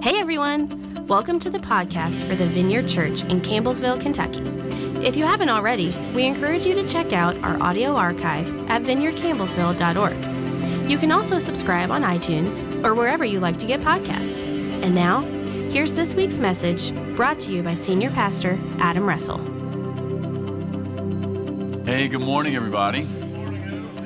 Hey 0.00 0.20
everyone! 0.20 1.04
Welcome 1.08 1.40
to 1.40 1.50
the 1.50 1.58
podcast 1.58 2.22
for 2.28 2.36
the 2.36 2.46
Vineyard 2.46 2.88
Church 2.88 3.24
in 3.24 3.40
Campbellsville, 3.40 4.00
Kentucky. 4.00 4.42
If 5.04 5.16
you 5.16 5.24
haven't 5.24 5.48
already, 5.48 5.90
we 6.14 6.22
encourage 6.22 6.64
you 6.64 6.72
to 6.76 6.86
check 6.86 7.12
out 7.12 7.36
our 7.38 7.60
audio 7.60 7.96
archive 7.96 8.46
at 8.70 8.82
vineyardcampbellsville.org. 8.82 10.88
You 10.88 10.98
can 10.98 11.10
also 11.10 11.40
subscribe 11.40 11.90
on 11.90 12.02
iTunes 12.02 12.62
or 12.84 12.94
wherever 12.94 13.24
you 13.24 13.40
like 13.40 13.58
to 13.58 13.66
get 13.66 13.80
podcasts. 13.80 14.44
And 14.44 14.94
now, 14.94 15.22
here's 15.68 15.94
this 15.94 16.14
week's 16.14 16.38
message 16.38 16.94
brought 17.16 17.40
to 17.40 17.50
you 17.50 17.64
by 17.64 17.74
Senior 17.74 18.10
Pastor 18.10 18.56
Adam 18.78 19.04
Russell. 19.04 19.38
Hey, 21.86 22.06
good 22.06 22.20
morning, 22.20 22.54
everybody. 22.54 23.02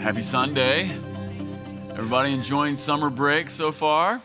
Happy 0.00 0.22
Sunday. 0.22 0.84
Everybody 1.90 2.32
enjoying 2.32 2.76
summer 2.76 3.10
break 3.10 3.50
so 3.50 3.70
far? 3.70 4.22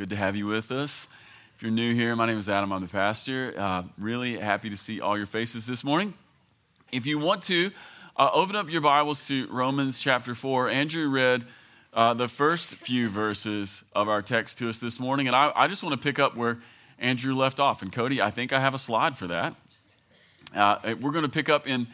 Good 0.00 0.08
to 0.08 0.16
have 0.16 0.34
you 0.34 0.46
with 0.46 0.72
us. 0.72 1.08
If 1.54 1.62
you're 1.62 1.70
new 1.70 1.94
here, 1.94 2.16
my 2.16 2.24
name 2.24 2.38
is 2.38 2.48
Adam. 2.48 2.72
I'm 2.72 2.80
the 2.80 2.88
pastor. 2.88 3.52
Uh, 3.54 3.82
really 3.98 4.38
happy 4.38 4.70
to 4.70 4.76
see 4.78 4.98
all 4.98 5.14
your 5.14 5.26
faces 5.26 5.66
this 5.66 5.84
morning. 5.84 6.14
If 6.90 7.04
you 7.04 7.18
want 7.18 7.42
to, 7.42 7.70
uh, 8.16 8.30
open 8.32 8.56
up 8.56 8.70
your 8.70 8.80
Bibles 8.80 9.28
to 9.28 9.46
Romans 9.48 10.00
chapter 10.00 10.34
4. 10.34 10.70
Andrew 10.70 11.10
read 11.10 11.44
uh, 11.92 12.14
the 12.14 12.28
first 12.28 12.76
few 12.76 13.10
verses 13.10 13.84
of 13.94 14.08
our 14.08 14.22
text 14.22 14.56
to 14.60 14.70
us 14.70 14.78
this 14.78 14.98
morning, 14.98 15.26
and 15.26 15.36
I, 15.36 15.52
I 15.54 15.68
just 15.68 15.82
want 15.82 15.92
to 15.92 16.02
pick 16.02 16.18
up 16.18 16.34
where 16.34 16.56
Andrew 16.98 17.34
left 17.34 17.60
off. 17.60 17.82
And 17.82 17.92
Cody, 17.92 18.22
I 18.22 18.30
think 18.30 18.54
I 18.54 18.60
have 18.60 18.72
a 18.72 18.78
slide 18.78 19.18
for 19.18 19.26
that. 19.26 19.54
Uh, 20.56 20.94
we're 21.02 21.12
going 21.12 21.26
to 21.26 21.30
pick 21.30 21.50
up 21.50 21.68
in 21.68 21.86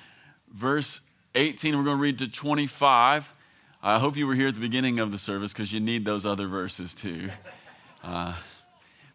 verse 0.53 1.11
18, 1.35 1.77
we're 1.77 1.83
going 1.83 1.97
to 1.97 2.03
read 2.03 2.21
to 2.21 2.31
25. 2.31 3.35
I 3.83 3.99
hope 3.99 4.17
you 4.17 4.29
were 4.29 4.37
here 4.37 4.47
at 4.47 4.55
the 4.55 4.61
beginning 4.61 5.01
of 5.01 5.11
the 5.11 5.19
service 5.19 5.53
because 5.53 5.73
you 5.73 5.81
need 5.81 6.05
those 6.05 6.25
other 6.25 6.47
verses 6.47 6.95
too. 6.95 7.31
Uh, 8.07 8.33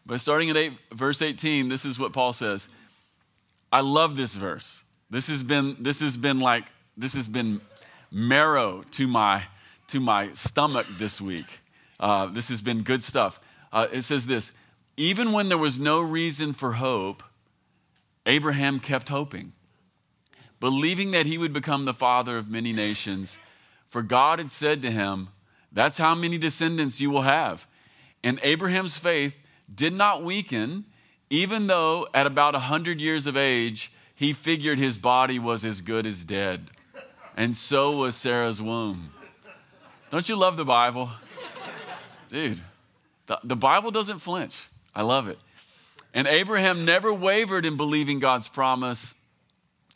but 0.05 0.19
starting 0.19 0.49
at 0.49 0.57
eight, 0.57 0.73
verse 0.91 1.21
18, 1.21 1.69
this 1.69 1.85
is 1.85 1.97
what 1.97 2.11
Paul 2.11 2.33
says. 2.33 2.67
I 3.71 3.79
love 3.79 4.17
this 4.17 4.35
verse. 4.35 4.83
This 5.09 5.27
has 5.29 5.43
been, 5.43 5.77
this 5.79 6.01
has 6.01 6.17
been 6.17 6.39
like, 6.39 6.65
this 6.97 7.13
has 7.13 7.27
been 7.27 7.61
marrow 8.11 8.83
to 8.91 9.07
my, 9.07 9.43
to 9.87 10.01
my 10.01 10.27
stomach 10.33 10.85
this 10.97 11.21
week. 11.21 11.59
Uh, 11.99 12.25
this 12.25 12.49
has 12.49 12.61
been 12.61 12.81
good 12.81 13.01
stuff. 13.03 13.41
Uh, 13.71 13.87
it 13.93 14.01
says 14.01 14.27
this 14.27 14.51
Even 14.97 15.31
when 15.31 15.47
there 15.47 15.57
was 15.57 15.79
no 15.79 16.01
reason 16.01 16.51
for 16.51 16.73
hope, 16.73 17.23
Abraham 18.25 18.79
kept 18.79 19.07
hoping, 19.07 19.53
believing 20.59 21.11
that 21.11 21.25
he 21.25 21.37
would 21.37 21.53
become 21.53 21.85
the 21.85 21.93
father 21.93 22.37
of 22.37 22.51
many 22.51 22.73
nations. 22.73 23.39
For 23.87 24.01
God 24.01 24.39
had 24.39 24.51
said 24.51 24.81
to 24.81 24.91
him, 24.91 25.29
That's 25.71 25.97
how 25.97 26.13
many 26.13 26.37
descendants 26.37 26.99
you 26.99 27.09
will 27.09 27.21
have. 27.21 27.67
And 28.23 28.39
Abraham's 28.43 28.97
faith 28.97 29.41
did 29.73 29.93
not 29.93 30.23
weaken, 30.23 30.85
even 31.29 31.67
though 31.67 32.07
at 32.13 32.27
about 32.27 32.53
100 32.53 32.99
years 33.01 33.25
of 33.25 33.35
age, 33.35 33.91
he 34.15 34.33
figured 34.33 34.77
his 34.77 34.97
body 34.97 35.39
was 35.39 35.65
as 35.65 35.81
good 35.81 36.05
as 36.05 36.23
dead. 36.23 36.69
And 37.35 37.55
so 37.55 37.97
was 37.97 38.15
Sarah's 38.15 38.61
womb. 38.61 39.11
Don't 40.09 40.27
you 40.27 40.35
love 40.35 40.57
the 40.57 40.65
Bible? 40.65 41.09
Dude, 42.27 42.61
the, 43.25 43.39
the 43.43 43.55
Bible 43.55 43.91
doesn't 43.91 44.19
flinch. 44.19 44.67
I 44.93 45.03
love 45.03 45.27
it. 45.27 45.39
And 46.13 46.27
Abraham 46.27 46.85
never 46.85 47.13
wavered 47.13 47.65
in 47.65 47.77
believing 47.77 48.19
God's 48.19 48.49
promise. 48.49 49.19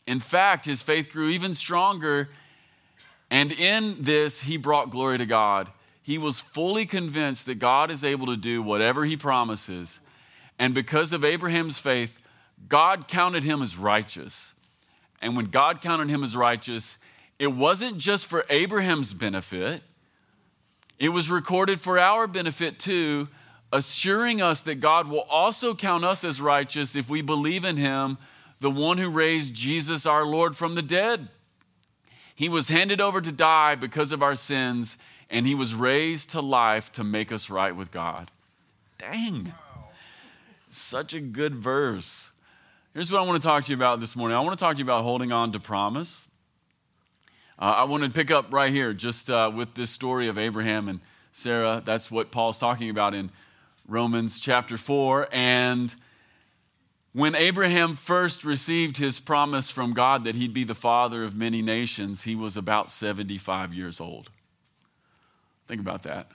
In 0.08 0.20
fact, 0.20 0.66
his 0.66 0.82
faith 0.82 1.12
grew 1.12 1.30
even 1.30 1.54
stronger 1.54 2.30
and 3.30 3.52
in 3.52 3.98
this, 4.00 4.42
he 4.42 4.58
brought 4.58 4.92
glory 4.92 5.18
to 5.18 5.26
God. 5.26 5.70
He 6.06 6.20
was 6.20 6.40
fully 6.40 6.86
convinced 6.86 7.48
that 7.48 7.58
God 7.58 7.90
is 7.90 8.04
able 8.04 8.28
to 8.28 8.38
do 8.38 8.62
whatever 8.62 9.06
he 9.06 9.18
promises. 9.18 10.00
And 10.60 10.72
because 10.72 11.12
of 11.14 11.26
Abraham's 11.26 11.80
faith, 11.80 12.20
God 12.68 13.08
counted 13.08 13.44
him 13.44 13.60
as 13.64 13.76
righteous. 13.76 14.54
And 15.20 15.36
when 15.36 15.46
God 15.46 15.82
counted 15.82 16.10
him 16.10 16.24
as 16.24 16.36
righteous, 16.36 17.00
it 17.40 17.48
wasn't 17.48 17.98
just 17.98 18.28
for 18.28 18.46
Abraham's 18.52 19.16
benefit, 19.16 19.82
it 21.00 21.10
was 21.10 21.32
recorded 21.32 21.82
for 21.82 21.98
our 21.98 22.28
benefit 22.28 22.78
too, 22.78 23.28
assuring 23.74 24.44
us 24.44 24.62
that 24.62 24.76
God 24.76 25.08
will 25.08 25.26
also 25.28 25.74
count 25.74 26.06
us 26.06 26.24
as 26.24 26.40
righteous 26.40 26.96
if 26.96 27.10
we 27.10 27.24
believe 27.24 27.66
in 27.66 27.78
him, 27.78 28.20
the 28.60 28.70
one 28.70 29.00
who 29.00 29.10
raised 29.10 29.56
Jesus 29.56 30.06
our 30.06 30.24
Lord 30.24 30.56
from 30.56 30.76
the 30.76 30.84
dead. 30.84 31.30
He 32.36 32.48
was 32.48 32.70
handed 32.70 33.02
over 33.02 33.22
to 33.22 33.32
die 33.32 33.74
because 33.74 34.12
of 34.12 34.22
our 34.22 34.36
sins, 34.36 35.00
and 35.30 35.46
he 35.46 35.56
was 35.56 35.74
raised 35.74 36.32
to 36.32 36.42
life 36.42 36.92
to 36.94 37.04
make 37.04 37.32
us 37.32 37.50
right 37.50 37.76
with 37.76 37.92
God. 37.92 38.32
Dang. 38.98 39.54
Such 40.72 41.14
a 41.14 41.20
good 41.20 41.56
verse. 41.56 42.32
Here's 42.94 43.12
what 43.12 43.20
I 43.20 43.26
want 43.26 43.42
to 43.42 43.48
talk 43.48 43.66
to 43.66 43.70
you 43.72 43.76
about 43.76 44.00
this 44.00 44.16
morning 44.16 44.38
I 44.38 44.42
want 44.42 44.58
to 44.58 44.64
talk 44.64 44.76
to 44.76 44.80
you 44.80 44.86
about 44.86 45.04
holding 45.04 45.32
on 45.32 45.52
to 45.52 45.60
promise. 45.60 46.28
Uh, 47.58 47.76
I 47.78 47.84
want 47.86 48.04
to 48.04 48.10
pick 48.10 48.32
up 48.32 48.52
right 48.52 48.72
here 48.72 48.94
just 48.94 49.30
uh, 49.30 49.52
with 49.54 49.74
this 49.76 49.90
story 49.90 50.28
of 50.28 50.38
Abraham 50.38 50.90
and 50.90 51.00
Sarah. 51.32 51.82
That's 51.84 52.12
what 52.12 52.32
Paul's 52.32 52.60
talking 52.60 52.90
about 52.90 53.14
in 53.14 53.30
Romans 53.88 54.40
chapter 54.40 54.78
4. 54.78 55.30
And 55.32 55.94
when 57.14 57.34
Abraham 57.36 57.94
first 57.94 58.44
received 58.44 58.98
his 58.98 59.22
promise 59.22 59.70
from 59.70 59.94
God 59.94 60.26
that 60.26 60.36
he'd 60.36 60.54
be 60.54 60.66
the 60.66 60.76
father 60.76 61.24
of 61.24 61.36
many 61.36 61.62
nations, 61.62 62.24
he 62.24 62.36
was 62.36 62.58
about 62.58 62.90
75 62.90 63.74
years 63.74 64.02
old. 64.02 64.30
Think 65.68 65.82
about 65.82 66.04
that. 66.04 66.28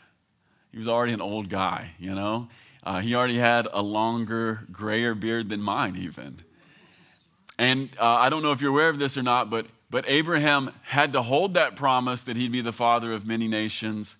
He 0.70 0.78
was 0.78 0.88
already 0.88 1.12
an 1.12 1.20
old 1.20 1.48
guy, 1.48 1.90
you 1.98 2.14
know? 2.14 2.48
Uh, 2.82 3.00
he 3.00 3.14
already 3.14 3.36
had 3.36 3.68
a 3.72 3.82
longer, 3.82 4.60
grayer 4.72 5.14
beard 5.14 5.48
than 5.48 5.60
mine, 5.60 5.96
even. 5.96 6.38
And 7.58 7.90
uh, 7.98 8.06
I 8.06 8.30
don't 8.30 8.42
know 8.42 8.52
if 8.52 8.60
you're 8.60 8.70
aware 8.70 8.88
of 8.88 8.98
this 8.98 9.18
or 9.18 9.22
not, 9.22 9.50
but, 9.50 9.66
but 9.90 10.04
Abraham 10.08 10.72
had 10.82 11.12
to 11.12 11.22
hold 11.22 11.54
that 11.54 11.76
promise 11.76 12.24
that 12.24 12.36
he'd 12.36 12.52
be 12.52 12.62
the 12.62 12.72
father 12.72 13.12
of 13.12 13.26
many 13.26 13.48
nations 13.48 14.16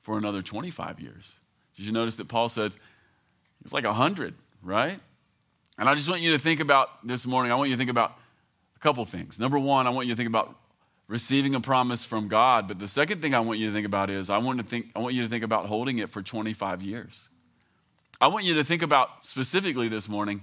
for 0.00 0.18
another 0.18 0.42
25 0.42 1.00
years. 1.00 1.38
Did 1.76 1.86
you 1.86 1.92
notice 1.92 2.16
that 2.16 2.28
Paul 2.28 2.48
said 2.48 2.72
it 2.72 2.78
was 3.62 3.72
like 3.72 3.84
100, 3.84 4.34
right? 4.62 4.98
And 5.78 5.88
I 5.88 5.94
just 5.94 6.08
want 6.08 6.20
you 6.22 6.32
to 6.32 6.38
think 6.38 6.60
about 6.60 7.06
this 7.06 7.26
morning, 7.26 7.50
I 7.50 7.54
want 7.54 7.70
you 7.70 7.76
to 7.76 7.78
think 7.78 7.90
about 7.90 8.12
a 8.74 8.78
couple 8.78 9.04
things. 9.04 9.40
Number 9.40 9.58
one, 9.58 9.86
I 9.86 9.90
want 9.90 10.06
you 10.06 10.12
to 10.12 10.16
think 10.16 10.28
about 10.28 10.54
receiving 11.08 11.54
a 11.54 11.60
promise 11.60 12.04
from 12.04 12.28
God. 12.28 12.68
But 12.68 12.78
the 12.78 12.88
second 12.88 13.22
thing 13.22 13.34
I 13.34 13.40
want 13.40 13.58
you 13.58 13.68
to 13.68 13.72
think 13.72 13.86
about 13.86 14.10
is 14.10 14.30
I 14.30 14.38
want, 14.38 14.58
to 14.58 14.64
think, 14.64 14.90
I 14.94 14.98
want 14.98 15.14
you 15.14 15.22
to 15.22 15.28
think 15.28 15.44
about 15.44 15.66
holding 15.66 15.98
it 15.98 16.10
for 16.10 16.22
25 16.22 16.82
years. 16.82 17.28
I 18.20 18.28
want 18.28 18.44
you 18.44 18.54
to 18.54 18.64
think 18.64 18.82
about 18.82 19.24
specifically 19.24 19.88
this 19.88 20.08
morning 20.08 20.42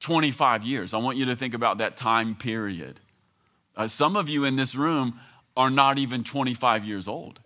25 0.00 0.64
years. 0.64 0.92
I 0.94 0.98
want 0.98 1.18
you 1.18 1.26
to 1.26 1.36
think 1.36 1.54
about 1.54 1.78
that 1.78 1.96
time 1.96 2.34
period. 2.34 3.00
Uh, 3.76 3.86
some 3.86 4.16
of 4.16 4.28
you 4.28 4.44
in 4.44 4.56
this 4.56 4.74
room 4.74 5.20
are 5.56 5.70
not 5.70 5.98
even 5.98 6.24
25 6.24 6.84
years 6.84 7.06
old. 7.06 7.40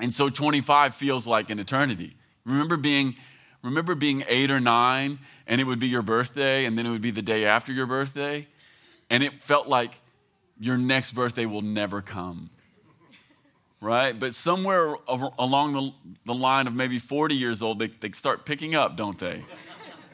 And 0.00 0.12
so 0.12 0.28
25 0.28 0.94
feels 0.94 1.26
like 1.26 1.50
an 1.50 1.58
eternity. 1.58 2.16
Remember 2.44 2.76
being 2.76 3.14
Remember 3.62 3.94
being 3.94 4.24
eight 4.26 4.50
or 4.50 4.60
nine 4.60 5.18
and 5.46 5.60
it 5.60 5.64
would 5.64 5.78
be 5.78 5.88
your 5.88 6.02
birthday 6.02 6.64
and 6.64 6.78
then 6.78 6.86
it 6.86 6.90
would 6.90 7.02
be 7.02 7.10
the 7.10 7.22
day 7.22 7.44
after 7.44 7.72
your 7.72 7.86
birthday? 7.86 8.46
And 9.10 9.22
it 9.22 9.32
felt 9.34 9.68
like 9.68 9.92
your 10.60 10.76
next 10.76 11.12
birthday 11.12 11.46
will 11.46 11.62
never 11.62 12.02
come. 12.02 12.50
Right? 13.80 14.16
But 14.16 14.34
somewhere 14.34 14.94
along 15.38 15.72
the, 15.72 15.92
the 16.26 16.34
line 16.34 16.66
of 16.66 16.74
maybe 16.74 16.98
40 16.98 17.34
years 17.34 17.62
old, 17.62 17.78
they, 17.78 17.86
they 17.86 18.10
start 18.12 18.44
picking 18.44 18.74
up, 18.74 18.96
don't 18.96 19.18
they? 19.18 19.42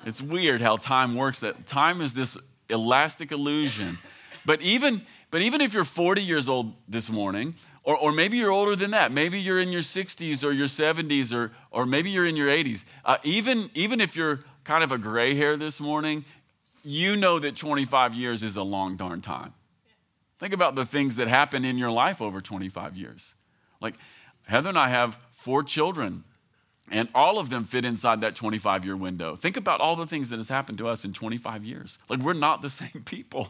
It's 0.05 0.23
weird 0.23 0.61
how 0.61 0.77
time 0.77 1.17
works. 1.17 1.41
That 1.41 1.67
time 1.67 2.01
is 2.01 2.15
this 2.15 2.39
elastic 2.71 3.33
illusion. 3.33 3.99
But 4.45 4.63
even, 4.63 5.03
but 5.33 5.43
even 5.43 5.61
if 5.61 5.75
you're 5.75 5.83
40 5.83 6.23
years 6.23 6.49
old 6.49 6.75
this 6.89 7.11
morning, 7.11 7.55
or, 7.87 7.97
or 7.97 8.13
maybe 8.13 8.37
you're 8.37 8.51
older 8.51 8.77
than 8.77 8.91
that. 8.91 9.13
Maybe 9.13 9.41
you're 9.41 9.61
in 9.61 9.71
your 9.71 9.81
60s 9.81 10.45
or 10.45 10.53
your 10.53 10.67
70s, 10.67 11.33
or, 11.33 11.53
or 11.71 11.87
maybe 11.87 12.11
you're 12.11 12.27
in 12.27 12.37
your 12.37 12.49
80s. 12.49 12.85
Uh, 13.05 13.17
even, 13.23 13.71
even 13.75 14.01
if 14.01 14.17
you're 14.17 14.41
kind 14.65 14.83
of 14.83 14.91
a 14.91 14.99
gray 14.99 15.35
hair 15.35 15.57
this 15.57 15.81
morning, 15.81 16.25
you 16.85 17.17
know 17.17 17.39
that 17.39 17.57
25 17.57 18.15
years 18.15 18.43
is 18.43 18.57
a 18.57 18.63
long 18.63 18.97
darn 18.97 19.21
time. 19.21 19.55
Think 20.39 20.53
about 20.53 20.75
the 20.75 20.85
things 20.85 21.17
that 21.17 21.29
happen 21.29 21.65
in 21.65 21.79
your 21.79 21.91
life 21.91 22.21
over 22.21 22.41
25 22.41 22.97
years. 22.97 23.35
Like 23.81 23.95
Heather 24.47 24.69
and 24.69 24.79
I 24.79 24.89
have 24.89 25.15
four 25.31 25.63
children, 25.63 26.25
and 26.91 27.09
all 27.15 27.39
of 27.39 27.51
them 27.51 27.65
fit 27.65 27.85
inside 27.85 28.21
that 28.21 28.37
25 28.37 28.85
year 28.85 28.97
window. 28.97 29.35
Think 29.35 29.57
about 29.57 29.81
all 29.81 29.97
the 29.97 30.07
things 30.07 30.31
that 30.31 30.37
has 30.37 30.49
happened 30.49 30.79
to 30.79 30.89
us 30.89 31.05
in 31.05 31.13
25 31.13 31.65
years. 31.65 31.99
Like 32.09 32.21
we're 32.21 32.35
not 32.35 32.63
the 32.63 32.71
same 32.83 33.03
people, 33.05 33.49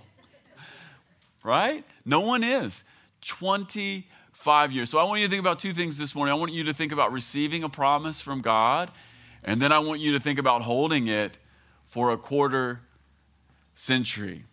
right? 1.42 1.84
No 2.04 2.20
one 2.20 2.42
is. 2.42 2.84
25 3.22 4.72
years. 4.72 4.90
So 4.90 4.98
I 4.98 5.04
want 5.04 5.20
you 5.20 5.26
to 5.26 5.30
think 5.30 5.40
about 5.40 5.58
two 5.58 5.72
things 5.72 5.98
this 5.98 6.14
morning. 6.14 6.32
I 6.32 6.38
want 6.38 6.52
you 6.52 6.64
to 6.64 6.74
think 6.74 6.92
about 6.92 7.12
receiving 7.12 7.64
a 7.64 7.68
promise 7.68 8.20
from 8.20 8.40
God, 8.40 8.90
and 9.42 9.60
then 9.60 9.72
I 9.72 9.80
want 9.80 10.00
you 10.00 10.12
to 10.12 10.20
think 10.20 10.38
about 10.38 10.62
holding 10.62 11.08
it 11.08 11.38
for 11.84 12.12
a 12.12 12.16
quarter 12.16 12.82
century. 13.74 14.44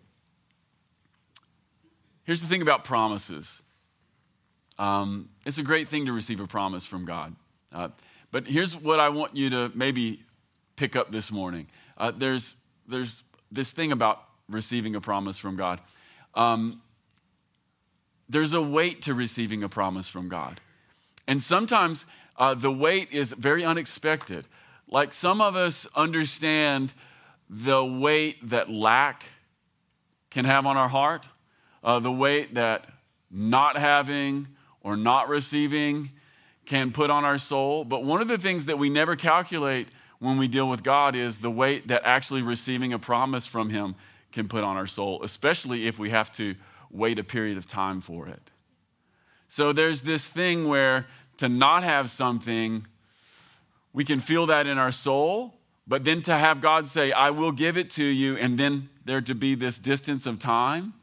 Here's 2.24 2.42
the 2.42 2.48
thing 2.48 2.62
about 2.62 2.84
promises 2.84 3.62
um, 4.80 5.30
it's 5.46 5.60
a 5.60 5.64
great 5.64 5.88
thing 5.88 6.08
to 6.08 6.14
receive 6.14 6.40
a 6.40 6.48
promise 6.48 6.86
from 6.86 7.06
God. 7.06 7.36
Uh, 7.72 7.90
But 8.32 8.48
here's 8.48 8.76
what 8.76 9.00
I 9.00 9.10
want 9.10 9.36
you 9.36 9.52
to 9.52 9.72
maybe 9.76 10.20
pick 10.76 10.96
up 10.96 11.12
this 11.12 11.32
morning. 11.32 11.68
Uh, 11.98 12.12
there's, 12.12 12.56
there's 12.88 13.24
this 13.52 13.72
thing 13.74 13.92
about 13.92 14.24
receiving 14.50 14.96
a 14.96 15.02
promise 15.02 15.38
from 15.38 15.56
God. 15.56 15.80
Um, 16.34 16.82
there's 18.28 18.54
a 18.54 18.62
weight 18.62 19.04
to 19.04 19.14
receiving 19.14 19.64
a 19.64 19.70
promise 19.70 20.08
from 20.10 20.30
God. 20.30 20.60
And 21.28 21.42
sometimes 21.42 22.08
uh, 22.38 22.56
the 22.56 22.72
weight 22.72 23.12
is 23.12 23.32
very 23.34 23.64
unexpected. 23.64 24.48
Like 24.88 25.14
some 25.14 25.40
of 25.40 25.56
us 25.56 25.88
understand 25.96 26.94
the 27.48 27.86
weight 27.86 28.50
that 28.50 28.72
lack 28.72 29.26
can 30.32 30.46
have 30.46 30.66
on 30.66 30.78
our 30.78 30.88
heart, 30.88 31.28
uh, 31.84 32.00
the 32.00 32.12
weight 32.12 32.54
that 32.56 32.86
not 33.30 33.78
having 33.78 34.48
or 34.82 34.96
not 34.96 35.28
receiving 35.28 36.10
can 36.66 36.92
put 36.92 37.10
on 37.10 37.26
our 37.26 37.38
soul. 37.38 37.84
But 37.84 38.04
one 38.04 38.22
of 38.22 38.28
the 38.28 38.38
things 38.38 38.68
that 38.68 38.78
we 38.78 38.90
never 38.90 39.16
calculate 39.16 39.88
when 40.20 40.38
we 40.38 40.48
deal 40.48 40.70
with 40.70 40.84
God 40.84 41.16
is 41.16 41.40
the 41.40 41.52
weight 41.52 41.90
that 41.90 42.04
actually 42.06 42.42
receiving 42.42 42.94
a 42.94 43.00
promise 43.00 43.46
from 43.46 43.70
Him 43.70 43.96
can 44.32 44.48
put 44.48 44.64
on 44.64 44.78
our 44.78 44.88
soul, 44.88 45.22
especially 45.24 45.88
if 45.88 46.00
we 46.00 46.10
have 46.12 46.32
to 46.34 46.56
wait 46.90 47.20
a 47.20 47.24
period 47.24 47.58
of 47.58 47.68
time 47.68 48.00
for 48.00 48.28
it. 48.28 48.52
So 49.48 49.74
there's 49.74 50.04
this 50.04 50.30
thing 50.30 50.68
where 50.68 51.08
to 51.38 51.50
not 51.50 51.84
have 51.84 52.10
something, 52.10 52.88
we 53.92 54.06
can 54.06 54.20
feel 54.20 54.46
that 54.48 54.66
in 54.66 54.78
our 54.78 54.92
soul, 54.92 55.56
but 55.86 56.04
then 56.04 56.22
to 56.24 56.34
have 56.34 56.62
God 56.62 56.88
say, 56.88 57.12
I 57.12 57.32
will 57.32 57.52
give 57.52 57.78
it 57.78 57.90
to 57.92 58.04
you, 58.04 58.38
and 58.38 58.58
then 58.58 58.90
there 59.06 59.22
to 59.22 59.36
be 59.36 59.56
this 59.56 59.80
distance 59.80 60.26
of 60.26 60.40
time, 60.40 60.94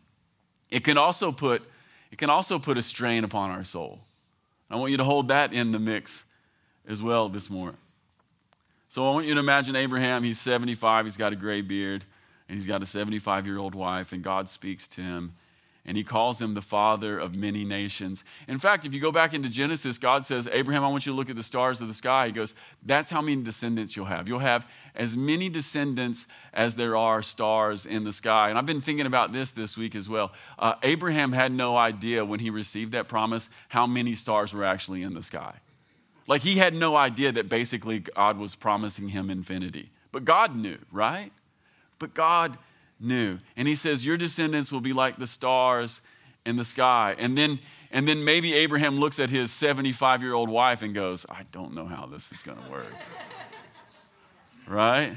it 0.70 0.84
can 0.84 0.98
also 0.98 1.32
put, 1.32 1.62
it 2.10 2.18
can 2.18 2.30
also 2.30 2.58
put 2.58 2.78
a 2.78 2.82
strain 2.82 3.24
upon 3.24 3.50
our 3.50 3.64
soul. 3.64 4.00
I 4.70 4.76
want 4.76 4.92
you 4.92 4.96
to 4.98 5.04
hold 5.04 5.28
that 5.28 5.52
in 5.52 5.72
the 5.72 5.78
mix 5.78 6.24
as 6.86 7.02
well 7.02 7.28
this 7.28 7.50
morning. 7.50 7.78
So 8.88 9.08
I 9.08 9.12
want 9.12 9.26
you 9.26 9.34
to 9.34 9.40
imagine 9.40 9.76
Abraham, 9.76 10.22
he's 10.22 10.40
75, 10.40 11.06
he's 11.06 11.16
got 11.16 11.32
a 11.32 11.36
gray 11.36 11.60
beard, 11.60 12.04
and 12.48 12.58
he's 12.58 12.66
got 12.66 12.82
a 12.82 12.86
75 12.86 13.46
year 13.46 13.58
old 13.58 13.74
wife, 13.74 14.12
and 14.12 14.22
God 14.22 14.48
speaks 14.48 14.88
to 14.88 15.00
him 15.00 15.32
and 15.86 15.96
he 15.96 16.04
calls 16.04 16.40
him 16.40 16.54
the 16.54 16.62
father 16.62 17.18
of 17.18 17.34
many 17.34 17.64
nations. 17.64 18.22
In 18.46 18.58
fact, 18.58 18.84
if 18.84 18.92
you 18.92 19.00
go 19.00 19.10
back 19.10 19.32
into 19.32 19.48
Genesis, 19.48 19.98
God 19.98 20.24
says, 20.24 20.48
Abraham, 20.52 20.84
I 20.84 20.88
want 20.88 21.06
you 21.06 21.12
to 21.12 21.16
look 21.16 21.30
at 21.30 21.36
the 21.36 21.42
stars 21.42 21.80
of 21.80 21.88
the 21.88 21.94
sky. 21.94 22.26
He 22.26 22.32
goes, 22.32 22.54
That's 22.84 23.10
how 23.10 23.22
many 23.22 23.42
descendants 23.42 23.96
you'll 23.96 24.06
have. 24.06 24.28
You'll 24.28 24.40
have 24.40 24.70
as 24.94 25.16
many 25.16 25.48
descendants 25.48 26.26
as 26.52 26.76
there 26.76 26.96
are 26.96 27.22
stars 27.22 27.86
in 27.86 28.04
the 28.04 28.12
sky. 28.12 28.50
And 28.50 28.58
I've 28.58 28.66
been 28.66 28.80
thinking 28.80 29.06
about 29.06 29.32
this 29.32 29.52
this 29.52 29.76
week 29.76 29.94
as 29.94 30.08
well. 30.08 30.32
Uh, 30.58 30.74
Abraham 30.82 31.32
had 31.32 31.52
no 31.52 31.76
idea 31.76 32.24
when 32.24 32.40
he 32.40 32.50
received 32.50 32.92
that 32.92 33.08
promise 33.08 33.48
how 33.68 33.86
many 33.86 34.14
stars 34.14 34.52
were 34.52 34.64
actually 34.64 35.02
in 35.02 35.14
the 35.14 35.22
sky. 35.22 35.56
Like 36.26 36.42
he 36.42 36.58
had 36.58 36.74
no 36.74 36.94
idea 36.94 37.32
that 37.32 37.48
basically 37.48 38.00
God 38.00 38.38
was 38.38 38.54
promising 38.54 39.08
him 39.08 39.30
infinity. 39.30 39.88
But 40.12 40.24
God 40.24 40.54
knew, 40.54 40.78
right? 40.92 41.30
But 41.98 42.14
God 42.14 42.56
knew. 43.00 43.38
And 43.56 43.66
he 43.66 43.74
says, 43.74 44.04
Your 44.04 44.16
descendants 44.16 44.70
will 44.70 44.80
be 44.80 44.92
like 44.92 45.16
the 45.16 45.26
stars 45.26 46.00
in 46.44 46.56
the 46.56 46.64
sky. 46.64 47.16
And 47.18 47.36
then, 47.36 47.58
and 47.90 48.06
then 48.06 48.24
maybe 48.24 48.54
Abraham 48.54 48.98
looks 48.98 49.18
at 49.18 49.30
his 49.30 49.50
75 49.50 50.22
year 50.22 50.34
old 50.34 50.48
wife 50.48 50.82
and 50.82 50.94
goes, 50.94 51.26
I 51.28 51.42
don't 51.52 51.74
know 51.74 51.86
how 51.86 52.06
this 52.06 52.30
is 52.32 52.42
going 52.42 52.58
to 52.58 52.70
work. 52.70 52.92
right? 54.68 55.16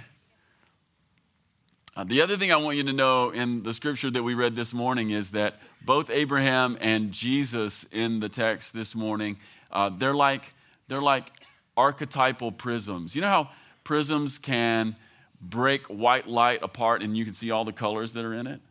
Uh, 1.95 2.03
the 2.03 2.21
other 2.21 2.37
thing 2.37 2.51
I 2.51 2.57
want 2.57 2.77
you 2.77 2.83
to 2.85 2.93
know 2.93 3.29
in 3.29 3.61
the 3.61 3.73
scripture 3.73 4.09
that 4.09 4.23
we 4.23 4.33
read 4.33 4.55
this 4.55 4.73
morning 4.73 5.11
is 5.11 5.31
that 5.31 5.59
both 5.85 6.09
Abraham 6.09 6.75
and 6.81 7.11
Jesus 7.11 7.83
in 7.91 8.19
the 8.19 8.29
text 8.29 8.73
this 8.73 8.95
morning, 8.95 9.37
uh, 9.71 9.89
they're 9.89 10.15
like 10.15 10.53
they're 10.87 11.01
like 11.01 11.31
archetypal 11.77 12.51
prisms. 12.51 13.15
You 13.15 13.21
know 13.21 13.27
how 13.27 13.49
prisms 13.83 14.39
can 14.39 14.95
break 15.43 15.85
white 15.87 16.27
light 16.27 16.63
apart 16.63 17.03
and 17.03 17.15
you 17.17 17.25
can 17.25 17.33
see 17.33 17.51
all 17.51 17.65
the 17.65 17.73
colors 17.73 18.13
that 18.13 18.25
are 18.25 18.33
in 18.33 18.47
it? 18.47 18.61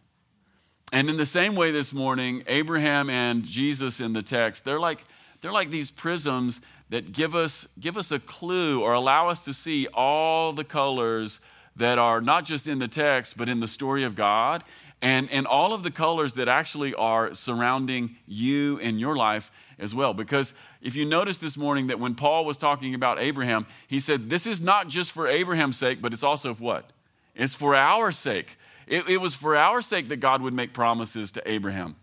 And 0.92 1.08
in 1.08 1.16
the 1.16 1.26
same 1.26 1.54
way 1.54 1.70
this 1.70 1.94
morning, 1.94 2.42
Abraham 2.46 3.08
and 3.08 3.44
Jesus 3.44 4.00
in 4.00 4.12
the 4.12 4.22
text, 4.22 4.64
they're 4.64 4.80
like, 4.80 5.04
they're 5.40 5.52
like 5.52 5.70
these 5.70 5.90
prisms 5.90 6.60
that 6.90 7.12
give 7.12 7.34
us, 7.34 7.66
give 7.80 7.96
us 7.96 8.12
a 8.12 8.18
clue 8.18 8.82
or 8.82 8.92
allow 8.92 9.28
us 9.28 9.44
to 9.46 9.54
see 9.54 9.88
all 9.94 10.52
the 10.52 10.64
colors 10.64 11.40
that 11.76 11.98
are 11.98 12.20
not 12.20 12.44
just 12.44 12.68
in 12.68 12.78
the 12.78 12.88
text, 12.88 13.38
but 13.38 13.48
in 13.48 13.60
the 13.60 13.66
story 13.66 14.04
of 14.04 14.14
God, 14.14 14.62
and, 15.00 15.30
and 15.32 15.46
all 15.46 15.72
of 15.72 15.82
the 15.82 15.90
colors 15.90 16.34
that 16.34 16.46
actually 16.46 16.94
are 16.94 17.32
surrounding 17.32 18.16
you 18.26 18.76
in 18.78 18.98
your 18.98 19.16
life 19.16 19.50
as 19.78 19.94
well. 19.94 20.12
Because 20.12 20.52
if 20.82 20.96
you 20.96 21.04
notice 21.04 21.38
this 21.38 21.56
morning 21.56 21.86
that 21.86 21.98
when 21.98 22.14
Paul 22.14 22.44
was 22.44 22.56
talking 22.56 22.94
about 22.94 23.20
Abraham, 23.20 23.66
he 23.86 24.00
said, 24.00 24.28
This 24.28 24.46
is 24.46 24.60
not 24.60 24.88
just 24.88 25.12
for 25.12 25.28
Abraham's 25.28 25.76
sake, 25.76 26.02
but 26.02 26.12
it's 26.12 26.24
also 26.24 26.54
for 26.54 26.62
what? 26.62 26.92
It's 27.34 27.54
for 27.54 27.74
our 27.74 28.12
sake. 28.12 28.56
It, 28.86 29.08
it 29.08 29.16
was 29.18 29.34
for 29.34 29.56
our 29.56 29.80
sake 29.80 30.08
that 30.08 30.16
God 30.16 30.42
would 30.42 30.52
make 30.52 30.72
promises 30.72 31.32
to 31.32 31.50
Abraham. 31.50 31.96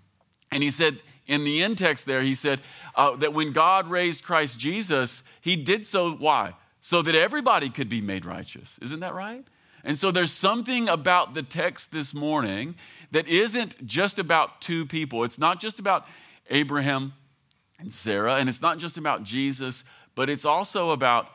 And 0.51 0.63
he 0.63 0.71
said, 0.71 0.97
in 1.27 1.43
the 1.43 1.61
end 1.61 1.77
text 1.77 2.07
there, 2.07 2.23
he 2.23 2.33
said 2.33 2.59
uh, 2.95 3.15
that 3.17 3.33
when 3.33 3.51
God 3.51 3.87
raised 3.87 4.23
Christ 4.23 4.59
Jesus, 4.59 5.23
he 5.41 5.55
did 5.55 5.85
so, 5.85 6.11
why? 6.13 6.55
So 6.81 7.03
that 7.03 7.13
everybody 7.13 7.69
could 7.69 7.87
be 7.87 8.01
made 8.01 8.25
righteous. 8.25 8.79
Isn't 8.81 9.01
that 9.01 9.13
right? 9.13 9.45
And 9.83 9.97
so 9.97 10.11
there's 10.11 10.31
something 10.31 10.89
about 10.89 11.35
the 11.35 11.43
text 11.43 11.91
this 11.91 12.13
morning 12.13 12.75
that 13.11 13.27
isn't 13.27 13.85
just 13.85 14.17
about 14.17 14.59
two 14.59 14.85
people. 14.85 15.23
It's 15.23 15.39
not 15.39 15.59
just 15.59 15.79
about 15.79 16.07
Abraham 16.49 17.13
Sarah. 17.87 18.35
And 18.35 18.49
it's 18.49 18.61
not 18.61 18.77
just 18.77 18.97
about 18.97 19.23
Jesus, 19.23 19.83
but 20.15 20.29
it's 20.29 20.45
also 20.45 20.91
about 20.91 21.29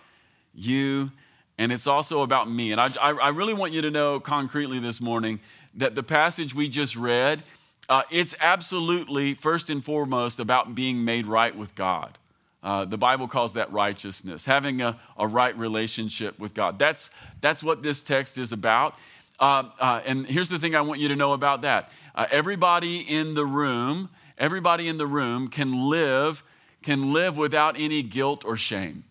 you 0.55 1.11
and 1.59 1.71
it's 1.71 1.87
also 1.87 2.23
about 2.23 2.51
me. 2.51 2.73
And 2.73 2.81
I, 2.81 2.91
I 3.01 3.29
really 3.29 3.55
want 3.55 3.73
you 3.73 3.83
to 3.83 3.91
know 3.91 4.19
concretely 4.19 4.81
this 4.81 5.01
morning 5.01 5.41
that 5.75 5.95
the 5.95 6.03
passage 6.03 6.55
we 6.55 6.69
just 6.69 6.97
read, 6.97 7.43
uh, 7.89 8.03
it's 8.11 8.35
absolutely, 8.41 9.35
first 9.35 9.71
and 9.71 9.85
foremost, 9.85 10.41
about 10.41 10.75
being 10.75 11.05
made 11.05 11.27
right 11.27 11.55
with 11.55 11.75
God. 11.75 12.19
Uh, 12.63 12.85
the 12.85 12.97
Bible 12.97 13.29
calls 13.29 13.55
that 13.55 13.71
righteousness, 13.73 14.47
having 14.47 14.81
a, 14.81 14.99
a, 15.19 15.29
right 15.29 15.57
relationship 15.57 16.39
with 16.39 16.55
God. 16.55 16.79
That's, 16.79 17.11
that's 17.41 17.63
what 17.63 17.83
this 17.83 18.03
text 18.03 18.39
is 18.39 18.53
about. 18.53 18.99
Uh, 19.39 19.65
uh 19.79 20.01
and 20.07 20.27
here's 20.27 20.49
the 20.49 20.59
thing 20.59 20.75
I 20.75 20.81
want 20.81 20.99
you 20.99 21.09
to 21.09 21.17
know 21.17 21.35
about 21.35 21.63
that 21.63 21.93
uh, 22.15 22.27
everybody 22.31 23.01
in 23.01 23.35
the 23.35 23.45
room 23.45 24.09
everybody 24.39 24.89
in 24.89 24.99
the 24.99 25.07
room 25.07 25.49
can 25.49 25.89
live 25.89 26.43
can 26.83 27.15
live 27.15 27.39
without 27.39 27.77
any 27.79 28.03
guilt 28.03 28.45
or 28.45 28.59
shame. 28.59 29.05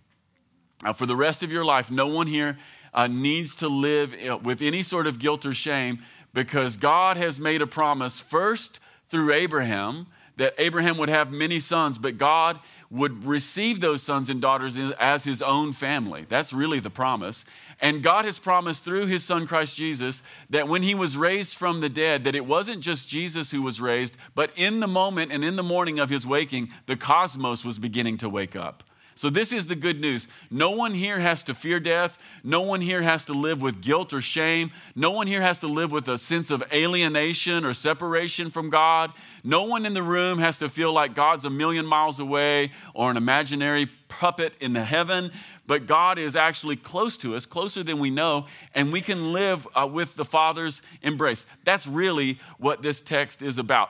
Now, 0.83 0.93
for 0.93 1.05
the 1.05 1.15
rest 1.15 1.41
of 1.41 1.51
your 1.51 1.65
life, 1.65 1.89
no 1.89 2.07
one 2.07 2.27
here 2.27 2.59
uh, 2.93 3.07
needs 3.07 3.55
to 3.55 3.67
live 3.67 4.15
uh, 4.29 4.37
with 4.37 4.61
any 4.61 4.83
sort 4.83 5.07
of 5.07 5.17
guilt 5.17 5.45
or 5.45 5.53
shame 5.53 5.99
because 6.33 6.77
God 6.77 7.17
has 7.17 7.39
made 7.39 7.61
a 7.61 7.67
promise 7.67 8.19
first 8.19 8.79
through 9.07 9.33
Abraham 9.33 10.07
that 10.35 10.53
Abraham 10.57 10.97
would 10.97 11.09
have 11.09 11.31
many 11.31 11.59
sons, 11.59 11.97
but 11.97 12.17
God 12.17 12.59
would 12.89 13.23
receive 13.23 13.79
those 13.79 14.03
sons 14.03 14.29
and 14.29 14.41
daughters 14.41 14.77
as 14.99 15.23
his 15.23 15.41
own 15.41 15.73
family. 15.73 16.25
That's 16.27 16.53
really 16.53 16.79
the 16.79 16.89
promise. 16.89 17.45
And 17.83 18.01
God 18.01 18.23
has 18.23 18.39
promised 18.39 18.85
through 18.85 19.07
his 19.07 19.25
son 19.25 19.45
Christ 19.45 19.75
Jesus 19.75 20.23
that 20.49 20.69
when 20.69 20.83
he 20.83 20.95
was 20.95 21.17
raised 21.17 21.53
from 21.53 21.81
the 21.81 21.89
dead, 21.89 22.23
that 22.23 22.33
it 22.33 22.45
wasn't 22.45 22.79
just 22.79 23.09
Jesus 23.09 23.51
who 23.51 23.61
was 23.61 23.81
raised, 23.81 24.15
but 24.33 24.51
in 24.55 24.79
the 24.79 24.87
moment 24.87 25.33
and 25.33 25.43
in 25.43 25.57
the 25.57 25.63
morning 25.63 25.99
of 25.99 26.09
his 26.09 26.25
waking, 26.25 26.69
the 26.85 26.95
cosmos 26.95 27.65
was 27.65 27.77
beginning 27.79 28.17
to 28.19 28.29
wake 28.29 28.55
up. 28.55 28.85
So, 29.15 29.29
this 29.29 29.53
is 29.53 29.67
the 29.67 29.75
good 29.75 29.99
news. 29.99 30.27
No 30.49 30.71
one 30.71 30.93
here 30.93 31.19
has 31.19 31.43
to 31.43 31.53
fear 31.53 31.79
death. 31.79 32.17
No 32.43 32.61
one 32.61 32.81
here 32.81 33.01
has 33.01 33.25
to 33.25 33.33
live 33.33 33.61
with 33.61 33.81
guilt 33.81 34.13
or 34.13 34.21
shame. 34.21 34.71
No 34.95 35.11
one 35.11 35.27
here 35.27 35.41
has 35.41 35.59
to 35.59 35.67
live 35.67 35.91
with 35.91 36.07
a 36.07 36.17
sense 36.17 36.51
of 36.51 36.63
alienation 36.73 37.65
or 37.65 37.73
separation 37.73 38.49
from 38.49 38.69
God. 38.69 39.11
No 39.43 39.63
one 39.65 39.85
in 39.85 39.93
the 39.93 40.03
room 40.03 40.39
has 40.39 40.59
to 40.59 40.69
feel 40.69 40.93
like 40.93 41.15
God's 41.15 41.45
a 41.45 41.49
million 41.49 41.85
miles 41.85 42.19
away 42.19 42.71
or 42.93 43.11
an 43.11 43.17
imaginary 43.17 43.87
puppet 44.07 44.53
in 44.59 44.73
the 44.73 44.83
heaven. 44.83 45.31
But 45.65 45.87
God 45.87 46.17
is 46.17 46.35
actually 46.35 46.75
close 46.75 47.17
to 47.17 47.35
us, 47.35 47.45
closer 47.45 47.83
than 47.83 47.99
we 47.99 48.09
know, 48.09 48.47
and 48.75 48.91
we 48.91 49.01
can 49.01 49.31
live 49.31 49.67
uh, 49.75 49.89
with 49.91 50.15
the 50.15 50.25
Father's 50.25 50.81
embrace. 51.01 51.45
That's 51.63 51.87
really 51.87 52.39
what 52.57 52.81
this 52.81 52.99
text 52.99 53.41
is 53.41 53.57
about. 53.57 53.89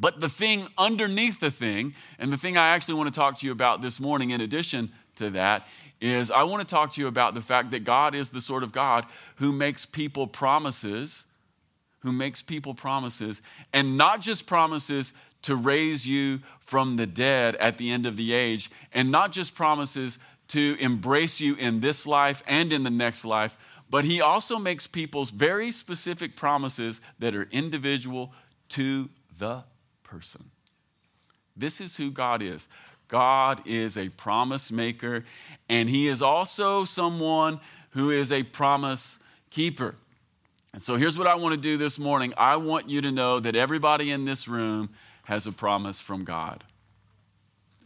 But 0.00 0.18
the 0.18 0.30
thing 0.30 0.66
underneath 0.78 1.40
the 1.40 1.50
thing, 1.50 1.94
and 2.18 2.32
the 2.32 2.38
thing 2.38 2.56
I 2.56 2.68
actually 2.68 2.94
want 2.94 3.12
to 3.12 3.20
talk 3.20 3.38
to 3.40 3.46
you 3.46 3.52
about 3.52 3.82
this 3.82 4.00
morning, 4.00 4.30
in 4.30 4.40
addition 4.40 4.90
to 5.16 5.28
that, 5.30 5.68
is 6.00 6.30
I 6.30 6.44
want 6.44 6.66
to 6.66 6.74
talk 6.74 6.94
to 6.94 7.00
you 7.02 7.06
about 7.06 7.34
the 7.34 7.42
fact 7.42 7.70
that 7.72 7.84
God 7.84 8.14
is 8.14 8.30
the 8.30 8.40
sort 8.40 8.62
of 8.62 8.72
God 8.72 9.04
who 9.36 9.52
makes 9.52 9.84
people 9.84 10.26
promises, 10.26 11.26
who 11.98 12.12
makes 12.12 12.40
people 12.40 12.72
promises, 12.72 13.42
and 13.74 13.98
not 13.98 14.22
just 14.22 14.46
promises 14.46 15.12
to 15.42 15.54
raise 15.54 16.06
you 16.06 16.40
from 16.60 16.96
the 16.96 17.06
dead 17.06 17.56
at 17.56 17.76
the 17.76 17.90
end 17.90 18.06
of 18.06 18.16
the 18.16 18.32
age, 18.32 18.70
and 18.94 19.10
not 19.10 19.32
just 19.32 19.54
promises 19.54 20.18
to 20.48 20.76
embrace 20.80 21.40
you 21.40 21.54
in 21.56 21.80
this 21.80 22.06
life 22.06 22.42
and 22.46 22.72
in 22.72 22.82
the 22.84 22.90
next 22.90 23.26
life, 23.26 23.58
but 23.90 24.04
He 24.04 24.22
also 24.22 24.58
makes 24.58 24.86
people's 24.86 25.30
very 25.30 25.70
specific 25.70 26.36
promises 26.36 27.02
that 27.18 27.34
are 27.34 27.48
individual 27.52 28.32
to 28.70 29.10
the 29.38 29.62
person. 30.10 30.50
This 31.56 31.80
is 31.80 31.96
who 31.96 32.10
God 32.10 32.42
is. 32.42 32.68
God 33.08 33.62
is 33.66 33.96
a 33.96 34.08
promise 34.10 34.70
maker, 34.70 35.24
and 35.68 35.88
He 35.88 36.08
is 36.08 36.22
also 36.22 36.84
someone 36.84 37.60
who 37.90 38.10
is 38.10 38.32
a 38.32 38.42
promise 38.42 39.18
keeper. 39.50 39.94
And 40.72 40.82
so 40.82 40.96
here's 40.96 41.18
what 41.18 41.26
I 41.26 41.34
want 41.34 41.54
to 41.54 41.60
do 41.60 41.76
this 41.76 41.98
morning 41.98 42.32
I 42.36 42.56
want 42.56 42.88
you 42.88 43.00
to 43.02 43.10
know 43.10 43.40
that 43.40 43.56
everybody 43.56 44.10
in 44.10 44.24
this 44.24 44.46
room 44.46 44.90
has 45.24 45.46
a 45.46 45.52
promise 45.52 46.00
from 46.00 46.24
God. 46.24 46.64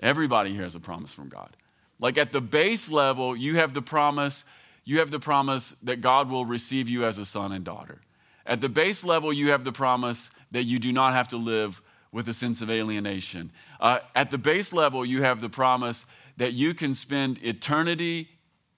Everybody 0.00 0.52
here 0.52 0.62
has 0.62 0.74
a 0.74 0.80
promise 0.80 1.12
from 1.12 1.28
God. 1.28 1.56
Like 1.98 2.18
at 2.18 2.32
the 2.32 2.40
base 2.40 2.90
level, 2.90 3.34
you 3.34 3.56
have 3.56 3.72
the 3.72 3.82
promise, 3.82 4.44
you 4.84 4.98
have 4.98 5.10
the 5.10 5.20
promise 5.20 5.70
that 5.82 6.02
God 6.02 6.28
will 6.28 6.44
receive 6.44 6.88
you 6.88 7.04
as 7.04 7.16
a 7.16 7.24
son 7.24 7.52
and 7.52 7.64
daughter. 7.64 7.98
At 8.44 8.60
the 8.60 8.68
base 8.68 9.04
level, 9.04 9.32
you 9.32 9.50
have 9.50 9.64
the 9.64 9.72
promise 9.72 10.30
that 10.50 10.64
you 10.64 10.78
do 10.78 10.92
not 10.92 11.14
have 11.14 11.28
to 11.28 11.38
live 11.38 11.80
with 12.14 12.28
a 12.28 12.32
sense 12.32 12.62
of 12.62 12.70
alienation. 12.70 13.50
Uh, 13.80 13.98
at 14.14 14.30
the 14.30 14.38
base 14.38 14.72
level, 14.72 15.04
you 15.04 15.22
have 15.22 15.40
the 15.40 15.50
promise 15.50 16.06
that 16.36 16.52
you 16.52 16.72
can 16.72 16.94
spend 16.94 17.42
eternity 17.42 18.28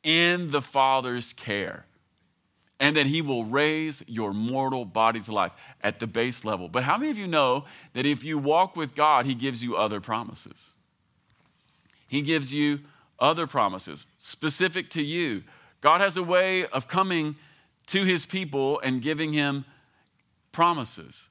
in 0.02 0.50
the 0.50 0.62
Father's 0.62 1.34
care 1.34 1.84
and 2.80 2.96
that 2.96 3.04
He 3.04 3.20
will 3.20 3.44
raise 3.44 4.02
your 4.08 4.32
mortal 4.32 4.86
body 4.86 5.20
to 5.20 5.32
life 5.32 5.52
at 5.82 6.00
the 6.00 6.06
base 6.06 6.46
level. 6.46 6.68
But 6.68 6.84
how 6.84 6.96
many 6.96 7.10
of 7.10 7.18
you 7.18 7.26
know 7.26 7.66
that 7.92 8.06
if 8.06 8.24
you 8.24 8.38
walk 8.38 8.74
with 8.74 8.96
God, 8.96 9.26
He 9.26 9.34
gives 9.34 9.62
you 9.62 9.76
other 9.76 10.00
promises? 10.00 10.74
He 12.08 12.22
gives 12.22 12.54
you 12.54 12.80
other 13.18 13.46
promises 13.46 14.06
specific 14.16 14.88
to 14.90 15.02
you. 15.02 15.42
God 15.82 16.00
has 16.00 16.16
a 16.16 16.22
way 16.22 16.66
of 16.68 16.88
coming 16.88 17.36
to 17.88 18.02
his 18.02 18.24
people 18.24 18.80
and 18.80 19.02
giving 19.02 19.34
him 19.34 19.66
promises. 20.52 21.28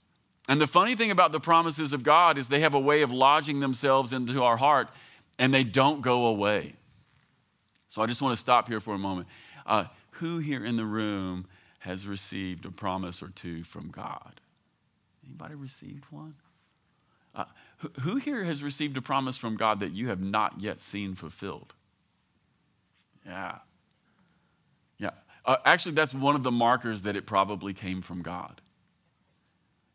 And 0.48 0.62
the 0.62 0.68
funny 0.68 0.96
thing 0.96 1.12
about 1.12 1.32
the 1.32 1.40
promises 1.40 1.92
of 1.92 2.04
God 2.04 2.38
is 2.38 2.48
they 2.48 2.60
have 2.60 2.76
a 2.76 2.80
way 2.80 3.02
of 3.02 3.12
lodging 3.12 3.60
themselves 3.60 4.14
into 4.14 4.44
our 4.44 4.58
heart 4.58 4.90
and 5.40 5.54
they 5.54 5.64
don't 5.64 6.02
go 6.02 6.28
away. 6.28 6.74
So 7.90 8.02
I 8.02 8.06
just 8.06 8.22
want 8.22 8.34
to 8.34 8.40
stop 8.40 8.68
here 8.68 8.80
for 8.80 8.94
a 8.94 9.00
moment. 9.00 9.28
Uh, 9.66 9.86
who 10.12 10.38
here 10.38 10.64
in 10.64 10.78
the 10.78 10.86
room 10.86 11.46
has 11.80 12.08
received 12.08 12.66
a 12.66 12.72
promise 12.72 13.24
or 13.24 13.30
two 13.30 13.64
from 13.64 13.90
God? 13.90 14.40
Anybody 15.26 15.56
received 15.56 16.06
one? 16.12 16.36
Uh, 17.34 17.46
who 18.02 18.18
here 18.18 18.44
has 18.44 18.64
received 18.64 18.96
a 18.98 19.02
promise 19.02 19.38
from 19.38 19.58
God 19.58 19.80
that 19.80 19.92
you 19.92 20.08
have 20.10 20.22
not 20.22 20.60
yet 20.60 20.80
seen 20.80 21.16
fulfilled? 21.16 21.74
Yeah. 23.26 23.58
Yeah. 25.00 25.10
Uh, 25.44 25.58
actually, 25.66 25.94
that's 25.94 26.14
one 26.14 26.36
of 26.36 26.44
the 26.44 26.52
markers 26.52 27.02
that 27.04 27.16
it 27.16 27.26
probably 27.26 27.74
came 27.74 28.02
from 28.02 28.22
God. 28.22 28.62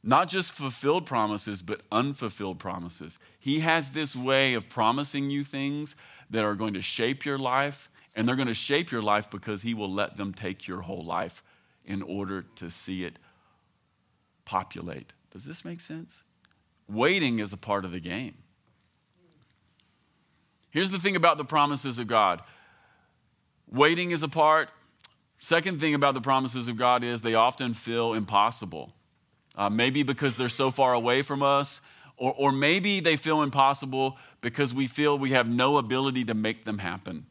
Not 0.02 0.28
just 0.28 0.52
fulfilled 0.52 1.04
promises, 1.04 1.60
but 1.60 1.82
unfulfilled 1.92 2.58
promises. 2.58 3.18
He 3.38 3.60
has 3.60 3.90
this 3.90 4.16
way 4.16 4.54
of 4.54 4.68
promising 4.68 5.28
you 5.28 5.44
things 5.44 5.94
that 6.30 6.44
are 6.44 6.54
going 6.54 6.74
to 6.74 6.82
shape 6.82 7.24
your 7.24 7.38
life, 7.38 7.90
and 8.16 8.26
they're 8.26 8.36
going 8.36 8.48
to 8.48 8.54
shape 8.54 8.90
your 8.90 9.02
life 9.02 9.30
because 9.30 9.62
He 9.62 9.74
will 9.74 9.90
let 9.90 10.16
them 10.16 10.32
take 10.32 10.66
your 10.66 10.80
whole 10.80 11.04
life 11.04 11.42
in 11.84 12.02
order 12.02 12.42
to 12.56 12.70
see 12.70 13.04
it 13.04 13.18
populate. 14.44 15.12
Does 15.30 15.44
this 15.44 15.64
make 15.64 15.80
sense? 15.80 16.24
Waiting 16.88 17.38
is 17.38 17.52
a 17.52 17.56
part 17.56 17.84
of 17.84 17.92
the 17.92 18.00
game. 18.00 18.34
Here's 20.70 20.90
the 20.90 20.98
thing 20.98 21.16
about 21.16 21.36
the 21.36 21.44
promises 21.44 21.98
of 21.98 22.06
God 22.06 22.42
waiting 23.70 24.10
is 24.10 24.22
a 24.22 24.28
part. 24.28 24.70
Second 25.38 25.80
thing 25.80 25.94
about 25.94 26.14
the 26.14 26.20
promises 26.20 26.68
of 26.68 26.76
God 26.76 27.02
is 27.02 27.22
they 27.22 27.34
often 27.34 27.72
feel 27.72 28.12
impossible. 28.12 28.92
Uh, 29.56 29.68
maybe 29.68 30.02
because 30.02 30.36
they're 30.36 30.48
so 30.48 30.70
far 30.70 30.94
away 30.94 31.22
from 31.22 31.42
us, 31.42 31.80
or, 32.16 32.34
or 32.36 32.52
maybe 32.52 33.00
they 33.00 33.16
feel 33.16 33.42
impossible 33.42 34.16
because 34.40 34.72
we 34.72 34.86
feel 34.86 35.18
we 35.18 35.30
have 35.30 35.48
no 35.48 35.76
ability 35.76 36.24
to 36.24 36.34
make 36.34 36.64
them 36.64 36.78
happen. 36.78 37.26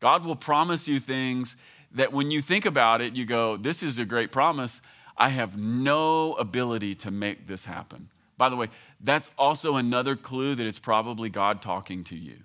God 0.00 0.24
will 0.24 0.36
promise 0.36 0.86
you 0.86 1.00
things 1.00 1.56
that 1.92 2.12
when 2.12 2.30
you 2.30 2.40
think 2.40 2.66
about 2.66 3.00
it, 3.00 3.14
you 3.14 3.24
go, 3.24 3.56
This 3.56 3.82
is 3.82 3.98
a 3.98 4.04
great 4.04 4.30
promise. 4.30 4.82
I 5.16 5.30
have 5.30 5.56
no 5.56 6.34
ability 6.34 6.94
to 6.96 7.10
make 7.10 7.46
this 7.46 7.64
happen. 7.64 8.10
By 8.36 8.50
the 8.50 8.56
way, 8.56 8.68
that's 9.00 9.30
also 9.38 9.76
another 9.76 10.14
clue 10.14 10.54
that 10.54 10.66
it's 10.66 10.78
probably 10.78 11.30
God 11.30 11.62
talking 11.62 12.04
to 12.04 12.16
you. 12.16 12.36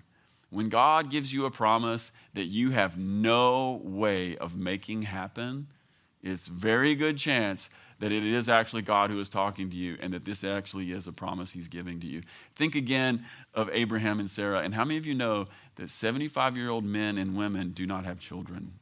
When 0.48 0.68
God 0.68 1.10
gives 1.10 1.32
you 1.32 1.44
a 1.44 1.50
promise 1.50 2.12
that 2.34 2.46
you 2.46 2.70
have 2.70 2.98
no 2.98 3.80
way 3.84 4.36
of 4.36 4.56
making 4.56 5.02
happen, 5.02 5.66
it's 6.22 6.46
very 6.46 6.94
good 6.94 7.18
chance 7.18 7.68
that 8.02 8.10
it 8.10 8.24
is 8.24 8.48
actually 8.48 8.82
God 8.82 9.10
who 9.10 9.20
is 9.20 9.28
talking 9.28 9.70
to 9.70 9.76
you 9.76 9.96
and 10.00 10.12
that 10.12 10.24
this 10.24 10.42
actually 10.42 10.90
is 10.90 11.06
a 11.06 11.12
promise 11.12 11.52
he's 11.52 11.68
giving 11.68 12.00
to 12.00 12.06
you. 12.06 12.22
Think 12.56 12.74
again 12.74 13.24
of 13.54 13.70
Abraham 13.72 14.18
and 14.18 14.28
Sarah. 14.28 14.60
And 14.60 14.74
how 14.74 14.84
many 14.84 14.98
of 14.98 15.06
you 15.06 15.14
know 15.14 15.46
that 15.76 15.88
75 15.88 16.56
year 16.56 16.68
old 16.68 16.84
men 16.84 17.16
and 17.16 17.36
women 17.36 17.70
do 17.70 17.86
not 17.86 18.04
have 18.04 18.18
children? 18.18 18.72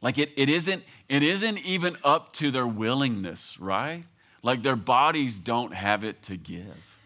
Like 0.00 0.18
it, 0.18 0.30
it, 0.36 0.48
isn't, 0.48 0.82
it 1.08 1.22
isn't 1.22 1.64
even 1.66 1.96
up 2.02 2.32
to 2.34 2.50
their 2.50 2.66
willingness, 2.66 3.60
right? 3.60 4.04
like 4.46 4.62
their 4.62 4.76
bodies 4.76 5.40
don't 5.40 5.74
have 5.74 6.04
it 6.04 6.22
to 6.22 6.36
give. 6.36 7.00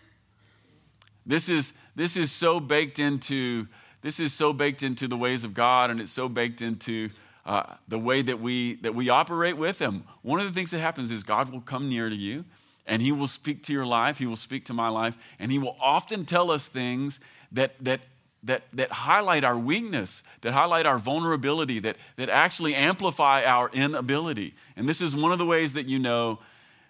This 1.24 1.48
is, 1.48 1.72
this 1.96 2.14
is 2.18 2.30
so 2.30 2.60
baked 2.60 2.98
into 2.98 3.66
this 4.02 4.20
is 4.20 4.32
so 4.32 4.54
baked 4.54 4.82
into 4.82 5.08
the 5.08 5.16
ways 5.16 5.44
of 5.44 5.52
God, 5.52 5.90
and 5.90 6.00
it's 6.00 6.12
so 6.12 6.26
baked 6.26 6.62
into 6.62 7.10
uh, 7.50 7.64
the 7.88 7.98
way 7.98 8.22
that 8.22 8.38
we 8.38 8.76
that 8.76 8.94
we 8.94 9.08
operate 9.08 9.56
with 9.56 9.80
Him. 9.80 10.04
One 10.22 10.38
of 10.38 10.46
the 10.46 10.52
things 10.52 10.70
that 10.70 10.78
happens 10.78 11.10
is 11.10 11.24
God 11.24 11.50
will 11.50 11.60
come 11.60 11.88
near 11.88 12.08
to 12.08 12.14
you, 12.14 12.44
and 12.86 13.02
He 13.02 13.10
will 13.10 13.26
speak 13.26 13.64
to 13.64 13.72
your 13.72 13.84
life. 13.84 14.18
He 14.18 14.26
will 14.26 14.36
speak 14.36 14.66
to 14.66 14.72
my 14.72 14.88
life, 14.88 15.18
and 15.40 15.50
He 15.50 15.58
will 15.58 15.76
often 15.80 16.24
tell 16.24 16.52
us 16.52 16.68
things 16.68 17.18
that 17.50 17.76
that 17.80 18.02
that 18.44 18.70
that 18.74 18.92
highlight 18.92 19.42
our 19.42 19.58
weakness, 19.58 20.22
that 20.42 20.52
highlight 20.52 20.86
our 20.86 21.00
vulnerability, 21.00 21.80
that 21.80 21.96
that 22.14 22.28
actually 22.28 22.76
amplify 22.76 23.42
our 23.42 23.68
inability. 23.72 24.54
And 24.76 24.88
this 24.88 25.00
is 25.00 25.16
one 25.16 25.32
of 25.32 25.38
the 25.38 25.46
ways 25.46 25.72
that 25.72 25.86
you 25.86 25.98
know 25.98 26.38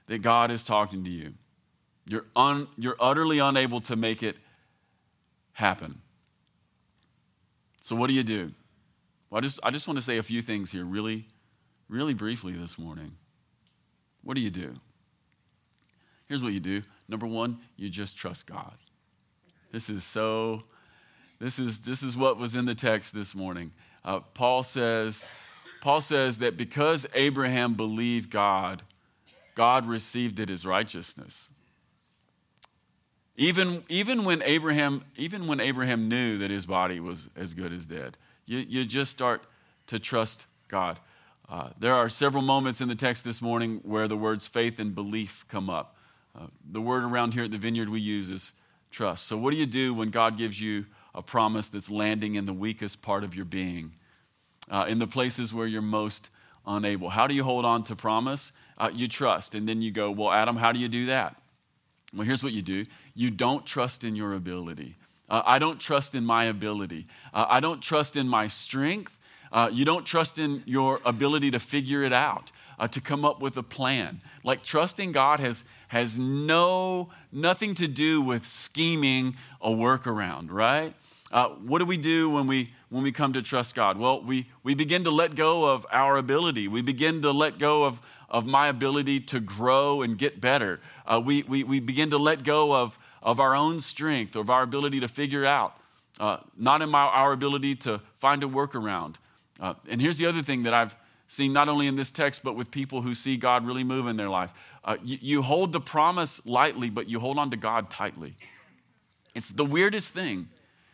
that 0.08 0.18
God 0.18 0.50
is 0.50 0.62
talking 0.62 1.04
to 1.04 1.10
you. 1.10 1.32
You're, 2.06 2.26
un, 2.36 2.68
you're 2.76 2.96
utterly 3.00 3.38
unable 3.38 3.80
to 3.82 3.96
make 3.96 4.22
it 4.22 4.36
happen. 5.54 6.02
So, 7.80 7.96
what 7.96 8.08
do 8.08 8.14
you 8.14 8.24
do? 8.24 8.52
Well, 9.30 9.38
I 9.38 9.40
just, 9.42 9.60
I 9.62 9.70
just 9.70 9.86
want 9.86 9.98
to 9.98 10.04
say 10.04 10.18
a 10.18 10.22
few 10.22 10.42
things 10.42 10.72
here, 10.72 10.84
really, 10.84 11.28
really 11.88 12.14
briefly 12.14 12.52
this 12.52 12.78
morning. 12.78 13.12
What 14.22 14.34
do 14.34 14.40
you 14.40 14.50
do? 14.50 14.74
Here's 16.26 16.42
what 16.42 16.52
you 16.52 16.60
do. 16.60 16.82
Number 17.08 17.26
one, 17.26 17.58
you 17.76 17.88
just 17.88 18.16
trust 18.16 18.46
God. 18.46 18.74
This 19.72 19.88
is 19.88 20.04
so, 20.04 20.62
this 21.38 21.58
is, 21.58 21.80
this 21.80 22.02
is 22.02 22.16
what 22.16 22.38
was 22.38 22.56
in 22.56 22.66
the 22.66 22.74
text 22.74 23.14
this 23.14 23.34
morning. 23.34 23.72
Uh, 24.04 24.20
Paul 24.34 24.62
says, 24.62 25.28
Paul 25.80 26.00
says 26.00 26.38
that 26.38 26.56
because 26.56 27.06
Abraham 27.14 27.74
believed 27.74 28.30
God, 28.30 28.82
God 29.54 29.86
received 29.86 30.40
it 30.40 30.50
as 30.50 30.66
righteousness. 30.66 31.50
Even, 33.36 33.84
even, 33.88 34.24
when 34.24 34.42
Abraham, 34.42 35.04
even 35.16 35.46
when 35.46 35.60
Abraham 35.60 36.08
knew 36.08 36.38
that 36.38 36.50
his 36.50 36.66
body 36.66 37.00
was 37.00 37.30
as 37.36 37.54
good 37.54 37.72
as 37.72 37.86
dead, 37.86 38.18
you, 38.50 38.64
you 38.68 38.84
just 38.84 39.10
start 39.10 39.44
to 39.86 39.98
trust 39.98 40.46
God. 40.68 40.98
Uh, 41.48 41.70
there 41.78 41.94
are 41.94 42.08
several 42.08 42.42
moments 42.42 42.80
in 42.80 42.88
the 42.88 42.94
text 42.94 43.24
this 43.24 43.42
morning 43.42 43.80
where 43.82 44.08
the 44.08 44.16
words 44.16 44.46
faith 44.46 44.78
and 44.78 44.94
belief 44.94 45.44
come 45.48 45.68
up. 45.68 45.96
Uh, 46.38 46.46
the 46.70 46.80
word 46.80 47.04
around 47.04 47.34
here 47.34 47.44
at 47.44 47.50
the 47.50 47.58
vineyard 47.58 47.88
we 47.88 48.00
use 48.00 48.30
is 48.30 48.52
trust. 48.90 49.26
So, 49.26 49.36
what 49.36 49.50
do 49.50 49.56
you 49.56 49.66
do 49.66 49.94
when 49.94 50.10
God 50.10 50.38
gives 50.38 50.60
you 50.60 50.86
a 51.14 51.22
promise 51.22 51.68
that's 51.68 51.90
landing 51.90 52.36
in 52.36 52.46
the 52.46 52.52
weakest 52.52 53.02
part 53.02 53.24
of 53.24 53.34
your 53.34 53.44
being, 53.44 53.92
uh, 54.70 54.86
in 54.88 54.98
the 54.98 55.06
places 55.06 55.52
where 55.52 55.66
you're 55.66 55.82
most 55.82 56.30
unable? 56.66 57.08
How 57.10 57.26
do 57.26 57.34
you 57.34 57.42
hold 57.42 57.64
on 57.64 57.82
to 57.84 57.96
promise? 57.96 58.52
uh, 58.80 58.90
you 58.92 59.06
trust. 59.06 59.54
And 59.54 59.68
then 59.68 59.82
you 59.82 59.92
go, 59.92 60.10
Well, 60.10 60.32
Adam, 60.32 60.56
how 60.56 60.72
do 60.72 60.80
you 60.80 60.88
do 60.88 61.06
that? 61.06 61.36
Well, 62.14 62.26
here's 62.26 62.42
what 62.42 62.52
you 62.52 62.62
do 62.62 62.86
you 63.14 63.30
don't 63.30 63.64
trust 63.64 64.02
in 64.02 64.16
your 64.16 64.32
ability. 64.32 64.96
Uh, 65.30 65.42
I 65.46 65.58
don't 65.60 65.80
trust 65.80 66.14
in 66.14 66.26
my 66.26 66.44
ability. 66.44 67.06
Uh, 67.32 67.46
I 67.48 67.60
don't 67.60 67.80
trust 67.80 68.16
in 68.16 68.28
my 68.28 68.48
strength. 68.48 69.16
Uh, 69.52 69.70
you 69.72 69.84
don't 69.84 70.04
trust 70.04 70.38
in 70.38 70.62
your 70.66 71.00
ability 71.04 71.52
to 71.52 71.60
figure 71.60 72.02
it 72.02 72.12
out, 72.12 72.50
uh, 72.78 72.88
to 72.88 73.00
come 73.00 73.24
up 73.24 73.40
with 73.40 73.56
a 73.56 73.62
plan. 73.62 74.20
Like 74.44 74.62
trusting 74.62 75.12
God 75.12 75.40
has, 75.40 75.64
has 75.88 76.18
no, 76.18 77.10
nothing 77.32 77.74
to 77.76 77.88
do 77.88 78.20
with 78.20 78.44
scheming 78.44 79.36
a 79.60 79.70
workaround, 79.70 80.50
right? 80.50 80.94
Uh, 81.32 81.50
what 81.50 81.78
do 81.78 81.84
we 81.84 81.96
do 81.96 82.28
when 82.28 82.48
we, 82.48 82.70
when 82.88 83.04
we 83.04 83.12
come 83.12 83.32
to 83.34 83.42
trust 83.42 83.76
God? 83.76 83.96
Well, 83.96 84.22
we, 84.22 84.46
we 84.64 84.74
begin 84.74 85.04
to 85.04 85.10
let 85.10 85.36
go 85.36 85.64
of 85.64 85.86
our 85.92 86.16
ability. 86.16 86.66
We 86.66 86.82
begin 86.82 87.22
to 87.22 87.30
let 87.30 87.58
go 87.58 87.84
of, 87.84 88.00
of 88.28 88.46
my 88.46 88.66
ability 88.66 89.20
to 89.20 89.38
grow 89.38 90.02
and 90.02 90.18
get 90.18 90.40
better. 90.40 90.80
Uh, 91.06 91.22
we, 91.24 91.44
we, 91.44 91.62
we 91.62 91.78
begin 91.78 92.10
to 92.10 92.18
let 92.18 92.42
go 92.42 92.72
of, 92.74 92.98
of 93.22 93.40
our 93.40 93.54
own 93.54 93.80
strength, 93.80 94.36
of 94.36 94.50
our 94.50 94.62
ability 94.62 95.00
to 95.00 95.08
figure 95.08 95.44
out, 95.44 95.76
uh, 96.18 96.38
not 96.56 96.82
in 96.82 96.88
my, 96.88 97.00
our 97.00 97.32
ability 97.32 97.74
to 97.74 98.00
find 98.16 98.42
a 98.42 98.46
workaround. 98.46 99.16
Uh, 99.58 99.74
and 99.88 100.00
here's 100.00 100.18
the 100.18 100.26
other 100.26 100.42
thing 100.42 100.62
that 100.64 100.74
I've 100.74 100.96
seen 101.26 101.52
not 101.52 101.68
only 101.68 101.86
in 101.86 101.96
this 101.96 102.10
text, 102.10 102.42
but 102.42 102.56
with 102.56 102.70
people 102.70 103.02
who 103.02 103.14
see 103.14 103.36
God 103.36 103.64
really 103.64 103.84
move 103.84 104.08
in 104.08 104.16
their 104.16 104.28
life. 104.28 104.52
Uh, 104.84 104.96
you, 105.04 105.18
you 105.20 105.42
hold 105.42 105.72
the 105.72 105.80
promise 105.80 106.44
lightly, 106.46 106.90
but 106.90 107.08
you 107.08 107.20
hold 107.20 107.38
on 107.38 107.50
to 107.50 107.56
God 107.56 107.90
tightly. 107.90 108.34
It's 109.34 109.50
the 109.50 109.64
weirdest 109.64 110.12
thing. 110.12 110.48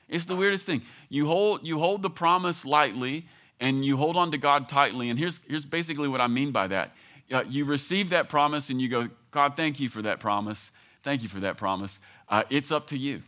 It's 0.09 0.27
the 0.27 0.37
weirdest 0.37 0.67
thing. 0.67 0.83
You 1.09 1.27
hold, 1.27 1.67
you 1.67 1.79
hold 1.79 2.03
the 2.03 2.11
promise 2.11 2.67
lightly 2.67 3.27
and 3.61 3.85
you 3.85 3.97
hold 3.97 4.17
on 4.17 4.31
to 4.33 4.39
God 4.39 4.69
tightly. 4.69 5.09
And 5.09 5.19
here's, 5.19 5.41
here's 5.47 5.65
basically 5.65 6.09
what 6.09 6.21
I 6.21 6.27
mean 6.27 6.53
by 6.53 6.67
that. 6.67 6.95
Uh, 7.33 7.45
you 7.49 7.65
receive 7.65 8.11
that 8.11 8.29
promise 8.29 8.71
and 8.71 8.81
you 8.81 8.89
go, 8.89 9.09
God, 9.31 9.57
thank 9.57 9.81
you 9.81 9.89
for 9.89 10.03
that 10.03 10.21
promise. 10.21 10.71
Thank 11.03 11.23
you 11.23 11.29
for 11.29 11.41
that 11.41 11.57
promise. 11.57 12.01
Uh, 12.29 12.43
it's 12.51 12.73
up 12.73 12.89
to 12.89 12.99
you. 12.99 13.23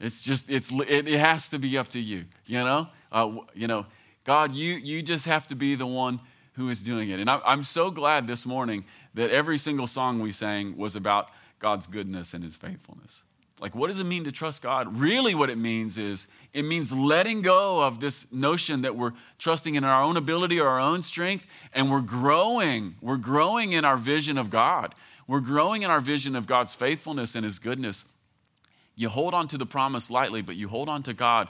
It's 0.00 0.22
just, 0.22 0.50
it's, 0.50 0.72
it, 0.72 1.06
it 1.08 1.20
has 1.20 1.50
to 1.50 1.58
be 1.58 1.76
up 1.76 1.88
to 1.88 2.00
you, 2.00 2.24
you 2.46 2.58
know? 2.58 2.88
Uh, 3.12 3.38
you 3.54 3.66
know, 3.66 3.86
God, 4.24 4.54
you, 4.54 4.74
you 4.74 5.02
just 5.02 5.26
have 5.26 5.46
to 5.48 5.54
be 5.54 5.74
the 5.74 5.86
one 5.86 6.20
who 6.54 6.68
is 6.68 6.82
doing 6.82 7.10
it. 7.10 7.20
And 7.20 7.28
I, 7.28 7.40
I'm 7.44 7.62
so 7.62 7.90
glad 7.90 8.26
this 8.26 8.46
morning 8.46 8.84
that 9.14 9.30
every 9.30 9.58
single 9.58 9.86
song 9.86 10.20
we 10.20 10.30
sang 10.30 10.76
was 10.76 10.96
about 10.96 11.28
God's 11.58 11.86
goodness 11.86 12.34
and 12.34 12.42
his 12.42 12.56
faithfulness. 12.56 13.22
Like, 13.60 13.74
what 13.74 13.88
does 13.88 14.00
it 14.00 14.04
mean 14.04 14.24
to 14.24 14.32
trust 14.32 14.62
God? 14.62 14.98
Really, 14.98 15.34
what 15.34 15.50
it 15.50 15.58
means 15.58 15.98
is 15.98 16.26
it 16.54 16.64
means 16.64 16.92
letting 16.92 17.42
go 17.42 17.82
of 17.82 18.00
this 18.00 18.32
notion 18.32 18.82
that 18.82 18.96
we're 18.96 19.12
trusting 19.38 19.74
in 19.74 19.84
our 19.84 20.02
own 20.02 20.16
ability 20.16 20.58
or 20.58 20.68
our 20.68 20.80
own 20.80 21.02
strength, 21.02 21.46
and 21.74 21.90
we're 21.90 22.00
growing. 22.00 22.94
We're 23.02 23.18
growing 23.18 23.72
in 23.72 23.84
our 23.84 23.98
vision 23.98 24.38
of 24.38 24.48
God. 24.48 24.94
We're 25.30 25.38
growing 25.38 25.82
in 25.82 25.90
our 25.92 26.00
vision 26.00 26.34
of 26.34 26.48
God's 26.48 26.74
faithfulness 26.74 27.36
and 27.36 27.44
His 27.44 27.60
goodness. 27.60 28.04
You 28.96 29.08
hold 29.08 29.32
on 29.32 29.46
to 29.46 29.58
the 29.58 29.64
promise 29.64 30.10
lightly, 30.10 30.42
but 30.42 30.56
you 30.56 30.66
hold 30.66 30.88
on 30.88 31.04
to 31.04 31.14
God 31.14 31.46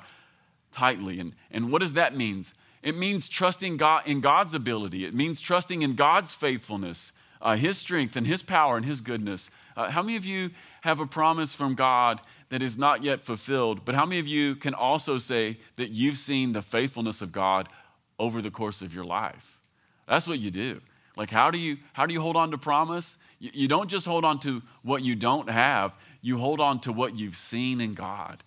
tightly. 0.70 1.18
And, 1.18 1.32
and 1.50 1.72
what 1.72 1.80
does 1.80 1.94
that 1.94 2.14
mean? 2.14 2.44
It 2.82 2.94
means 2.94 3.26
trusting 3.26 3.78
God 3.78 4.02
in 4.04 4.20
God's 4.20 4.52
ability. 4.52 5.06
It 5.06 5.14
means 5.14 5.40
trusting 5.40 5.80
in 5.80 5.94
God's 5.94 6.34
faithfulness, 6.34 7.12
uh, 7.40 7.56
His 7.56 7.78
strength, 7.78 8.16
and 8.16 8.26
His 8.26 8.42
power 8.42 8.76
and 8.76 8.84
His 8.84 9.00
goodness. 9.00 9.50
Uh, 9.74 9.88
how 9.88 10.02
many 10.02 10.18
of 10.18 10.26
you 10.26 10.50
have 10.82 11.00
a 11.00 11.06
promise 11.06 11.54
from 11.54 11.74
God 11.74 12.20
that 12.50 12.60
is 12.60 12.76
not 12.76 13.02
yet 13.02 13.22
fulfilled? 13.22 13.86
But 13.86 13.94
how 13.94 14.04
many 14.04 14.20
of 14.20 14.28
you 14.28 14.56
can 14.56 14.74
also 14.74 15.16
say 15.16 15.56
that 15.76 15.88
you've 15.88 16.18
seen 16.18 16.52
the 16.52 16.60
faithfulness 16.60 17.22
of 17.22 17.32
God 17.32 17.66
over 18.18 18.42
the 18.42 18.50
course 18.50 18.82
of 18.82 18.94
your 18.94 19.06
life? 19.06 19.62
That's 20.06 20.28
what 20.28 20.38
you 20.38 20.50
do. 20.50 20.82
Like, 21.20 21.28
how 21.28 21.50
do 21.50 21.58
you, 21.58 21.76
how 21.92 22.06
do 22.06 22.14
you 22.14 22.20
hold 22.22 22.36
on 22.36 22.50
to 22.52 22.56
promise? 22.56 23.18
You, 23.40 23.50
you 23.52 23.68
don't 23.68 23.90
just 23.90 24.06
hold 24.06 24.24
on 24.24 24.38
to 24.38 24.62
what 24.82 25.04
you 25.04 25.14
don't 25.14 25.50
have, 25.50 25.94
you 26.22 26.38
hold 26.38 26.60
on 26.60 26.80
to 26.80 26.94
what 26.94 27.18
you've 27.18 27.36
seen 27.36 27.82
in 27.82 27.92
God. 27.92 28.42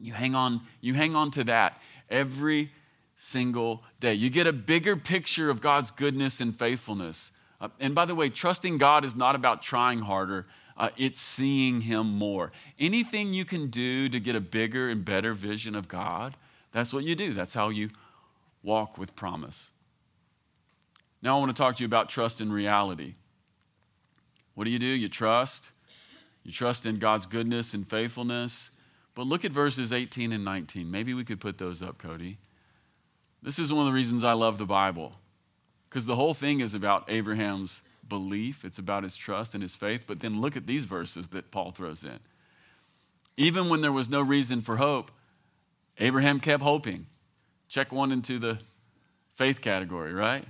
You 0.00 0.12
hang 0.12 0.34
on, 0.34 0.62
you 0.80 0.94
hang 0.94 1.14
on 1.14 1.30
to 1.30 1.44
that 1.44 1.80
every 2.10 2.70
single 3.14 3.84
day. 4.00 4.14
You 4.14 4.30
get 4.30 4.48
a 4.48 4.52
bigger 4.52 4.96
picture 4.96 5.48
of 5.48 5.60
God's 5.60 5.92
goodness 5.92 6.40
and 6.40 6.52
faithfulness. 6.58 7.30
Uh, 7.60 7.68
and 7.78 7.94
by 7.94 8.04
the 8.04 8.16
way, 8.16 8.30
trusting 8.30 8.78
God 8.78 9.04
is 9.04 9.14
not 9.14 9.36
about 9.36 9.62
trying 9.62 10.00
harder, 10.00 10.44
uh, 10.76 10.88
it's 10.96 11.20
seeing 11.20 11.82
Him 11.82 12.18
more. 12.18 12.50
Anything 12.80 13.32
you 13.32 13.44
can 13.44 13.68
do 13.68 14.08
to 14.08 14.18
get 14.18 14.34
a 14.34 14.40
bigger 14.40 14.88
and 14.88 15.04
better 15.04 15.34
vision 15.34 15.76
of 15.76 15.86
God, 15.86 16.34
that's 16.72 16.92
what 16.92 17.04
you 17.04 17.14
do. 17.14 17.32
That's 17.32 17.54
how 17.54 17.68
you 17.68 17.90
walk 18.64 18.98
with 18.98 19.14
promise. 19.14 19.70
Now, 21.26 21.38
I 21.38 21.40
want 21.40 21.50
to 21.50 21.60
talk 21.60 21.74
to 21.74 21.82
you 21.82 21.86
about 21.86 22.08
trust 22.08 22.40
in 22.40 22.52
reality. 22.52 23.14
What 24.54 24.62
do 24.62 24.70
you 24.70 24.78
do? 24.78 24.86
You 24.86 25.08
trust. 25.08 25.72
You 26.44 26.52
trust 26.52 26.86
in 26.86 27.00
God's 27.00 27.26
goodness 27.26 27.74
and 27.74 27.84
faithfulness. 27.84 28.70
But 29.16 29.26
look 29.26 29.44
at 29.44 29.50
verses 29.50 29.92
18 29.92 30.30
and 30.30 30.44
19. 30.44 30.88
Maybe 30.88 31.14
we 31.14 31.24
could 31.24 31.40
put 31.40 31.58
those 31.58 31.82
up, 31.82 31.98
Cody. 31.98 32.38
This 33.42 33.58
is 33.58 33.72
one 33.72 33.80
of 33.80 33.86
the 33.86 33.92
reasons 33.92 34.22
I 34.22 34.34
love 34.34 34.58
the 34.58 34.66
Bible. 34.66 35.16
Because 35.88 36.06
the 36.06 36.14
whole 36.14 36.32
thing 36.32 36.60
is 36.60 36.74
about 36.74 37.06
Abraham's 37.08 37.82
belief, 38.08 38.64
it's 38.64 38.78
about 38.78 39.02
his 39.02 39.16
trust 39.16 39.52
and 39.52 39.64
his 39.64 39.74
faith. 39.74 40.04
But 40.06 40.20
then 40.20 40.40
look 40.40 40.56
at 40.56 40.68
these 40.68 40.84
verses 40.84 41.26
that 41.30 41.50
Paul 41.50 41.72
throws 41.72 42.04
in. 42.04 42.20
Even 43.36 43.68
when 43.68 43.80
there 43.80 43.90
was 43.90 44.08
no 44.08 44.20
reason 44.20 44.60
for 44.60 44.76
hope, 44.76 45.10
Abraham 45.98 46.38
kept 46.38 46.62
hoping. 46.62 47.06
Check 47.68 47.90
one 47.90 48.12
into 48.12 48.38
the 48.38 48.60
faith 49.34 49.60
category, 49.60 50.14
right? 50.14 50.44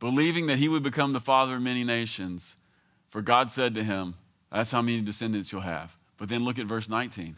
Believing 0.00 0.46
that 0.46 0.58
he 0.58 0.68
would 0.68 0.82
become 0.82 1.12
the 1.12 1.20
father 1.20 1.56
of 1.56 1.62
many 1.62 1.84
nations. 1.84 2.56
For 3.08 3.22
God 3.22 3.50
said 3.50 3.74
to 3.74 3.84
him, 3.84 4.14
That's 4.50 4.72
how 4.72 4.82
many 4.82 5.00
descendants 5.02 5.52
you'll 5.52 5.60
have. 5.60 5.94
But 6.16 6.28
then 6.28 6.44
look 6.44 6.58
at 6.58 6.66
verse 6.66 6.88
19. 6.88 7.36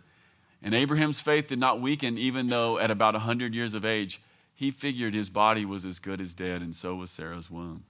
And 0.62 0.74
Abraham's 0.74 1.20
faith 1.20 1.48
did 1.48 1.58
not 1.58 1.80
weaken, 1.80 2.16
even 2.16 2.46
though 2.46 2.78
at 2.78 2.90
about 2.90 3.14
100 3.14 3.54
years 3.54 3.74
of 3.74 3.84
age, 3.84 4.20
he 4.54 4.70
figured 4.70 5.12
his 5.12 5.28
body 5.28 5.64
was 5.64 5.84
as 5.84 5.98
good 5.98 6.20
as 6.20 6.34
dead, 6.34 6.62
and 6.62 6.74
so 6.74 6.94
was 6.94 7.10
Sarah's 7.10 7.50
womb. 7.50 7.84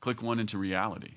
Click 0.00 0.22
one 0.22 0.38
into 0.38 0.58
reality. 0.58 1.12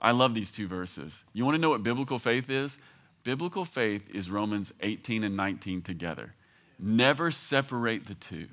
I 0.00 0.12
love 0.12 0.34
these 0.34 0.52
two 0.52 0.66
verses. 0.66 1.24
You 1.32 1.44
want 1.44 1.54
to 1.54 1.60
know 1.60 1.70
what 1.70 1.82
biblical 1.82 2.18
faith 2.18 2.50
is? 2.50 2.78
Biblical 3.22 3.64
faith 3.64 4.14
is 4.14 4.30
Romans 4.30 4.72
18 4.80 5.24
and 5.24 5.36
19 5.36 5.82
together. 5.82 6.34
Never 6.78 7.30
separate 7.30 8.06
the 8.06 8.14
two. 8.14 8.48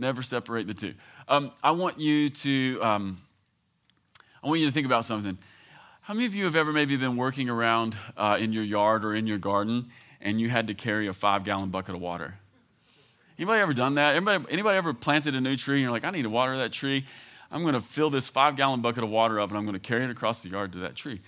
Never 0.00 0.22
separate 0.22 0.66
the 0.66 0.74
two. 0.74 0.94
Um, 1.28 1.52
I 1.62 1.72
want 1.72 2.00
you 2.00 2.30
to. 2.30 2.80
Um, 2.82 3.18
I 4.42 4.48
want 4.48 4.60
you 4.60 4.66
to 4.66 4.72
think 4.72 4.86
about 4.86 5.04
something. 5.04 5.36
How 6.00 6.14
many 6.14 6.24
of 6.24 6.34
you 6.34 6.44
have 6.44 6.56
ever 6.56 6.72
maybe 6.72 6.96
been 6.96 7.16
working 7.16 7.50
around 7.50 7.94
uh, 8.16 8.38
in 8.40 8.54
your 8.54 8.64
yard 8.64 9.04
or 9.04 9.14
in 9.14 9.26
your 9.26 9.36
garden 9.36 9.90
and 10.22 10.40
you 10.40 10.48
had 10.48 10.68
to 10.68 10.74
carry 10.74 11.06
a 11.06 11.12
five 11.12 11.44
gallon 11.44 11.68
bucket 11.68 11.94
of 11.94 12.00
water? 12.00 12.36
Anybody 13.38 13.60
ever 13.60 13.74
done 13.74 13.96
that? 13.96 14.16
Anybody, 14.16 14.44
anybody 14.50 14.78
ever 14.78 14.94
planted 14.94 15.34
a 15.34 15.40
new 15.40 15.56
tree 15.56 15.76
and 15.76 15.82
you're 15.82 15.90
like, 15.90 16.04
I 16.04 16.10
need 16.10 16.22
to 16.22 16.30
water 16.30 16.56
that 16.56 16.72
tree? 16.72 17.06
I'm 17.52 17.60
going 17.62 17.74
to 17.74 17.80
fill 17.80 18.08
this 18.08 18.30
five 18.30 18.56
gallon 18.56 18.80
bucket 18.80 19.04
of 19.04 19.10
water 19.10 19.38
up 19.38 19.50
and 19.50 19.58
I'm 19.58 19.64
going 19.64 19.74
to 19.74 19.80
carry 19.80 20.04
it 20.04 20.10
across 20.10 20.42
the 20.42 20.48
yard 20.48 20.72
to 20.72 20.78
that 20.78 20.96
tree. 20.96 21.20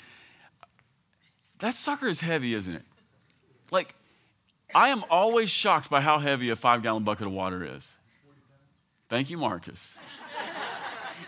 That 1.59 1.75
sucker 1.75 2.09
is 2.09 2.23
heavy, 2.23 2.55
isn't 2.55 2.75
it? 2.75 2.83
Like, 3.71 3.95
I 4.75 4.89
am 4.89 5.05
always 5.11 5.51
shocked 5.51 5.91
by 5.91 6.01
how 6.01 6.19
heavy 6.19 6.49
a 6.49 6.57
five 6.57 6.83
gallon 6.83 7.05
bucket 7.05 7.27
of 7.27 7.33
water 7.35 7.63
is. 7.63 7.99
Thank 9.13 9.29
you, 9.29 9.37
Marcus. 9.37 9.99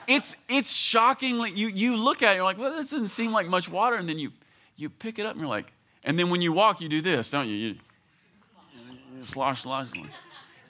It's, 0.08 0.42
it's 0.48 0.74
shockingly, 0.74 1.50
you, 1.50 1.68
you 1.68 1.98
look 1.98 2.22
at 2.22 2.32
it, 2.32 2.36
you're 2.36 2.44
like, 2.44 2.56
well, 2.56 2.70
this 2.70 2.92
doesn't 2.92 3.08
seem 3.08 3.30
like 3.30 3.46
much 3.46 3.70
water. 3.70 3.96
And 3.96 4.08
then 4.08 4.18
you, 4.18 4.32
you 4.74 4.88
pick 4.88 5.18
it 5.18 5.26
up 5.26 5.32
and 5.32 5.40
you're 5.42 5.50
like, 5.50 5.70
and 6.02 6.18
then 6.18 6.30
when 6.30 6.40
you 6.40 6.54
walk, 6.54 6.80
you 6.80 6.88
do 6.88 7.02
this, 7.02 7.30
don't 7.30 7.46
you? 7.46 7.54
You, 7.54 7.74
you 9.14 9.22
slosh, 9.22 9.64
slosh. 9.64 9.88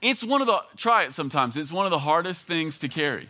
It's 0.02 0.24
one 0.24 0.40
of 0.40 0.48
the, 0.48 0.60
try 0.76 1.04
it 1.04 1.12
sometimes. 1.12 1.56
It's 1.56 1.70
one 1.70 1.84
of 1.84 1.92
the 1.92 2.00
hardest 2.00 2.48
things 2.48 2.80
to 2.80 2.88
carry. 2.88 3.28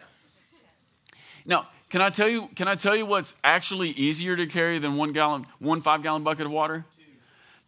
Now, 1.44 1.68
can 1.90 2.00
I 2.00 2.08
tell 2.08 2.28
you, 2.30 2.48
can 2.56 2.66
I 2.68 2.76
tell 2.76 2.96
you 2.96 3.04
what's 3.04 3.34
actually 3.44 3.90
easier 3.90 4.34
to 4.34 4.46
carry 4.46 4.78
than 4.78 4.96
one 4.96 5.12
gallon, 5.12 5.44
one 5.58 5.82
five 5.82 6.02
gallon 6.02 6.22
bucket 6.22 6.46
of 6.46 6.52
water? 6.52 6.86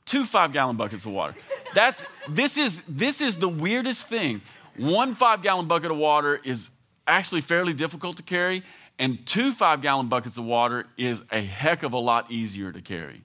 Two 0.06 0.24
five 0.24 0.54
gallon 0.54 0.76
buckets 0.76 1.04
of 1.04 1.12
water. 1.12 1.34
That's, 1.74 2.06
this 2.26 2.56
is, 2.56 2.86
this 2.86 3.20
is 3.20 3.36
the 3.36 3.50
weirdest 3.50 4.08
thing. 4.08 4.40
One 4.78 5.14
five 5.14 5.42
gallon 5.42 5.66
bucket 5.66 5.90
of 5.90 5.96
water 5.96 6.40
is 6.44 6.70
actually 7.06 7.40
fairly 7.40 7.72
difficult 7.72 8.16
to 8.18 8.22
carry, 8.22 8.62
and 8.98 9.24
two 9.26 9.52
five 9.52 9.82
gallon 9.82 10.08
buckets 10.08 10.36
of 10.36 10.44
water 10.44 10.86
is 10.96 11.22
a 11.30 11.40
heck 11.40 11.82
of 11.82 11.92
a 11.92 11.98
lot 11.98 12.30
easier 12.30 12.72
to 12.72 12.80
carry. 12.80 13.22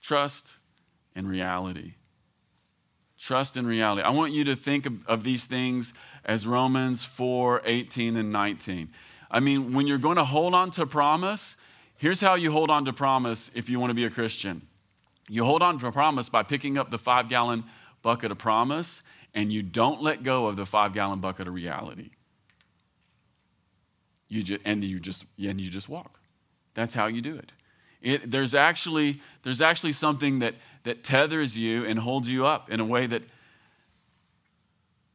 Trust 0.00 0.56
in 1.14 1.28
reality. 1.28 1.94
Trust 3.18 3.56
in 3.56 3.66
reality. 3.66 4.02
I 4.02 4.10
want 4.10 4.32
you 4.32 4.44
to 4.44 4.56
think 4.56 4.86
of, 4.86 5.06
of 5.06 5.24
these 5.24 5.46
things 5.46 5.92
as 6.24 6.46
Romans 6.46 7.04
4 7.04 7.62
18 7.64 8.16
and 8.16 8.32
19. 8.32 8.88
I 9.30 9.40
mean, 9.40 9.74
when 9.74 9.86
you're 9.86 9.98
going 9.98 10.16
to 10.16 10.24
hold 10.24 10.54
on 10.54 10.70
to 10.72 10.86
promise, 10.86 11.56
here's 11.96 12.20
how 12.20 12.36
you 12.36 12.52
hold 12.52 12.70
on 12.70 12.84
to 12.84 12.92
promise 12.92 13.50
if 13.54 13.68
you 13.68 13.80
want 13.80 13.90
to 13.90 13.94
be 13.94 14.04
a 14.04 14.10
Christian. 14.10 14.62
You 15.28 15.44
hold 15.44 15.62
on 15.62 15.78
to 15.78 15.86
a 15.86 15.92
promise 15.92 16.28
by 16.28 16.42
picking 16.42 16.78
up 16.78 16.90
the 16.90 16.98
five 16.98 17.28
gallon 17.28 17.64
bucket 18.02 18.32
of 18.32 18.38
promise, 18.38 19.02
and 19.34 19.52
you 19.52 19.62
don't 19.62 20.02
let 20.02 20.22
go 20.22 20.46
of 20.46 20.56
the 20.56 20.66
five 20.66 20.92
gallon 20.92 21.20
bucket 21.20 21.46
of 21.46 21.54
reality. 21.54 22.10
You 24.28 24.42
just, 24.42 24.60
and 24.64 24.84
you 24.84 24.98
just 24.98 25.24
and 25.38 25.60
you 25.60 25.70
just 25.70 25.88
walk. 25.88 26.18
That's 26.74 26.94
how 26.94 27.06
you 27.06 27.20
do 27.20 27.36
it. 27.36 27.52
It, 28.00 28.30
there's, 28.30 28.54
actually, 28.54 29.20
there's 29.42 29.60
actually 29.60 29.92
something 29.92 30.38
that, 30.38 30.54
that 30.84 31.02
tethers 31.02 31.58
you 31.58 31.84
and 31.84 31.98
holds 31.98 32.30
you 32.30 32.46
up 32.46 32.70
in 32.70 32.80
a 32.80 32.84
way 32.84 33.06
that, 33.06 33.22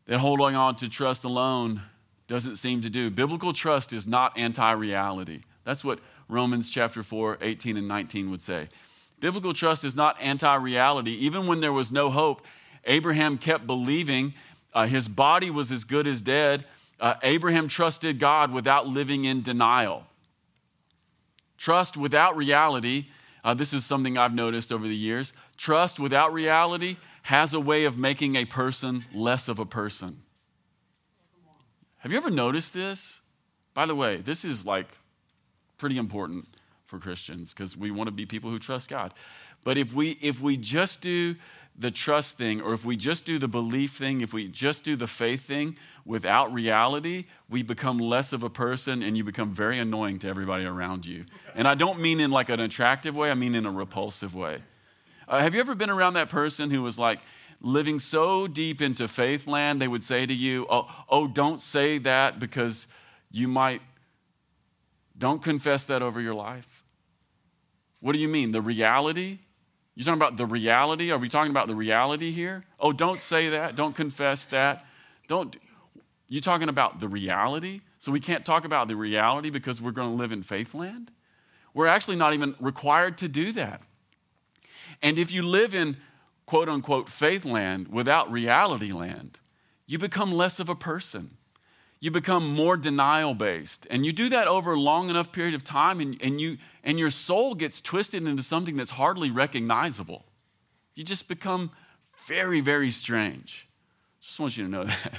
that 0.05 0.19
holding 0.19 0.55
on 0.55 0.75
to 0.77 0.89
trust 0.89 1.23
alone 1.23 1.81
doesn't 2.27 2.57
seem 2.57 2.81
to 2.81 2.89
do. 2.89 3.09
Biblical 3.09 3.53
trust 3.53 3.93
is 3.93 4.07
not 4.07 4.37
anti 4.37 4.71
reality. 4.73 5.41
That's 5.63 5.85
what 5.85 5.99
Romans 6.27 6.69
chapter 6.69 7.03
4, 7.03 7.37
18 7.41 7.77
and 7.77 7.87
19 7.87 8.29
would 8.31 8.41
say. 8.41 8.67
Biblical 9.23 9.53
trust 9.53 9.85
is 9.85 9.95
not 9.95 10.17
anti 10.19 10.53
reality. 10.55 11.11
Even 11.11 11.47
when 11.47 11.61
there 11.61 11.71
was 11.71 11.93
no 11.93 12.09
hope, 12.09 12.41
Abraham 12.83 13.37
kept 13.37 13.65
believing. 13.65 14.33
Uh, 14.73 14.85
his 14.85 15.07
body 15.07 15.49
was 15.49 15.71
as 15.71 15.85
good 15.85 16.07
as 16.07 16.21
dead. 16.21 16.65
Uh, 16.99 17.13
Abraham 17.23 17.69
trusted 17.69 18.19
God 18.19 18.51
without 18.51 18.85
living 18.85 19.23
in 19.23 19.41
denial. 19.41 20.05
Trust 21.57 21.95
without 21.95 22.35
reality, 22.35 23.05
uh, 23.45 23.53
this 23.53 23.71
is 23.71 23.85
something 23.85 24.17
I've 24.17 24.35
noticed 24.35 24.73
over 24.73 24.85
the 24.85 24.93
years. 24.93 25.31
Trust 25.55 26.01
without 26.01 26.33
reality 26.33 26.97
has 27.21 27.53
a 27.53 27.61
way 27.61 27.85
of 27.85 27.97
making 27.97 28.35
a 28.35 28.43
person 28.43 29.05
less 29.13 29.47
of 29.47 29.57
a 29.57 29.65
person. 29.65 30.17
Have 31.99 32.11
you 32.11 32.17
ever 32.17 32.29
noticed 32.29 32.73
this? 32.73 33.21
By 33.73 33.85
the 33.85 33.95
way, 33.95 34.17
this 34.17 34.43
is 34.43 34.65
like 34.65 34.97
pretty 35.77 35.97
important 35.97 36.45
for 36.93 36.99
Christians 36.99 37.55
because 37.55 37.75
we 37.75 37.89
want 37.89 38.07
to 38.07 38.11
be 38.11 38.27
people 38.27 38.51
who 38.51 38.59
trust 38.59 38.87
God. 38.87 39.15
But 39.65 39.79
if 39.79 39.95
we 39.95 40.11
if 40.21 40.39
we 40.39 40.57
just 40.57 41.01
do 41.01 41.35
the 41.75 41.89
trust 41.89 42.37
thing 42.37 42.61
or 42.61 42.71
if 42.71 42.85
we 42.85 42.95
just 42.95 43.25
do 43.25 43.39
the 43.39 43.47
belief 43.47 43.93
thing, 43.93 44.21
if 44.21 44.31
we 44.31 44.47
just 44.47 44.83
do 44.83 44.95
the 44.95 45.07
faith 45.07 45.41
thing 45.41 45.75
without 46.05 46.53
reality, 46.53 47.25
we 47.49 47.63
become 47.63 47.97
less 47.97 48.31
of 48.31 48.43
a 48.43 48.49
person 48.49 49.01
and 49.01 49.17
you 49.17 49.23
become 49.23 49.51
very 49.51 49.79
annoying 49.79 50.19
to 50.19 50.27
everybody 50.27 50.65
around 50.65 51.03
you. 51.03 51.25
And 51.55 51.67
I 51.67 51.73
don't 51.73 51.99
mean 51.99 52.19
in 52.19 52.29
like 52.29 52.49
an 52.49 52.59
attractive 52.59 53.15
way, 53.15 53.31
I 53.31 53.33
mean 53.33 53.55
in 53.55 53.65
a 53.65 53.71
repulsive 53.71 54.35
way. 54.35 54.61
Uh, 55.27 55.39
have 55.39 55.55
you 55.55 55.61
ever 55.61 55.73
been 55.73 55.89
around 55.89 56.13
that 56.13 56.29
person 56.29 56.69
who 56.69 56.83
was 56.83 56.99
like 56.99 57.21
living 57.59 57.97
so 57.97 58.45
deep 58.45 58.81
into 58.83 59.07
faith 59.07 59.47
land, 59.47 59.81
they 59.81 59.87
would 59.87 60.03
say 60.03 60.27
to 60.27 60.33
you, 60.33 60.67
Oh, 60.69 60.87
oh 61.09 61.27
don't 61.27 61.59
say 61.59 61.97
that 61.99 62.37
because 62.37 62.87
you 63.31 63.47
might, 63.47 63.81
don't 65.17 65.41
confess 65.41 65.85
that 65.87 66.03
over 66.03 66.21
your 66.21 66.35
life. 66.35 66.82
What 68.03 68.11
do 68.11 68.19
you 68.19 68.27
mean? 68.27 68.51
The 68.51 68.59
reality? 68.59 69.39
You're 69.95 70.03
talking 70.03 70.19
about 70.19 70.35
the 70.35 70.45
reality? 70.45 71.09
Are 71.09 71.17
we 71.17 71.29
talking 71.29 71.51
about 71.51 71.69
the 71.69 71.75
reality 71.75 72.31
here? 72.31 72.65
Oh, 72.77 72.91
don't 72.91 73.17
say 73.17 73.47
that. 73.47 73.77
Don't 73.77 73.95
confess 73.95 74.45
that. 74.47 74.85
Don't. 75.29 75.55
You 76.27 76.41
talking 76.41 76.67
about 76.67 76.99
the 76.99 77.07
reality? 77.07 77.79
So 77.99 78.11
we 78.11 78.19
can't 78.19 78.43
talk 78.43 78.65
about 78.65 78.89
the 78.89 78.97
reality 78.97 79.49
because 79.49 79.81
we're 79.81 79.91
going 79.91 80.09
to 80.09 80.15
live 80.15 80.33
in 80.33 80.43
faith 80.43 80.73
land? 80.73 81.11
We're 81.73 81.87
actually 81.87 82.17
not 82.17 82.33
even 82.33 82.55
required 82.59 83.17
to 83.19 83.29
do 83.29 83.53
that. 83.53 83.81
And 85.01 85.17
if 85.17 85.31
you 85.31 85.41
live 85.41 85.73
in 85.73 85.95
quote 86.45 86.67
unquote 86.67 87.07
faith 87.07 87.45
land 87.45 87.87
without 87.87 88.29
reality 88.29 88.91
land, 88.91 89.39
you 89.87 89.97
become 89.97 90.33
less 90.33 90.59
of 90.59 90.67
a 90.67 90.75
person. 90.75 91.37
You 92.03 92.11
become 92.11 92.53
more 92.53 92.75
denial 92.75 93.33
based. 93.33 93.87
And 93.89 94.05
you 94.05 94.11
do 94.11 94.27
that 94.27 94.49
over 94.49 94.73
a 94.73 94.77
long 94.77 95.09
enough 95.09 95.31
period 95.31 95.53
of 95.53 95.63
time, 95.63 96.01
and, 96.01 96.21
and, 96.21 96.41
you, 96.41 96.57
and 96.83 96.99
your 96.99 97.09
soul 97.09 97.55
gets 97.55 97.79
twisted 97.79 98.27
into 98.27 98.43
something 98.43 98.75
that's 98.75 98.91
hardly 98.91 99.31
recognizable. 99.31 100.25
You 100.95 101.05
just 101.05 101.29
become 101.29 101.71
very, 102.27 102.59
very 102.59 102.89
strange. 102.89 103.69
Just 104.19 104.37
want 104.37 104.57
you 104.57 104.65
to 104.65 104.69
know 104.69 104.83
that. 104.83 105.13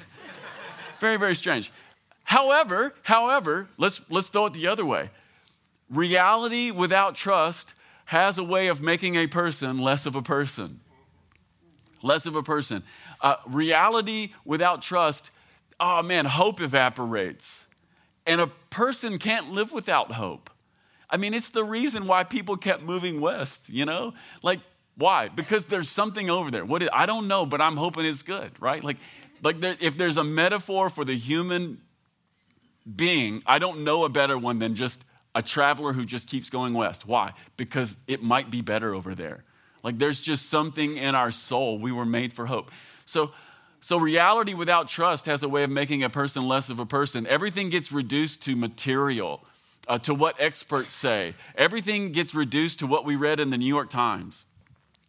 very, 1.00 1.16
very 1.16 1.34
strange. 1.34 1.72
However, 2.24 2.94
however, 3.02 3.66
let's, 3.78 4.10
let's 4.10 4.28
throw 4.28 4.44
it 4.44 4.52
the 4.52 4.66
other 4.66 4.84
way. 4.84 5.08
Reality 5.88 6.70
without 6.70 7.14
trust 7.14 7.72
has 8.04 8.36
a 8.36 8.44
way 8.44 8.66
of 8.66 8.82
making 8.82 9.14
a 9.16 9.26
person 9.26 9.78
less 9.78 10.04
of 10.04 10.16
a 10.16 10.22
person. 10.22 10.80
Less 12.02 12.26
of 12.26 12.36
a 12.36 12.42
person. 12.42 12.82
Uh, 13.22 13.36
reality 13.46 14.34
without 14.44 14.82
trust, 14.82 15.30
oh 15.80 16.02
man, 16.02 16.24
hope 16.24 16.60
evaporates. 16.60 17.66
And 18.26 18.40
a 18.40 18.46
person 18.70 19.18
can't 19.18 19.52
live 19.52 19.72
without 19.72 20.12
hope. 20.12 20.50
I 21.10 21.16
mean, 21.16 21.34
it's 21.34 21.50
the 21.50 21.64
reason 21.64 22.06
why 22.06 22.24
people 22.24 22.56
kept 22.56 22.82
moving 22.82 23.20
west, 23.20 23.68
you 23.68 23.84
know? 23.84 24.14
Like, 24.42 24.60
why? 24.96 25.28
Because 25.28 25.66
there's 25.66 25.88
something 25.88 26.30
over 26.30 26.50
there. 26.50 26.64
What 26.64 26.82
is, 26.82 26.88
I 26.92 27.06
don't 27.06 27.28
know, 27.28 27.44
but 27.44 27.60
I'm 27.60 27.76
hoping 27.76 28.06
it's 28.06 28.22
good, 28.22 28.50
right? 28.60 28.82
Like, 28.82 28.96
like 29.42 29.60
there, 29.60 29.76
if 29.80 29.96
there's 29.96 30.16
a 30.16 30.24
metaphor 30.24 30.88
for 30.88 31.04
the 31.04 31.14
human 31.14 31.80
being, 32.96 33.42
I 33.46 33.58
don't 33.58 33.84
know 33.84 34.04
a 34.04 34.08
better 34.08 34.38
one 34.38 34.58
than 34.58 34.74
just 34.74 35.04
a 35.34 35.42
traveler 35.42 35.92
who 35.92 36.04
just 36.04 36.28
keeps 36.28 36.48
going 36.48 36.74
west. 36.74 37.06
Why? 37.06 37.32
Because 37.56 37.98
it 38.06 38.22
might 38.22 38.50
be 38.50 38.62
better 38.62 38.94
over 38.94 39.14
there. 39.14 39.44
Like 39.82 39.98
there's 39.98 40.20
just 40.20 40.48
something 40.48 40.96
in 40.96 41.14
our 41.14 41.30
soul. 41.30 41.78
We 41.78 41.92
were 41.92 42.06
made 42.06 42.32
for 42.32 42.46
hope. 42.46 42.70
So, 43.04 43.32
so 43.84 43.98
reality 43.98 44.54
without 44.54 44.88
trust 44.88 45.26
has 45.26 45.42
a 45.42 45.48
way 45.48 45.62
of 45.62 45.68
making 45.68 46.02
a 46.02 46.08
person 46.08 46.48
less 46.48 46.70
of 46.70 46.80
a 46.80 46.86
person. 46.86 47.26
Everything 47.26 47.68
gets 47.68 47.92
reduced 47.92 48.42
to 48.44 48.56
material, 48.56 49.44
uh, 49.86 49.98
to 49.98 50.14
what 50.14 50.40
experts 50.40 50.90
say. 50.90 51.34
Everything 51.54 52.10
gets 52.10 52.34
reduced 52.34 52.78
to 52.78 52.86
what 52.86 53.04
we 53.04 53.14
read 53.14 53.40
in 53.40 53.50
the 53.50 53.58
New 53.58 53.66
York 53.66 53.90
Times. 53.90 54.46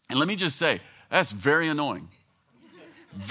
And 0.10 0.20
let 0.20 0.28
me 0.28 0.36
just 0.36 0.58
say, 0.58 0.82
that's 1.10 1.32
very 1.32 1.70
annoying. 1.70 2.10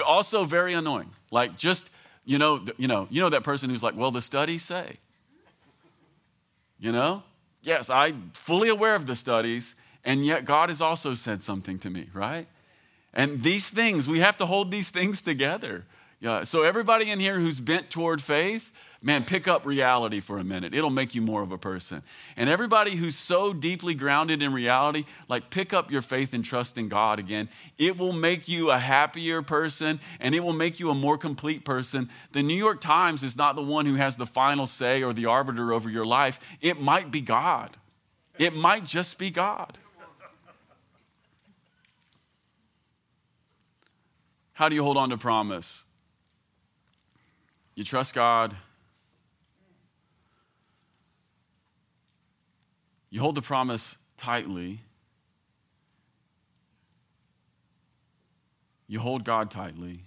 Also 0.06 0.44
very 0.44 0.72
annoying. 0.72 1.10
Like 1.30 1.58
just, 1.58 1.90
you 2.24 2.38
know, 2.38 2.64
you 2.78 2.88
know, 2.88 3.06
you 3.10 3.20
know 3.20 3.28
that 3.28 3.42
person 3.42 3.68
who's 3.68 3.82
like, 3.82 3.94
well, 3.94 4.10
the 4.10 4.22
studies 4.22 4.62
say. 4.62 4.96
You 6.80 6.90
know? 6.90 7.22
Yes, 7.60 7.90
I'm 7.90 8.30
fully 8.32 8.70
aware 8.70 8.94
of 8.94 9.04
the 9.04 9.14
studies, 9.14 9.74
and 10.06 10.24
yet 10.24 10.46
God 10.46 10.70
has 10.70 10.80
also 10.80 11.12
said 11.12 11.42
something 11.42 11.78
to 11.80 11.90
me, 11.90 12.08
right? 12.14 12.46
And 13.14 13.42
these 13.42 13.70
things, 13.70 14.08
we 14.08 14.18
have 14.18 14.36
to 14.38 14.46
hold 14.46 14.70
these 14.70 14.90
things 14.90 15.22
together. 15.22 15.86
Yeah, 16.20 16.44
so 16.44 16.62
everybody 16.62 17.10
in 17.10 17.20
here 17.20 17.38
who's 17.38 17.60
bent 17.60 17.90
toward 17.90 18.22
faith, 18.22 18.72
man, 19.02 19.24
pick 19.24 19.46
up 19.46 19.66
reality 19.66 20.20
for 20.20 20.38
a 20.38 20.44
minute. 20.44 20.74
It'll 20.74 20.88
make 20.88 21.14
you 21.14 21.20
more 21.20 21.42
of 21.42 21.52
a 21.52 21.58
person. 21.58 22.02
And 22.36 22.48
everybody 22.48 22.96
who's 22.96 23.14
so 23.14 23.52
deeply 23.52 23.94
grounded 23.94 24.40
in 24.40 24.52
reality, 24.52 25.04
like 25.28 25.50
pick 25.50 25.74
up 25.74 25.90
your 25.90 26.00
faith 26.00 26.32
and 26.32 26.42
trust 26.42 26.78
in 26.78 26.88
God 26.88 27.18
again. 27.18 27.50
It 27.76 27.98
will 27.98 28.14
make 28.14 28.48
you 28.48 28.70
a 28.70 28.78
happier 28.78 29.42
person 29.42 30.00
and 30.18 30.34
it 30.34 30.40
will 30.40 30.54
make 30.54 30.80
you 30.80 30.90
a 30.90 30.94
more 30.94 31.18
complete 31.18 31.64
person. 31.64 32.08
The 32.32 32.42
New 32.42 32.56
York 32.56 32.80
Times 32.80 33.22
is 33.22 33.36
not 33.36 33.54
the 33.54 33.62
one 33.62 33.84
who 33.84 33.94
has 33.94 34.16
the 34.16 34.26
final 34.26 34.66
say 34.66 35.02
or 35.02 35.12
the 35.12 35.26
arbiter 35.26 35.72
over 35.72 35.90
your 35.90 36.06
life. 36.06 36.56
It 36.62 36.80
might 36.80 37.10
be 37.10 37.20
God, 37.20 37.76
it 38.38 38.56
might 38.56 38.84
just 38.84 39.18
be 39.18 39.30
God. 39.30 39.78
How 44.54 44.68
do 44.68 44.74
you 44.74 44.82
hold 44.82 44.96
on 44.96 45.10
to 45.10 45.18
promise? 45.18 45.84
You 47.74 47.84
trust 47.84 48.14
God 48.14 48.56
You 53.14 53.20
hold 53.20 53.36
the 53.36 53.42
promise 53.42 53.96
tightly. 54.16 54.80
You 58.88 58.98
hold 58.98 59.22
God 59.22 59.52
tightly. 59.52 60.00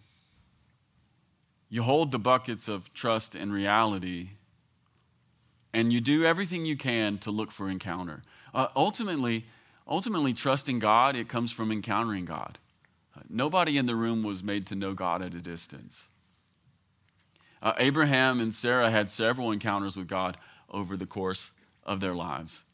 You 1.70 1.84
hold 1.84 2.12
the 2.12 2.20
buckets 2.20 2.68
of 2.68 2.94
trust 2.94 3.34
and 3.34 3.54
reality. 3.54 4.32
And 5.74 5.94
you 5.94 6.02
do 6.02 6.26
everything 6.26 6.66
you 6.66 6.76
can 6.76 7.18
to 7.20 7.32
look 7.32 7.50
for 7.50 7.70
encounter. 7.70 8.22
Uh, 8.54 8.68
ultimately, 8.76 9.46
ultimately, 9.88 10.34
trusting 10.34 10.80
God, 10.80 11.16
it 11.16 11.30
comes 11.30 11.54
from 11.54 11.72
encountering 11.72 12.26
God. 12.26 12.58
Nobody 13.30 13.78
in 13.78 13.86
the 13.86 13.96
room 13.96 14.24
was 14.24 14.44
made 14.44 14.66
to 14.68 14.76
know 14.76 14.94
God 14.94 15.22
at 15.22 15.34
a 15.34 15.40
distance. 15.40 16.10
Uh, 17.62 17.74
Abraham 17.78 18.40
and 18.40 18.54
Sarah 18.54 18.92
had 18.92 19.10
several 19.10 19.52
encounters 19.52 19.98
with 19.98 20.08
God 20.08 20.38
over 20.70 20.96
the 20.96 21.06
course 21.06 21.56
of 21.84 22.00
their 22.00 22.14
lives. 22.14 22.66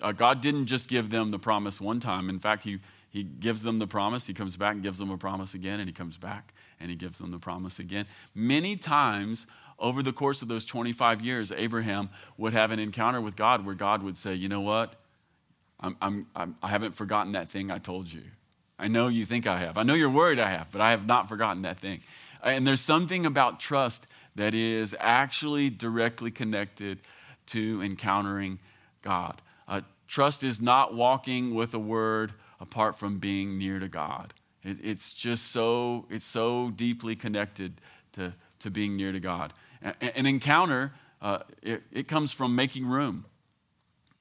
Uh, 0.00 0.12
God 0.12 0.40
didn't 0.40 0.66
just 0.66 0.88
give 0.88 1.10
them 1.10 1.30
the 1.30 1.38
promise 1.38 1.80
one 1.80 2.00
time. 2.00 2.28
In 2.28 2.38
fact, 2.38 2.64
he, 2.64 2.78
he 3.10 3.22
gives 3.22 3.62
them 3.62 3.78
the 3.78 3.86
promise, 3.86 4.26
He 4.26 4.34
comes 4.34 4.56
back 4.56 4.74
and 4.74 4.82
gives 4.82 4.98
them 4.98 5.10
a 5.10 5.16
promise 5.16 5.54
again, 5.54 5.78
and 5.78 5.88
He 5.88 5.92
comes 5.92 6.18
back 6.18 6.52
and 6.80 6.90
He 6.90 6.96
gives 6.96 7.18
them 7.18 7.30
the 7.30 7.38
promise 7.38 7.78
again. 7.78 8.06
Many 8.34 8.76
times 8.76 9.46
over 9.78 10.02
the 10.02 10.12
course 10.12 10.42
of 10.42 10.48
those 10.48 10.64
25 10.64 11.20
years, 11.20 11.52
Abraham 11.52 12.10
would 12.36 12.52
have 12.54 12.72
an 12.72 12.78
encounter 12.78 13.20
with 13.20 13.36
God 13.36 13.64
where 13.64 13.74
God 13.74 14.02
would 14.02 14.16
say, 14.16 14.34
You 14.34 14.48
know 14.48 14.62
what? 14.62 14.96
I'm, 15.78 15.96
I'm, 16.00 16.26
I'm, 16.34 16.56
I 16.62 16.68
haven't 16.68 16.96
forgotten 16.96 17.32
that 17.32 17.48
thing 17.48 17.70
I 17.70 17.78
told 17.78 18.12
you. 18.12 18.22
I 18.78 18.88
know 18.88 19.08
you 19.08 19.24
think 19.24 19.46
I 19.46 19.58
have. 19.58 19.78
I 19.78 19.82
know 19.82 19.94
you're 19.94 20.10
worried 20.10 20.38
I 20.38 20.50
have, 20.50 20.70
but 20.72 20.80
I 20.80 20.90
have 20.90 21.06
not 21.06 21.28
forgotten 21.28 21.62
that 21.62 21.78
thing. 21.78 22.00
And 22.42 22.66
there's 22.66 22.80
something 22.80 23.24
about 23.24 23.60
trust 23.60 24.06
that 24.36 24.54
is 24.54 24.96
actually 24.98 25.70
directly 25.70 26.30
connected 26.30 26.98
to 27.46 27.82
encountering 27.82 28.58
God. 29.02 29.40
Uh, 29.68 29.82
trust 30.08 30.42
is 30.42 30.60
not 30.60 30.94
walking 30.94 31.54
with 31.54 31.72
a 31.74 31.78
word 31.78 32.32
apart 32.60 32.98
from 32.98 33.18
being 33.18 33.58
near 33.58 33.78
to 33.78 33.88
God. 33.88 34.34
It, 34.62 34.78
it's 34.82 35.12
just 35.12 35.52
so, 35.52 36.06
it's 36.10 36.26
so 36.26 36.70
deeply 36.70 37.14
connected 37.14 37.74
to, 38.12 38.32
to 38.60 38.70
being 38.70 38.96
near 38.96 39.12
to 39.12 39.20
God. 39.20 39.52
An 40.00 40.24
encounter, 40.26 40.92
uh, 41.20 41.40
it, 41.62 41.82
it, 41.92 42.08
comes 42.08 42.32
from 42.32 42.56
making 42.56 42.86
room. 42.86 43.26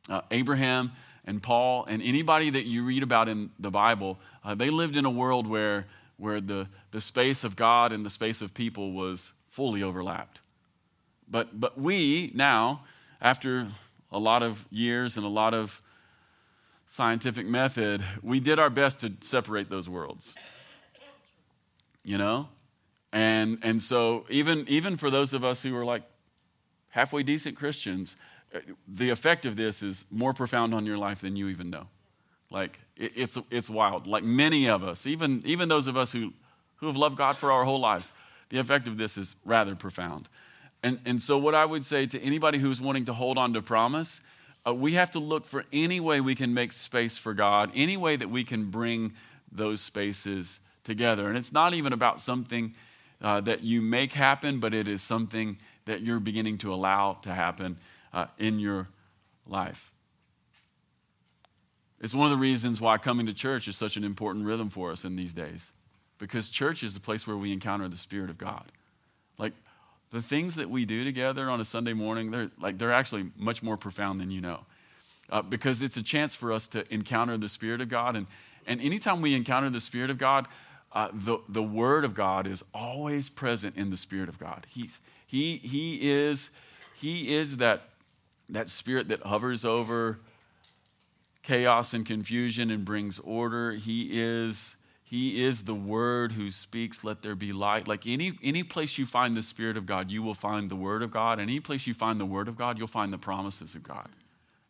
Uh, 0.10 0.22
Abraham 0.30 0.92
and 1.26 1.42
Paul 1.42 1.86
and 1.86 2.02
anybody 2.02 2.50
that 2.50 2.66
you 2.66 2.84
read 2.84 3.02
about 3.02 3.30
in 3.30 3.50
the 3.58 3.72
Bible, 3.72 4.20
uh, 4.44 4.56
they 4.56 4.70
lived 4.70 4.96
in 4.96 5.06
a 5.06 5.10
world 5.10 5.48
where, 5.48 5.86
where 6.18 6.42
the, 6.42 6.68
the 6.92 7.02
space 7.02 7.44
of 7.44 7.56
God 7.56 7.94
and 7.94 8.06
the 8.06 8.10
space 8.10 8.42
of 8.42 8.54
people 8.54 8.92
was 8.92 9.34
fully 9.48 9.84
overlapped. 9.84 10.42
But, 11.30 11.60
but 11.60 11.80
we 11.80 12.32
now, 12.34 12.84
after 13.22 13.68
a 14.12 14.20
lot 14.20 14.44
of 14.44 14.66
years 14.70 15.18
and 15.18 15.26
a 15.26 15.30
lot 15.30 15.54
of 15.54 15.82
scientific 16.86 17.48
method, 17.48 18.04
we 18.22 18.40
did 18.40 18.60
our 18.60 18.70
best 18.70 19.00
to 19.00 19.12
separate 19.22 19.70
those 19.70 19.90
worlds. 19.90 20.36
You 22.04 22.18
know? 22.18 22.50
And, 23.12 23.60
and 23.62 23.82
so, 23.82 24.26
even, 24.30 24.66
even 24.68 24.98
for 24.98 25.10
those 25.10 25.34
of 25.34 25.44
us 25.44 25.64
who 25.64 25.76
are 25.78 25.86
like 25.86 26.04
halfway 26.90 27.24
decent 27.24 27.56
Christians, 27.56 28.18
uh, 28.54 28.60
the 28.88 29.10
effect 29.10 29.46
of 29.46 29.56
this 29.56 29.82
is 29.82 30.06
more 30.12 30.34
profound 30.34 30.74
on 30.74 30.86
your 30.86 30.98
life 30.98 31.22
than 31.22 31.36
you 31.36 31.48
even 31.48 31.70
know. 31.70 31.88
Like, 32.54 32.80
it, 32.96 33.12
it's, 33.16 33.38
it's 33.52 33.70
wild. 33.70 34.08
Like, 34.08 34.24
many 34.24 34.70
of 34.70 34.84
us, 34.84 35.06
even, 35.08 35.42
even 35.46 35.68
those 35.68 35.88
of 35.88 35.98
us 35.98 36.12
who, 36.12 36.32
who 36.78 36.88
have 36.88 36.96
loved 36.96 37.18
God 37.18 37.36
for 37.36 37.52
our 37.52 37.66
whole 37.66 37.80
lives, 37.80 38.14
the 38.50 38.60
effect 38.60 38.88
of 38.88 38.98
this 38.98 39.18
is 39.18 39.36
rather 39.44 39.76
profound. 39.76 40.30
And, 40.84 41.00
and 41.06 41.22
so, 41.22 41.38
what 41.38 41.56
I 41.56 41.66
would 41.66 41.84
say 41.84 42.06
to 42.06 42.22
anybody 42.22 42.60
who's 42.60 42.80
wanting 42.80 43.06
to 43.06 43.14
hold 43.14 43.38
on 43.38 43.54
to 43.54 43.62
promise, 43.62 44.22
uh, 44.68 44.74
we 44.74 44.94
have 44.94 45.12
to 45.12 45.20
look 45.20 45.46
for 45.46 45.66
any 45.74 46.00
way 46.00 46.22
we 46.22 46.36
can 46.36 46.54
make 46.54 46.72
space 46.72 47.18
for 47.18 47.34
God, 47.34 47.72
any 47.76 47.98
way 47.98 48.16
that 48.16 48.30
we 48.30 48.44
can 48.44 48.70
bring 48.70 49.14
those 49.52 49.82
spaces 49.82 50.60
together. 50.84 51.28
And 51.28 51.38
it's 51.38 51.54
not 51.54 51.74
even 51.74 51.92
about 51.92 52.22
something 52.22 52.74
uh, 53.22 53.42
that 53.42 53.64
you 53.64 53.82
make 53.82 54.12
happen, 54.12 54.60
but 54.60 54.74
it 54.74 54.88
is 54.88 55.02
something 55.02 55.58
that 55.86 56.02
you're 56.02 56.20
beginning 56.20 56.60
to 56.60 56.74
allow 56.74 57.14
to 57.24 57.30
happen 57.30 57.78
uh, 58.14 58.28
in 58.38 58.60
your 58.60 58.88
life. 59.48 59.93
It's 62.04 62.14
one 62.14 62.26
of 62.26 62.32
the 62.32 62.38
reasons 62.38 62.82
why 62.82 62.98
coming 62.98 63.28
to 63.28 63.34
church 63.34 63.66
is 63.70 63.78
such 63.78 63.96
an 63.96 64.04
important 64.04 64.46
rhythm 64.46 64.70
for 64.70 64.92
us 64.92 65.06
in 65.06 65.16
these 65.16 65.34
days, 65.34 65.72
because 66.20 66.50
church 66.50 66.84
is 66.84 66.94
the 66.94 67.00
place 67.00 67.26
where 67.26 67.38
we 67.38 67.54
encounter 67.54 67.88
the 67.88 67.96
Spirit 67.96 68.30
of 68.30 68.38
God. 68.38 68.66
Like 69.38 69.54
the 70.12 70.22
things 70.22 70.56
that 70.56 70.70
we 70.70 70.84
do 70.84 71.06
together 71.06 71.50
on 71.50 71.62
a 71.62 71.66
Sunday 71.66 71.94
morning, 71.94 72.30
they're 72.30 72.52
like 72.60 72.78
they're 72.78 72.92
actually 72.92 73.32
much 73.38 73.64
more 73.64 73.78
profound 73.78 74.20
than 74.20 74.32
you 74.32 74.42
know, 74.42 74.66
uh, 75.30 75.42
because 75.44 75.82
it's 75.82 75.96
a 75.96 76.04
chance 76.04 76.36
for 76.36 76.52
us 76.52 76.68
to 76.68 76.94
encounter 76.94 77.38
the 77.38 77.48
Spirit 77.48 77.80
of 77.80 77.88
God, 77.88 78.18
and 78.18 78.28
and 78.68 78.82
anytime 78.82 79.22
we 79.22 79.34
encounter 79.34 79.70
the 79.70 79.80
Spirit 79.80 80.10
of 80.10 80.18
God, 80.18 80.46
uh, 80.92 81.08
the 81.14 81.38
the 81.48 81.64
Word 81.64 82.04
of 82.04 82.14
God 82.14 82.48
is 82.48 82.66
always 82.74 83.30
present 83.30 83.78
in 83.78 83.92
the 83.92 83.98
Spirit 83.98 84.28
of 84.28 84.38
God. 84.38 84.68
He's 84.68 85.00
he 85.26 85.56
he 85.56 86.12
is 86.12 86.52
he 86.96 87.34
is 87.34 87.58
that 87.58 87.84
that 88.50 88.68
Spirit 88.68 89.08
that 89.08 89.22
hovers 89.22 89.64
over 89.64 90.20
chaos 91.44 91.94
and 91.94 92.06
confusion 92.06 92.72
and 92.72 92.84
brings 92.84 93.20
order. 93.20 93.74
He 93.74 94.10
is 94.22 94.78
he 95.14 95.46
is 95.46 95.66
the 95.66 95.76
word 95.76 96.32
who 96.32 96.50
speaks, 96.50 97.04
let 97.04 97.22
there 97.22 97.36
be 97.36 97.54
light. 97.54 97.88
Like 97.88 98.08
any, 98.08 98.32
any 98.42 98.64
place 98.64 98.98
you 98.98 99.06
find 99.06 99.36
the 99.36 99.44
Spirit 99.44 99.78
of 99.78 99.86
God, 99.86 100.10
you 100.10 100.24
will 100.24 100.34
find 100.34 100.72
the 100.72 100.76
Word 100.76 101.04
of 101.04 101.12
God. 101.12 101.40
Any 101.40 101.60
place 101.60 101.86
you 101.86 101.94
find 101.94 102.20
the 102.20 102.26
Word 102.26 102.48
of 102.48 102.58
God, 102.58 102.80
you'll 102.80 102.88
find 102.88 103.14
the 103.14 103.20
promises 103.20 103.76
of 103.76 103.84
God. 103.84 104.10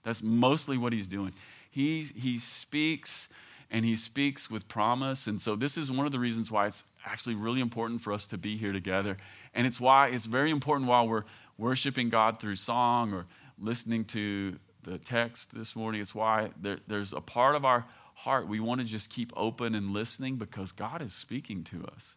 That's 0.04 0.22
mostly 0.22 0.78
what 0.78 0.92
he's 0.92 1.08
doing. 1.08 1.32
He, 1.72 2.04
he 2.04 2.38
speaks 2.38 3.30
and 3.72 3.86
he 3.86 3.96
speaks 3.96 4.52
with 4.52 4.68
promise. 4.68 5.28
And 5.28 5.40
so, 5.40 5.56
this 5.56 5.78
is 5.78 5.90
one 5.90 6.06
of 6.06 6.12
the 6.12 6.20
reasons 6.20 6.52
why 6.52 6.68
it's 6.68 6.84
actually 7.06 7.36
really 7.36 7.62
important 7.62 8.02
for 8.02 8.12
us 8.12 8.28
to 8.28 8.38
be 8.38 8.58
here 8.58 8.74
together. 8.74 9.16
And 9.54 9.66
it's 9.66 9.80
why 9.80 10.10
it's 10.10 10.26
very 10.26 10.52
important 10.52 10.90
while 10.90 11.08
we're 11.08 11.24
worshiping 11.58 12.10
God 12.10 12.42
through 12.42 12.56
song 12.56 13.14
or 13.14 13.26
listening 13.58 14.04
to 14.06 14.58
the 14.84 14.98
text 14.98 15.56
this 15.56 15.76
morning. 15.76 16.02
It's 16.02 16.14
why 16.14 16.50
there, 16.62 16.78
there's 16.88 17.14
a 17.14 17.22
part 17.22 17.56
of 17.56 17.66
our 17.66 17.86
heart 18.16 18.48
we 18.48 18.60
want 18.60 18.82
to 18.82 18.88
just 18.88 19.10
keep 19.10 19.32
open 19.36 19.76
and 19.76 19.92
listening 19.92 20.36
because 20.36 20.72
God 20.72 21.02
is 21.02 21.14
speaking 21.14 21.64
to 21.66 21.86
us. 21.86 22.16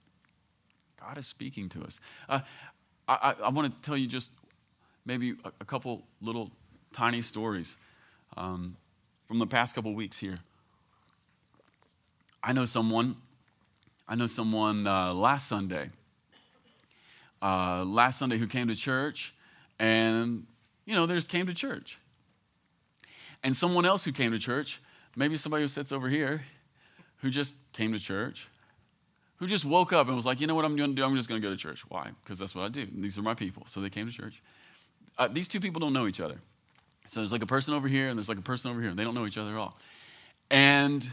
God 1.01 1.19
is 1.19 1.27
speaking 1.27 1.69
to 1.71 1.83
us. 1.83 2.01
Uh, 2.29 2.41
I, 3.09 3.35
I, 3.41 3.45
I, 3.45 3.49
want 3.51 3.73
to 3.73 3.83
tell 3.83 3.97
you 3.97 4.07
just 4.07 4.33
maybe 5.05 5.35
a, 5.45 5.53
a 5.61 5.65
couple 5.65 6.05
little 6.21 6.51
tiny 6.93 7.23
stories 7.23 7.77
um, 8.37 8.77
from 9.25 9.39
the 9.39 9.47
past 9.47 9.75
couple 9.75 9.95
weeks 9.95 10.19
here. 10.19 10.39
I 12.43 12.53
know 12.53 12.65
someone. 12.65 13.17
I 14.09 14.15
know 14.15 14.27
someone 14.27 14.87
uh, 14.87 15.13
last 15.15 15.49
Sunday. 15.49 15.91
Uh, 17.43 17.85
last 17.85 18.19
Sunday 18.19 18.39
who 18.39 18.47
came 18.47 18.69
to 18.69 18.75
church, 18.75 19.35
and 19.79 20.47
you 20.87 20.95
know, 20.95 21.07
they 21.07 21.15
just 21.15 21.29
came 21.29 21.47
to 21.47 21.55
church. 21.55 21.99
And 23.47 23.57
someone 23.57 23.87
else 23.87 24.05
who 24.05 24.13
came 24.13 24.33
to 24.33 24.39
church 24.39 24.81
Maybe 25.17 25.37
somebody 25.37 25.65
who 25.65 25.69
sits 25.69 25.93
over 25.93 26.09
here 26.09 26.43
who 27.21 27.31
just 27.31 27.55
came 27.73 27.95
to 27.95 27.99
church, 27.99 28.49
who 29.37 29.47
just 29.47 29.65
woke 29.65 29.95
up 29.95 30.07
and 30.09 30.15
was 30.15 30.27
like, 30.27 30.41
you 30.41 30.47
know 30.47 30.55
what 30.55 30.67
I'm 30.67 30.77
going 30.77 30.91
to 30.91 30.97
do? 30.97 31.05
I'm 31.05 31.17
just 31.17 31.29
going 31.29 31.41
to 31.41 31.49
go 31.49 31.51
to 31.51 31.57
church. 31.57 31.83
Why? 31.89 32.11
Because 32.23 32.39
that's 32.39 32.55
what 32.55 32.65
I 32.67 32.69
do. 32.69 32.87
These 32.95 33.17
are 33.17 33.23
my 33.23 33.33
people. 33.33 33.65
So 33.67 33.81
they 33.81 33.89
came 33.89 34.07
to 34.07 34.13
church. 34.13 34.43
Uh, 35.17 35.29
these 35.29 35.49
two 35.49 35.59
people 35.59 35.81
don't 35.81 35.95
know 35.95 36.07
each 36.07 36.21
other. 36.21 36.37
So 37.07 37.21
there's 37.21 37.33
like 37.33 37.43
a 37.43 37.47
person 37.47 37.73
over 37.73 37.89
here 37.89 38.09
and 38.09 38.19
there's 38.19 38.29
like 38.29 38.39
a 38.39 38.43
person 38.43 38.71
over 38.71 38.81
here. 38.81 38.91
And 38.91 38.99
they 38.99 39.05
don't 39.05 39.15
know 39.15 39.27
each 39.27 39.39
other 39.39 39.53
at 39.53 39.57
all. 39.57 39.79
And 40.51 41.09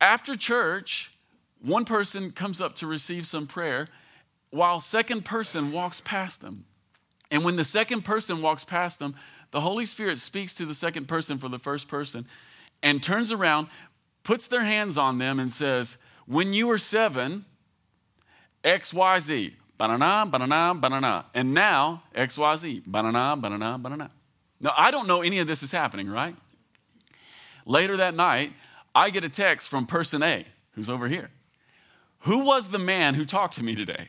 after 0.00 0.34
church, 0.34 1.12
one 1.60 1.84
person 1.84 2.30
comes 2.30 2.62
up 2.62 2.74
to 2.76 2.86
receive 2.86 3.26
some 3.26 3.46
prayer 3.46 3.86
while 4.48 4.80
second 4.80 5.26
person 5.26 5.72
walks 5.72 6.00
past 6.00 6.40
them. 6.40 6.64
And 7.30 7.44
when 7.44 7.56
the 7.56 7.64
second 7.64 8.02
person 8.04 8.40
walks 8.40 8.64
past 8.64 8.98
them, 8.98 9.14
the 9.50 9.60
Holy 9.60 9.84
Spirit 9.84 10.18
speaks 10.18 10.54
to 10.54 10.66
the 10.66 10.74
second 10.74 11.08
person 11.08 11.38
for 11.38 11.48
the 11.48 11.58
first 11.58 11.88
person 11.88 12.26
and 12.82 13.02
turns 13.02 13.32
around, 13.32 13.68
puts 14.22 14.48
their 14.48 14.62
hands 14.62 14.96
on 14.96 15.18
them, 15.18 15.38
and 15.40 15.52
says, 15.52 15.98
When 16.26 16.52
you 16.52 16.68
were 16.68 16.78
seven, 16.78 17.44
XYZ, 18.64 19.54
banana, 19.78 20.26
banana, 20.30 20.74
banana. 20.74 21.26
And 21.34 21.54
now, 21.54 22.02
XYZ, 22.14 22.84
banana, 22.86 23.36
banana, 23.36 23.78
banana. 23.78 24.10
Now, 24.60 24.72
I 24.76 24.90
don't 24.90 25.06
know 25.06 25.22
any 25.22 25.38
of 25.38 25.46
this 25.46 25.62
is 25.62 25.72
happening, 25.72 26.10
right? 26.10 26.36
Later 27.64 27.96
that 27.96 28.14
night, 28.14 28.52
I 28.94 29.10
get 29.10 29.24
a 29.24 29.28
text 29.28 29.68
from 29.68 29.86
person 29.86 30.22
A, 30.22 30.44
who's 30.72 30.90
over 30.90 31.08
here. 31.08 31.30
Who 32.20 32.44
was 32.44 32.68
the 32.68 32.78
man 32.78 33.14
who 33.14 33.24
talked 33.24 33.54
to 33.54 33.64
me 33.64 33.74
today? 33.74 34.08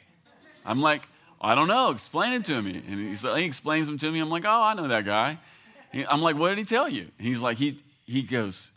I'm 0.66 0.82
like, 0.82 1.04
I 1.42 1.56
don't 1.56 1.68
know. 1.68 1.90
Explain 1.90 2.34
it 2.34 2.46
to 2.46 2.62
me. 2.62 2.82
And 2.88 3.18
he 3.18 3.46
explains 3.46 3.88
them 3.88 3.98
to 3.98 4.12
me. 4.12 4.20
I'm 4.20 4.30
like, 4.30 4.46
oh, 4.46 4.62
I 4.62 4.76
know 4.76 4.88
that 4.88 5.06
guy. 5.06 5.40
I'm 6.10 6.22
like, 6.22 6.38
what 6.38 6.50
did 6.50 6.60
he 6.60 6.64
tell 6.64 6.88
you? 6.88 7.08
he's 7.20 7.42
like, 7.42 7.58
he, 7.58 7.80
he 8.06 8.22
goes, 8.22 8.72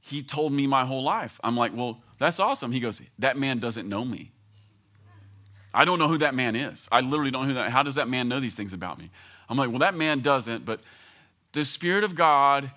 he 0.00 0.22
told 0.22 0.52
me 0.52 0.66
my 0.66 0.84
whole 0.84 1.02
life. 1.02 1.38
I'm 1.44 1.56
like, 1.56 1.72
well, 1.74 2.02
that's 2.18 2.40
awesome. 2.40 2.72
He 2.72 2.80
goes, 2.80 3.02
that 3.18 3.36
man 3.36 3.58
doesn't 3.58 3.88
know 3.88 4.04
me. 4.04 4.30
I 5.74 5.84
don't 5.84 5.98
know 5.98 6.08
who 6.08 6.18
that 6.18 6.34
man 6.34 6.56
is. 6.56 6.88
I 6.90 7.02
literally 7.02 7.30
don't 7.30 7.42
know 7.42 7.48
who 7.48 7.54
that. 7.54 7.70
How 7.70 7.82
does 7.82 7.96
that 7.96 8.08
man 8.08 8.28
know 8.28 8.40
these 8.40 8.54
things 8.54 8.72
about 8.72 8.98
me? 8.98 9.10
I'm 9.48 9.58
like, 9.58 9.68
well, 9.68 9.80
that 9.80 9.94
man 9.94 10.20
doesn't, 10.20 10.64
but 10.64 10.80
the 11.52 11.64
Spirit 11.64 12.02
of 12.02 12.14
God 12.14 12.70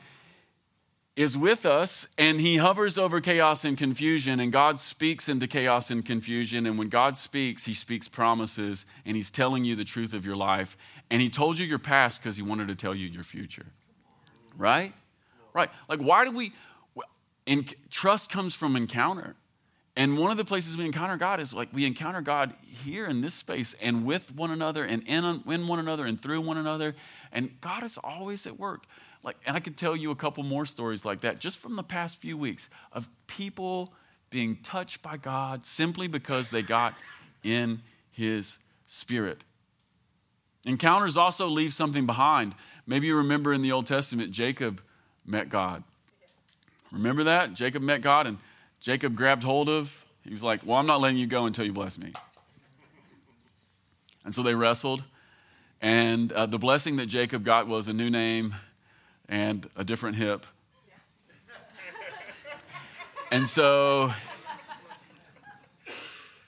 is 1.20 1.38
with 1.38 1.66
us 1.66 2.08
and 2.18 2.40
he 2.40 2.56
hovers 2.56 2.98
over 2.98 3.20
chaos 3.20 3.66
and 3.66 3.78
confusion 3.78 4.40
and 4.40 4.54
God 4.54 4.80
speaks 4.80 5.28
into 5.28 5.48
chaos 5.48 5.92
and 5.92 6.06
confusion 6.06 6.66
and 6.66 6.80
when 6.80 6.88
God 6.88 7.18
speaks 7.18 7.66
he 7.66 7.74
speaks 7.74 8.08
promises 8.08 8.86
and 9.06 9.18
he's 9.18 9.30
telling 9.30 9.66
you 9.66 9.76
the 9.76 9.84
truth 9.84 10.14
of 10.14 10.26
your 10.26 10.38
life 10.38 10.78
and 11.12 11.22
he 11.22 11.30
told 11.30 11.60
you 11.60 11.66
your 11.66 11.78
past 11.78 12.24
because 12.24 12.38
he 12.38 12.42
wanted 12.42 12.70
to 12.70 12.76
tell 12.76 12.96
you 12.96 13.06
your 13.06 13.26
future 13.26 13.66
right 14.58 14.94
right 15.54 15.70
like 15.90 16.00
why 16.00 16.24
do 16.24 16.32
we 16.32 16.54
in, 17.46 17.66
trust 17.90 18.32
comes 18.32 18.56
from 18.56 18.78
encounter 18.78 19.36
and 20.00 20.18
one 20.18 20.32
of 20.32 20.38
the 20.38 20.46
places 20.46 20.78
we 20.78 20.86
encounter 20.86 21.18
God 21.18 21.42
is 21.42 21.54
like 21.54 21.68
we 21.74 21.86
encounter 21.86 22.22
God 22.22 22.54
here 22.64 23.06
in 23.06 23.20
this 23.20 23.34
space 23.34 23.74
and 23.82 24.06
with 24.06 24.34
one 24.34 24.50
another 24.50 24.86
and 24.86 25.04
in, 25.06 25.26
in 25.46 25.68
one 25.68 25.80
another 25.80 26.06
and 26.06 26.18
through 26.18 26.40
one 26.40 26.56
another. 26.56 26.96
And 27.34 27.60
God 27.60 27.84
is 27.84 27.98
always 27.98 28.48
at 28.48 28.58
work. 28.58 28.86
Like, 29.24 29.38
and 29.46 29.56
I 29.56 29.60
could 29.60 29.78
tell 29.78 29.96
you 29.96 30.12
a 30.12 30.16
couple 30.16 30.44
more 30.44 30.66
stories 30.66 31.04
like 31.04 31.22
that 31.22 31.40
just 31.40 31.60
from 31.60 31.76
the 31.76 31.84
past 31.84 32.18
few 32.18 32.38
weeks 32.38 32.70
of 32.92 33.08
people 33.28 33.94
being 34.30 34.58
touched 34.58 35.02
by 35.02 35.18
God 35.18 35.66
simply 35.66 36.08
because 36.08 36.50
they 36.50 36.62
got 36.62 36.96
in 37.44 37.82
His 38.12 38.58
Spirit. 38.86 39.44
Encounters 40.66 41.18
also 41.18 41.48
leave 41.48 41.74
something 41.74 42.06
behind. 42.06 42.54
Maybe 42.86 43.08
you 43.08 43.18
remember 43.18 43.54
in 43.54 43.62
the 43.62 43.72
Old 43.72 43.88
Testament, 43.88 44.32
Jacob 44.32 44.82
met 45.26 45.50
God. 45.50 45.84
Remember 46.92 47.24
that? 47.26 47.54
Jacob 47.54 47.82
met 47.82 48.02
God, 48.02 48.28
and 48.28 48.38
Jacob 48.80 49.16
grabbed 49.16 49.44
hold 49.44 49.70
of, 49.70 50.06
he 50.24 50.32
was 50.32 50.44
like, 50.44 50.62
Well, 50.66 50.78
I'm 50.78 50.86
not 50.86 51.02
letting 51.02 51.18
you 51.18 51.28
go 51.28 51.46
until 51.46 51.66
you 51.66 51.74
bless 51.74 51.98
me. 51.98 52.14
And 54.26 54.34
so 54.34 54.44
they 54.44 54.56
wrestled. 54.56 55.04
And 55.82 56.32
uh, 56.34 56.46
the 56.46 56.60
blessing 56.60 56.98
that 56.98 57.06
Jacob 57.06 57.46
got 57.46 57.68
was 57.68 57.88
a 57.88 57.94
new 57.94 58.10
name 58.10 58.54
and 59.30 59.66
a 59.78 59.84
different 59.84 60.18
hip. 60.18 60.46
And 63.32 63.48
so, 63.48 64.12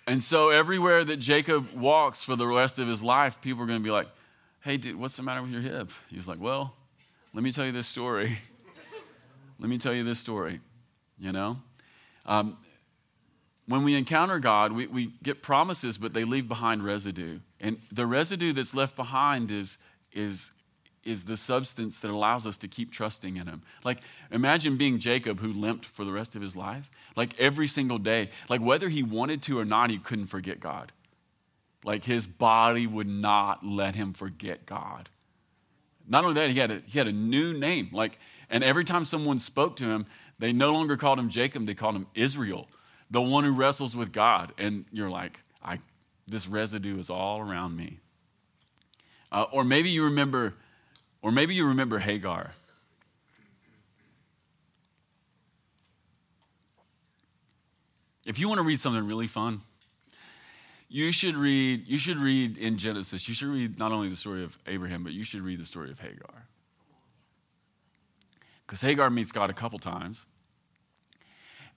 and 0.07 0.21
so 0.21 0.49
everywhere 0.49 1.03
that 1.03 1.17
Jacob 1.17 1.71
walks 1.73 2.23
for 2.23 2.35
the 2.35 2.47
rest 2.47 2.79
of 2.79 2.87
his 2.87 3.03
life, 3.03 3.39
people 3.39 3.63
are 3.63 3.67
going 3.67 3.79
to 3.79 3.83
be 3.83 3.91
like, 3.91 4.07
hey, 4.61 4.77
dude, 4.77 4.95
what's 4.95 5.15
the 5.15 5.23
matter 5.23 5.43
with 5.43 5.51
your 5.51 5.61
hip? 5.61 5.89
He's 6.09 6.27
like, 6.27 6.39
well, 6.41 6.73
let 7.33 7.43
me 7.43 7.51
tell 7.51 7.65
you 7.65 7.71
this 7.71 7.87
story. 7.87 8.35
let 9.59 9.69
me 9.69 9.77
tell 9.77 9.93
you 9.93 10.03
this 10.03 10.19
story, 10.19 10.59
you 11.19 11.31
know? 11.31 11.57
Um, 12.25 12.57
when 13.67 13.83
we 13.83 13.95
encounter 13.95 14.39
God, 14.39 14.71
we, 14.71 14.87
we 14.87 15.09
get 15.21 15.43
promises, 15.43 15.99
but 15.99 16.13
they 16.13 16.23
leave 16.23 16.47
behind 16.47 16.83
residue. 16.83 17.39
And 17.59 17.79
the 17.91 18.07
residue 18.07 18.53
that's 18.53 18.73
left 18.73 18.95
behind 18.95 19.51
is, 19.51 19.77
is 20.11 20.51
is 21.03 21.25
the 21.25 21.37
substance 21.37 21.99
that 21.99 22.11
allows 22.11 22.45
us 22.45 22.57
to 22.59 22.67
keep 22.67 22.91
trusting 22.91 23.37
in 23.37 23.47
him. 23.47 23.63
Like, 23.83 23.99
imagine 24.31 24.77
being 24.77 24.99
Jacob 24.99 25.39
who 25.39 25.51
limped 25.51 25.85
for 25.85 26.05
the 26.05 26.11
rest 26.11 26.35
of 26.35 26.41
his 26.41 26.55
life. 26.55 26.91
Like, 27.15 27.39
every 27.39 27.67
single 27.67 27.97
day, 27.97 28.29
like, 28.49 28.61
whether 28.61 28.87
he 28.87 29.01
wanted 29.01 29.41
to 29.43 29.57
or 29.57 29.65
not, 29.65 29.89
he 29.89 29.97
couldn't 29.97 30.27
forget 30.27 30.59
God. 30.59 30.91
Like, 31.83 32.03
his 32.03 32.27
body 32.27 32.85
would 32.85 33.07
not 33.07 33.65
let 33.65 33.95
him 33.95 34.13
forget 34.13 34.65
God. 34.65 35.09
Not 36.07 36.23
only 36.23 36.35
that, 36.35 36.51
he 36.51 36.59
had 36.59 36.71
a, 36.71 36.81
he 36.85 36.99
had 36.99 37.07
a 37.07 37.11
new 37.11 37.53
name. 37.57 37.89
Like, 37.91 38.19
and 38.49 38.63
every 38.63 38.85
time 38.85 39.05
someone 39.05 39.39
spoke 39.39 39.77
to 39.77 39.85
him, 39.85 40.05
they 40.37 40.53
no 40.53 40.73
longer 40.73 40.97
called 40.97 41.17
him 41.17 41.29
Jacob, 41.29 41.65
they 41.65 41.73
called 41.73 41.95
him 41.95 42.07
Israel, 42.13 42.67
the 43.09 43.21
one 43.21 43.43
who 43.43 43.53
wrestles 43.53 43.95
with 43.95 44.11
God. 44.11 44.53
And 44.57 44.85
you're 44.91 45.09
like, 45.09 45.39
I, 45.63 45.79
this 46.27 46.47
residue 46.47 46.99
is 46.99 47.09
all 47.09 47.39
around 47.39 47.75
me. 47.75 47.99
Uh, 49.31 49.45
or 49.51 49.63
maybe 49.63 49.89
you 49.89 50.03
remember 50.05 50.53
Or 51.21 51.31
maybe 51.31 51.53
you 51.53 51.67
remember 51.67 51.99
Hagar. 51.99 52.51
If 58.25 58.39
you 58.39 58.47
want 58.47 58.59
to 58.59 58.63
read 58.63 58.79
something 58.79 59.05
really 59.05 59.27
fun, 59.27 59.61
you 60.89 61.11
should 61.11 61.35
read 61.35 61.87
you 61.87 61.97
should 61.97 62.17
read 62.17 62.57
in 62.57 62.77
Genesis. 62.77 63.27
You 63.27 63.33
should 63.33 63.47
read 63.47 63.79
not 63.79 63.91
only 63.91 64.09
the 64.09 64.15
story 64.15 64.43
of 64.43 64.57
Abraham, 64.67 65.03
but 65.03 65.13
you 65.13 65.23
should 65.23 65.41
read 65.41 65.59
the 65.59 65.65
story 65.65 65.89
of 65.89 65.99
Hagar. 65.99 66.45
Because 68.65 68.81
Hagar 68.81 69.09
meets 69.09 69.31
God 69.31 69.49
a 69.49 69.53
couple 69.53 69.79
times. 69.79 70.25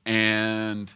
And 0.07 0.93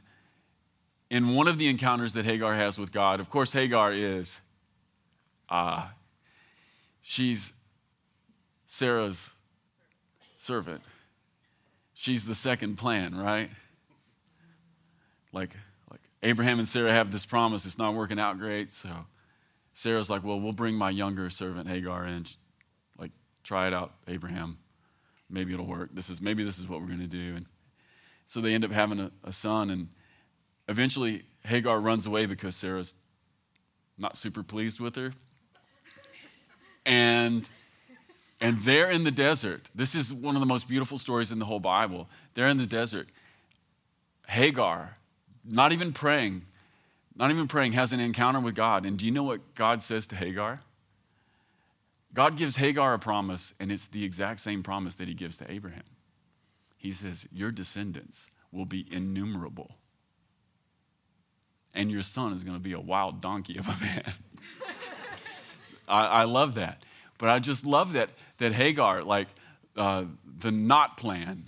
in 1.11 1.35
one 1.35 1.49
of 1.49 1.59
the 1.59 1.69
encounters 1.69 2.13
that 2.13 2.25
Hagar 2.25 2.55
has 2.55 2.79
with 2.79 2.93
God, 2.93 3.21
of 3.21 3.31
course, 3.31 3.53
Hagar 3.53 3.93
is, 3.93 4.41
uh, 5.49 5.89
she's 7.03 7.58
Sarah's 8.69 9.33
servant. 10.37 10.83
She's 11.95 12.25
the 12.25 12.35
second 12.35 12.77
plan, 12.77 13.17
right? 13.17 13.49
Like, 15.33 15.57
like 15.91 16.01
Abraham 16.23 16.59
and 16.59 16.69
Sarah 16.69 16.93
have 16.93 17.11
this 17.11 17.27
promise. 17.27 17.65
It's 17.67 17.79
not 17.79 17.95
working 17.95 18.21
out 18.21 18.39
great. 18.39 18.73
So 18.73 18.91
Sarah's 19.73 20.11
like, 20.11 20.23
well, 20.23 20.39
we'll 20.39 20.53
bring 20.53 20.77
my 20.77 20.91
younger 20.91 21.31
servant 21.31 21.67
Hagar 21.67 22.05
in. 22.05 22.27
Like, 22.99 23.11
try 23.43 23.67
it 23.67 23.73
out, 23.73 23.95
Abraham. 24.07 24.59
Maybe 25.31 25.55
it'll 25.55 25.67
work. 25.67 25.91
This 25.95 26.11
is 26.11 26.21
maybe 26.21 26.45
this 26.45 26.59
is 26.59 26.69
what 26.69 26.83
we're 26.83 26.89
to 26.89 27.07
do. 27.07 27.37
And 27.37 27.47
so 28.27 28.41
they 28.41 28.55
end 28.55 28.65
up 28.65 28.71
having 28.71 29.01
a, 29.01 29.11
a 29.25 29.33
son, 29.33 29.71
and 29.71 29.89
eventually 30.69 31.23
Hagar 31.45 31.81
runs 31.81 32.07
away 32.07 32.27
because 32.27 32.55
Sarah's 32.55 32.93
not 33.97 34.17
super 34.17 34.43
pleased 34.43 34.79
with 34.79 34.95
her. 34.97 35.13
And 36.85 37.49
and 38.41 38.59
they're 38.59 38.91
in 38.91 39.05
the 39.05 39.11
desert. 39.11 39.69
This 39.75 39.95
is 39.95 40.13
one 40.13 40.37
of 40.37 40.41
the 40.41 40.47
most 40.47 40.69
beautiful 40.69 40.99
stories 40.99 41.33
in 41.33 41.39
the 41.39 41.45
whole 41.45 41.61
Bible. 41.61 42.09
They're 42.35 42.49
in 42.49 42.59
the 42.59 42.67
desert. 42.67 43.09
Hagar 44.29 44.99
not 45.49 45.73
even 45.73 45.93
praying, 45.93 46.43
not 47.17 47.31
even 47.31 47.49
praying, 47.49 47.73
has 47.73 47.93
an 47.93 48.01
encounter 48.01 48.41
with 48.41 48.55
God. 48.55 48.85
And 48.85 48.99
do 48.99 49.07
you 49.07 49.11
know 49.11 49.23
what 49.23 49.55
God 49.55 49.83
says 49.83 50.07
to 50.09 50.17
Hagar? 50.17 50.61
God 52.15 52.37
gives 52.37 52.57
Hagar 52.57 52.95
a 52.95 52.99
promise, 52.99 53.55
and 53.59 53.73
it's 53.73 53.87
the 53.87 54.05
exact 54.05 54.41
same 54.41 54.63
promise 54.63 54.95
that 54.97 55.09
he 55.09 55.15
gives 55.15 55.37
to 55.39 55.51
Abraham. 55.51 55.85
He 56.77 56.93
says, 56.93 57.27
Your 57.33 57.51
descendants 57.51 58.29
will 58.53 58.65
be 58.65 58.87
innumerable, 58.91 59.77
and 61.75 61.91
your 61.91 62.03
son 62.03 62.33
is 62.33 62.45
going 62.45 62.57
to 62.57 62.63
be 62.63 62.73
a 62.73 62.81
wild 62.81 63.21
donkey 63.21 63.59
of 63.59 63.67
a 63.67 63.85
man. 63.85 64.13
I, 65.89 66.05
I, 66.05 66.25
love 66.25 66.55
that. 66.57 66.83
But 67.19 67.31
I 67.31 67.39
just 67.39 67.65
love 67.67 67.95
that, 67.95 68.11
that 68.39 68.53
Hagar, 68.53 69.03
like 69.03 69.29
uh, 69.77 70.05
the 70.39 70.51
not 70.51 70.97
plan, 70.97 71.45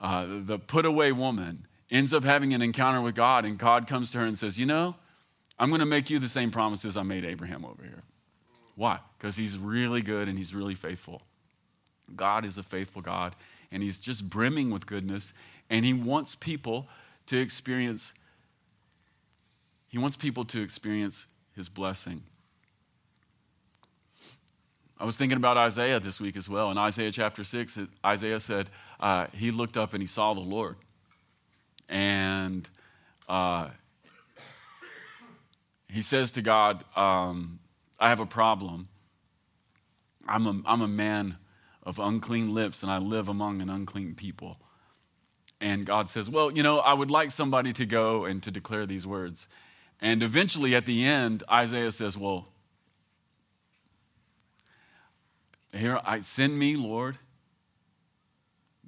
uh, 0.00 0.26
the 0.28 0.58
put 0.58 0.84
away 0.84 1.12
woman, 1.12 1.66
ends 1.90 2.12
up 2.12 2.24
having 2.24 2.54
an 2.54 2.62
encounter 2.62 3.00
with 3.00 3.14
God, 3.14 3.44
and 3.44 3.58
God 3.58 3.86
comes 3.86 4.10
to 4.12 4.18
her 4.18 4.26
and 4.26 4.38
says, 4.38 4.58
You 4.58 4.66
know, 4.66 4.96
I'm 5.58 5.68
going 5.68 5.80
to 5.80 5.86
make 5.86 6.10
you 6.10 6.18
the 6.18 6.28
same 6.28 6.50
promises 6.50 6.96
I 6.96 7.02
made 7.02 7.24
Abraham 7.24 7.64
over 7.64 7.82
here. 7.82 8.02
Why? 8.76 9.00
Because 9.18 9.36
he's 9.36 9.58
really 9.58 10.00
good 10.00 10.28
and 10.28 10.38
he's 10.38 10.54
really 10.54 10.74
faithful. 10.74 11.22
God 12.16 12.44
is 12.44 12.58
a 12.58 12.62
faithful 12.62 13.02
God, 13.02 13.36
and 13.70 13.82
he's 13.82 14.00
just 14.00 14.28
brimming 14.28 14.70
with 14.70 14.86
goodness, 14.86 15.34
and 15.68 15.84
he 15.84 15.92
wants 15.92 16.34
people 16.34 16.88
to 17.26 17.38
experience 17.38 18.14
he 19.90 19.98
wants 19.98 20.14
people 20.14 20.44
to 20.44 20.62
experience 20.62 21.26
his 21.56 21.68
blessing. 21.68 22.22
I 25.00 25.04
was 25.04 25.16
thinking 25.16 25.38
about 25.38 25.56
Isaiah 25.56 25.98
this 25.98 26.20
week 26.20 26.36
as 26.36 26.46
well. 26.46 26.70
In 26.70 26.76
Isaiah 26.76 27.10
chapter 27.10 27.42
6, 27.42 27.78
Isaiah 28.04 28.38
said, 28.38 28.68
uh, 29.00 29.28
He 29.34 29.50
looked 29.50 29.78
up 29.78 29.94
and 29.94 30.02
he 30.02 30.06
saw 30.06 30.34
the 30.34 30.40
Lord 30.40 30.76
and 31.90 32.68
uh, 33.28 33.68
he 35.88 36.02
says 36.02 36.32
to 36.32 36.42
God, 36.42 36.84
um, 36.94 37.58
I 37.98 38.10
have 38.10 38.20
a 38.20 38.26
problem. 38.26 38.88
I'm 40.28 40.46
a, 40.46 40.60
I'm 40.66 40.82
a 40.82 40.88
man 40.88 41.36
of 41.82 41.98
unclean 41.98 42.54
lips, 42.54 42.82
and 42.82 42.92
I 42.92 42.98
live 42.98 43.28
among 43.28 43.62
an 43.62 43.70
unclean 43.70 44.14
people. 44.14 44.58
And 45.60 45.84
God 45.84 46.08
says, 46.08 46.30
Well, 46.30 46.52
you 46.52 46.62
know, 46.62 46.78
I 46.78 46.94
would 46.94 47.10
like 47.10 47.30
somebody 47.30 47.72
to 47.72 47.86
go 47.86 48.26
and 48.26 48.42
to 48.42 48.50
declare 48.50 48.86
these 48.86 49.06
words. 49.06 49.48
And 50.00 50.22
eventually, 50.22 50.74
at 50.74 50.86
the 50.86 51.04
end, 51.04 51.42
Isaiah 51.50 51.90
says, 51.90 52.16
Well, 52.16 52.49
here, 55.72 56.00
I 56.04 56.20
send 56.20 56.58
me, 56.58 56.76
Lord. 56.76 57.18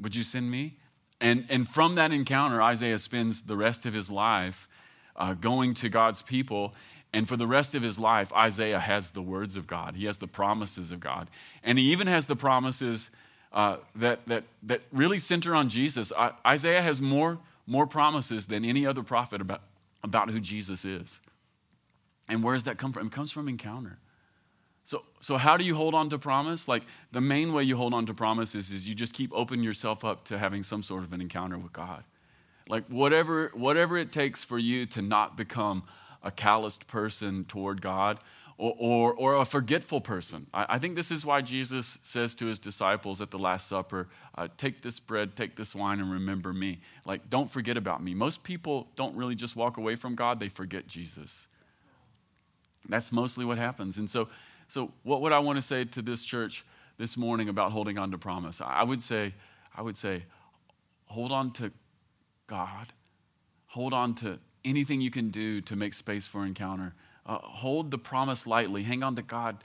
Would 0.00 0.14
you 0.16 0.22
send 0.22 0.50
me? 0.50 0.76
And, 1.20 1.46
and 1.48 1.68
from 1.68 1.94
that 1.94 2.12
encounter, 2.12 2.60
Isaiah 2.60 2.98
spends 2.98 3.42
the 3.42 3.56
rest 3.56 3.86
of 3.86 3.94
his 3.94 4.10
life 4.10 4.68
uh, 5.14 5.34
going 5.34 5.74
to 5.74 5.88
God's 5.88 6.22
people. 6.22 6.74
And 7.12 7.28
for 7.28 7.36
the 7.36 7.46
rest 7.46 7.74
of 7.74 7.82
his 7.82 7.98
life, 7.98 8.32
Isaiah 8.32 8.80
has 8.80 9.12
the 9.12 9.22
words 9.22 9.56
of 9.56 9.66
God, 9.66 9.94
he 9.96 10.06
has 10.06 10.18
the 10.18 10.26
promises 10.26 10.90
of 10.90 11.00
God. 11.00 11.28
And 11.62 11.78
he 11.78 11.92
even 11.92 12.06
has 12.06 12.26
the 12.26 12.36
promises 12.36 13.10
uh, 13.52 13.76
that, 13.94 14.26
that, 14.26 14.44
that 14.62 14.80
really 14.92 15.18
center 15.18 15.54
on 15.54 15.68
Jesus. 15.68 16.12
Uh, 16.16 16.32
Isaiah 16.46 16.80
has 16.80 17.00
more, 17.00 17.38
more 17.66 17.86
promises 17.86 18.46
than 18.46 18.64
any 18.64 18.86
other 18.86 19.02
prophet 19.02 19.40
about, 19.40 19.60
about 20.02 20.30
who 20.30 20.40
Jesus 20.40 20.84
is. 20.84 21.20
And 22.28 22.42
where 22.42 22.54
does 22.54 22.64
that 22.64 22.78
come 22.78 22.92
from? 22.92 23.06
It 23.06 23.12
comes 23.12 23.30
from 23.30 23.46
encounter. 23.46 23.98
So, 24.84 25.04
so 25.20 25.36
how 25.36 25.56
do 25.56 25.64
you 25.64 25.74
hold 25.74 25.94
on 25.94 26.08
to 26.10 26.18
promise? 26.18 26.68
Like 26.68 26.82
the 27.12 27.20
main 27.20 27.52
way 27.52 27.62
you 27.62 27.76
hold 27.76 27.94
on 27.94 28.06
to 28.06 28.14
promises 28.14 28.70
is 28.70 28.88
you 28.88 28.94
just 28.94 29.14
keep 29.14 29.30
opening 29.32 29.64
yourself 29.64 30.04
up 30.04 30.24
to 30.24 30.38
having 30.38 30.62
some 30.62 30.82
sort 30.82 31.04
of 31.04 31.12
an 31.12 31.20
encounter 31.20 31.58
with 31.58 31.72
God. 31.72 32.04
Like 32.68 32.88
whatever, 32.88 33.50
whatever 33.54 33.96
it 33.96 34.12
takes 34.12 34.44
for 34.44 34.58
you 34.58 34.86
to 34.86 35.02
not 35.02 35.36
become 35.36 35.84
a 36.22 36.30
calloused 36.30 36.86
person 36.86 37.44
toward 37.44 37.80
God 37.80 38.18
or, 38.58 38.76
or, 38.78 39.14
or 39.14 39.34
a 39.36 39.44
forgetful 39.44 40.00
person. 40.00 40.46
I, 40.54 40.66
I, 40.70 40.78
think 40.78 40.94
this 40.94 41.10
is 41.10 41.26
why 41.26 41.40
Jesus 41.40 41.98
says 42.02 42.34
to 42.36 42.46
his 42.46 42.58
disciples 42.58 43.20
at 43.20 43.30
the 43.30 43.38
Last 43.38 43.66
Supper, 43.66 44.08
uh, 44.36 44.48
Take 44.56 44.82
this 44.82 45.00
bread, 45.00 45.34
take 45.34 45.56
this 45.56 45.74
wine, 45.74 45.98
and 45.98 46.12
remember 46.12 46.52
me. 46.52 46.78
Like, 47.04 47.28
don't 47.28 47.50
forget 47.50 47.76
about 47.76 48.02
me. 48.02 48.14
Most 48.14 48.44
people 48.44 48.88
don't 48.94 49.16
really 49.16 49.34
just 49.34 49.56
walk 49.56 49.78
away 49.78 49.96
from 49.96 50.14
God, 50.14 50.38
they 50.38 50.48
forget 50.48 50.86
Jesus. 50.86 51.48
That's 52.88 53.10
mostly 53.10 53.44
what 53.44 53.58
happens. 53.58 53.98
And 53.98 54.08
so, 54.08 54.28
so, 54.72 54.90
what 55.02 55.20
would 55.20 55.32
I 55.32 55.38
want 55.40 55.58
to 55.58 55.62
say 55.62 55.84
to 55.84 56.00
this 56.00 56.24
church 56.24 56.64
this 56.96 57.18
morning 57.18 57.50
about 57.50 57.72
holding 57.72 57.98
on 57.98 58.10
to 58.12 58.16
promise? 58.16 58.62
I 58.62 58.82
would 58.82 59.02
say, 59.02 59.34
I 59.76 59.82
would 59.82 59.98
say, 59.98 60.22
hold 61.04 61.30
on 61.30 61.50
to 61.50 61.70
God. 62.46 62.88
Hold 63.66 63.92
on 63.92 64.14
to 64.14 64.38
anything 64.64 65.02
you 65.02 65.10
can 65.10 65.28
do 65.28 65.60
to 65.60 65.76
make 65.76 65.92
space 65.92 66.26
for 66.26 66.46
encounter. 66.46 66.94
Uh, 67.26 67.36
hold 67.36 67.90
the 67.90 67.98
promise 67.98 68.46
lightly. 68.46 68.82
Hang 68.82 69.02
on 69.02 69.14
to 69.16 69.20
God 69.20 69.58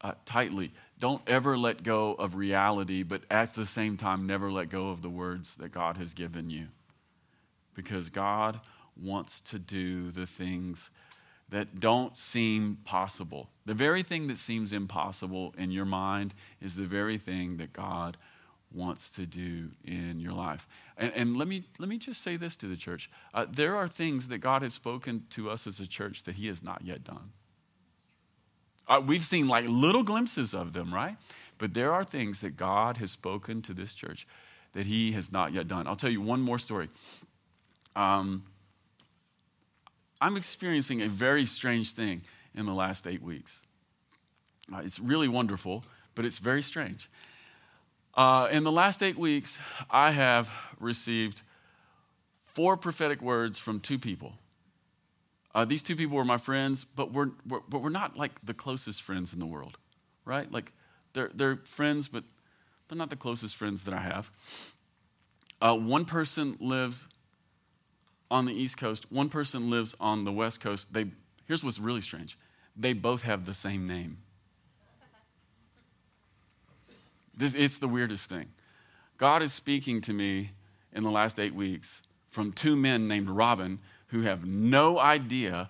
uh, 0.00 0.14
tightly. 0.24 0.72
Don't 0.98 1.20
ever 1.26 1.58
let 1.58 1.82
go 1.82 2.14
of 2.14 2.34
reality, 2.34 3.02
but 3.02 3.20
at 3.30 3.54
the 3.54 3.66
same 3.66 3.98
time, 3.98 4.26
never 4.26 4.50
let 4.50 4.70
go 4.70 4.88
of 4.88 5.02
the 5.02 5.10
words 5.10 5.56
that 5.56 5.72
God 5.72 5.98
has 5.98 6.14
given 6.14 6.48
you. 6.48 6.68
Because 7.74 8.08
God 8.08 8.60
wants 8.96 9.42
to 9.42 9.58
do 9.58 10.10
the 10.10 10.24
things 10.24 10.88
that 11.50 11.80
don't 11.80 12.16
seem 12.16 12.78
possible. 12.84 13.50
The 13.66 13.74
very 13.74 14.02
thing 14.02 14.26
that 14.28 14.38
seems 14.38 14.72
impossible 14.72 15.54
in 15.56 15.70
your 15.70 15.84
mind 15.84 16.34
is 16.60 16.76
the 16.76 16.84
very 16.84 17.18
thing 17.18 17.58
that 17.58 17.72
God 17.72 18.16
wants 18.72 19.10
to 19.10 19.24
do 19.24 19.70
in 19.84 20.18
your 20.18 20.32
life. 20.32 20.66
And, 20.96 21.12
and 21.14 21.36
let, 21.36 21.46
me, 21.46 21.64
let 21.78 21.88
me 21.88 21.96
just 21.98 22.22
say 22.22 22.36
this 22.36 22.56
to 22.56 22.66
the 22.66 22.76
church 22.76 23.10
uh, 23.32 23.46
there 23.48 23.76
are 23.76 23.88
things 23.88 24.28
that 24.28 24.38
God 24.38 24.62
has 24.62 24.74
spoken 24.74 25.24
to 25.30 25.50
us 25.50 25.66
as 25.66 25.80
a 25.80 25.86
church 25.86 26.24
that 26.24 26.34
He 26.34 26.48
has 26.48 26.62
not 26.62 26.82
yet 26.82 27.04
done. 27.04 27.32
Uh, 28.86 29.00
we've 29.04 29.24
seen 29.24 29.48
like 29.48 29.64
little 29.68 30.02
glimpses 30.02 30.52
of 30.52 30.72
them, 30.72 30.92
right? 30.92 31.16
But 31.58 31.74
there 31.74 31.92
are 31.92 32.04
things 32.04 32.40
that 32.40 32.56
God 32.56 32.98
has 32.98 33.10
spoken 33.10 33.62
to 33.62 33.72
this 33.72 33.94
church 33.94 34.26
that 34.72 34.86
He 34.86 35.12
has 35.12 35.32
not 35.32 35.52
yet 35.52 35.68
done. 35.68 35.86
I'll 35.86 35.96
tell 35.96 36.10
you 36.10 36.20
one 36.20 36.40
more 36.40 36.58
story. 36.58 36.88
Um, 37.96 38.44
I'm 40.24 40.38
experiencing 40.38 41.02
a 41.02 41.06
very 41.06 41.44
strange 41.44 41.92
thing 41.92 42.22
in 42.54 42.64
the 42.64 42.72
last 42.72 43.06
eight 43.06 43.20
weeks. 43.20 43.66
Uh, 44.72 44.78
it's 44.78 44.98
really 44.98 45.28
wonderful, 45.28 45.84
but 46.14 46.24
it's 46.24 46.38
very 46.38 46.62
strange. 46.62 47.10
Uh, 48.14 48.48
in 48.50 48.64
the 48.64 48.72
last 48.72 49.02
eight 49.02 49.18
weeks, 49.18 49.58
I 49.90 50.12
have 50.12 50.50
received 50.80 51.42
four 52.38 52.78
prophetic 52.78 53.20
words 53.20 53.58
from 53.58 53.80
two 53.80 53.98
people. 53.98 54.32
Uh, 55.54 55.66
these 55.66 55.82
two 55.82 55.94
people 55.94 56.16
were 56.16 56.24
my 56.24 56.38
friends, 56.38 56.86
but 56.86 57.12
we're, 57.12 57.32
we're, 57.46 57.60
but 57.68 57.82
we're 57.82 57.90
not 57.90 58.16
like 58.16 58.32
the 58.46 58.54
closest 58.54 59.02
friends 59.02 59.34
in 59.34 59.40
the 59.40 59.46
world, 59.46 59.76
right? 60.24 60.50
Like 60.50 60.72
they're, 61.12 61.32
they're 61.34 61.56
friends, 61.56 62.08
but 62.08 62.24
they're 62.88 62.96
not 62.96 63.10
the 63.10 63.16
closest 63.16 63.56
friends 63.56 63.82
that 63.82 63.92
I 63.92 64.00
have. 64.00 64.30
Uh, 65.60 65.76
one 65.76 66.06
person 66.06 66.56
lives 66.60 67.08
on 68.30 68.46
the 68.46 68.52
East 68.52 68.78
Coast, 68.78 69.10
one 69.10 69.28
person 69.28 69.70
lives 69.70 69.94
on 70.00 70.24
the 70.24 70.32
West 70.32 70.60
Coast. 70.60 70.92
They, 70.92 71.06
here's 71.46 71.62
what's 71.62 71.78
really 71.78 72.00
strange 72.00 72.38
they 72.76 72.92
both 72.92 73.22
have 73.22 73.44
the 73.46 73.54
same 73.54 73.86
name. 73.86 74.18
This, 77.36 77.54
it's 77.54 77.78
the 77.78 77.88
weirdest 77.88 78.28
thing. 78.28 78.46
God 79.16 79.42
is 79.42 79.52
speaking 79.52 80.00
to 80.02 80.12
me 80.12 80.50
in 80.92 81.02
the 81.02 81.10
last 81.10 81.38
eight 81.38 81.54
weeks 81.54 82.02
from 82.28 82.52
two 82.52 82.74
men 82.76 83.06
named 83.06 83.30
Robin 83.30 83.78
who 84.08 84.22
have 84.22 84.44
no 84.44 84.98
idea 84.98 85.68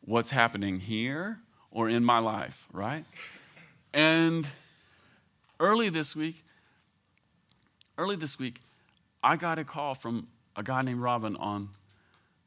what's 0.00 0.30
happening 0.30 0.80
here 0.80 1.38
or 1.70 1.88
in 1.88 2.04
my 2.04 2.18
life, 2.18 2.66
right? 2.72 3.04
And 3.92 4.48
early 5.60 5.88
this 5.88 6.16
week, 6.16 6.42
early 7.98 8.16
this 8.16 8.38
week, 8.38 8.60
I 9.22 9.36
got 9.36 9.58
a 9.58 9.64
call 9.64 9.94
from 9.94 10.28
a 10.54 10.62
guy 10.62 10.82
named 10.82 11.00
Robin 11.00 11.36
on 11.36 11.70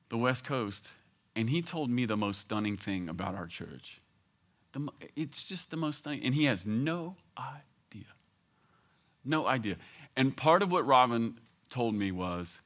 the 0.09 0.17
West 0.17 0.45
Coast, 0.45 0.93
and 1.35 1.49
he 1.49 1.61
told 1.61 1.89
me 1.89 2.05
the 2.05 2.17
most 2.17 2.41
stunning 2.41 2.77
thing 2.77 3.07
about 3.07 3.35
our 3.35 3.47
church. 3.47 4.01
The, 4.71 4.87
it's 5.15 5.47
just 5.47 5.71
the 5.71 5.77
most 5.77 5.99
stunning, 5.99 6.23
and 6.23 6.35
he 6.35 6.45
has 6.45 6.65
no 6.65 7.15
idea. 7.37 8.07
No 9.23 9.47
idea. 9.47 9.77
And 10.15 10.35
part 10.35 10.63
of 10.63 10.71
what 10.71 10.85
Robin 10.85 11.39
told 11.69 11.93
me 11.95 12.11
was 12.11 12.61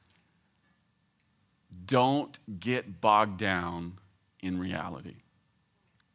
don't 1.86 2.38
get 2.60 3.00
bogged 3.00 3.38
down 3.38 3.98
in 4.40 4.58
reality. 4.58 5.16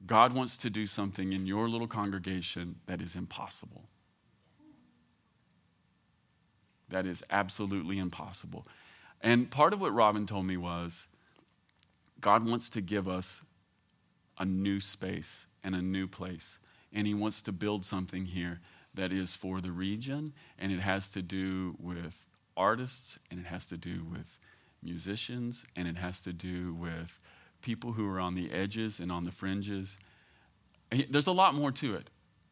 God 0.06 0.34
wants 0.34 0.58
to 0.58 0.70
do 0.70 0.86
something 0.86 1.34
in 1.34 1.46
your 1.46 1.68
little 1.68 1.88
congregation 1.88 2.78
that 2.86 3.02
is 3.02 3.16
impossible. 3.16 3.84
That 6.88 7.06
is 7.06 7.24
absolutely 7.30 8.00
impossible. 8.00 8.66
And 9.22 9.52
part 9.52 9.74
of 9.74 9.82
what 9.82 9.94
Robin 9.94 10.26
told 10.26 10.46
me 10.46 10.58
was 10.58 11.08
God 12.22 12.50
wants 12.50 12.70
to 12.72 12.82
give 12.82 13.08
us 13.08 13.42
a 14.38 14.46
new 14.46 14.80
space 14.80 15.48
and 15.64 15.76
a 15.76 15.82
new 15.82 16.08
place. 16.08 16.60
And 16.94 17.06
He 17.06 17.14
wants 17.14 17.42
to 17.44 17.52
build 17.52 17.86
something 17.86 18.26
here 18.26 18.60
that 18.96 19.12
is 19.12 19.36
for 19.36 19.62
the 19.62 19.72
region, 19.72 20.34
and 20.58 20.72
it 20.72 20.80
has 20.80 21.10
to 21.12 21.22
do 21.22 21.76
with 21.80 22.26
artists, 22.58 23.20
and 23.30 23.40
it 23.40 23.46
has 23.46 23.66
to 23.68 23.78
do 23.78 24.04
with 24.10 24.40
musicians, 24.82 25.66
and 25.76 25.88
it 25.88 25.98
has 25.98 26.22
to 26.22 26.34
do 26.34 26.74
with 26.74 27.20
people 27.62 27.94
who 27.94 28.10
are 28.10 28.20
on 28.20 28.34
the 28.34 28.52
edges 28.52 29.00
and 29.00 29.12
on 29.12 29.26
the 29.26 29.32
fringes. 29.32 29.98
There's 31.10 31.28
a 31.28 31.32
lot 31.32 31.54
more 31.54 31.72
to 31.74 31.96
it. 31.96 32.10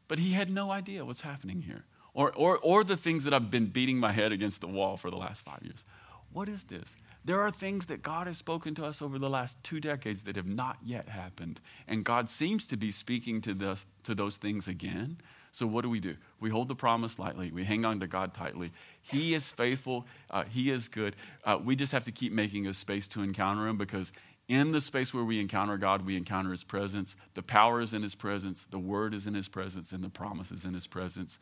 But 0.08 0.20
he 0.20 0.34
had 0.34 0.50
no 0.50 0.72
idea 0.72 1.04
what's 1.04 1.22
happening 1.22 1.62
here. 1.62 1.84
Or, 2.14 2.32
or, 2.34 2.58
or 2.60 2.84
the 2.84 2.98
things 2.98 3.26
that 3.26 3.34
I've 3.34 3.52
been 3.52 3.68
beating 3.68 4.00
my 4.00 4.12
head 4.12 4.32
against 4.32 4.62
the 4.62 4.68
wall 4.68 4.98
for 4.98 5.10
the 5.10 5.18
last 5.18 5.44
five 5.44 5.62
years. 5.64 5.86
What 6.32 6.50
is 6.50 6.64
this? 6.64 6.96
There 7.28 7.42
are 7.42 7.52
things 7.52 7.88
that 7.88 8.02
God 8.02 8.26
has 8.28 8.38
spoken 8.38 8.74
to 8.76 8.86
us 8.86 9.02
over 9.02 9.20
the 9.20 9.30
last 9.30 9.62
two 9.62 9.82
decades 9.82 10.24
that 10.24 10.38
have 10.38 10.48
not 10.48 10.78
yet 10.82 11.10
happened. 11.10 11.60
And 11.86 12.06
God 12.06 12.30
seems 12.30 12.66
to 12.68 12.78
be 12.78 12.90
speaking 12.90 13.42
to, 13.42 13.54
this, 13.54 13.86
to 14.06 14.16
those 14.16 14.38
things 14.38 14.70
again. 14.70 15.18
So, 15.52 15.68
what 15.68 15.82
do 15.82 15.90
we 15.90 16.00
do? 16.00 16.16
We 16.40 16.52
hold 16.52 16.70
the 16.70 16.76
promise 16.76 17.20
lightly. 17.20 17.52
We 17.52 17.66
hang 17.66 17.84
on 17.84 18.00
to 18.00 18.08
God 18.08 18.34
tightly. 18.34 18.72
He 19.02 19.34
is 19.34 19.52
faithful. 19.52 20.08
Uh, 20.32 20.46
he 20.46 20.72
is 20.72 20.88
good. 20.88 21.18
Uh, 21.44 21.60
we 21.62 21.76
just 21.76 21.92
have 21.92 22.06
to 22.06 22.14
keep 22.14 22.32
making 22.32 22.66
a 22.66 22.74
space 22.74 23.10
to 23.10 23.22
encounter 23.22 23.68
Him 23.68 23.78
because 23.78 24.14
in 24.48 24.72
the 24.72 24.80
space 24.80 25.14
where 25.14 25.26
we 25.26 25.42
encounter 25.42 25.76
God, 25.76 26.06
we 26.06 26.16
encounter 26.16 26.52
His 26.52 26.64
presence. 26.64 27.18
The 27.34 27.44
power 27.44 27.82
is 27.82 27.92
in 27.92 28.04
His 28.04 28.16
presence, 28.16 28.64
the 28.64 28.80
Word 28.80 29.14
is 29.14 29.28
in 29.28 29.34
His 29.34 29.50
presence, 29.50 29.92
and 29.92 30.02
the 30.02 30.10
promise 30.10 30.50
is 30.50 30.64
in 30.64 30.74
His 30.74 30.88
presence. 30.88 31.40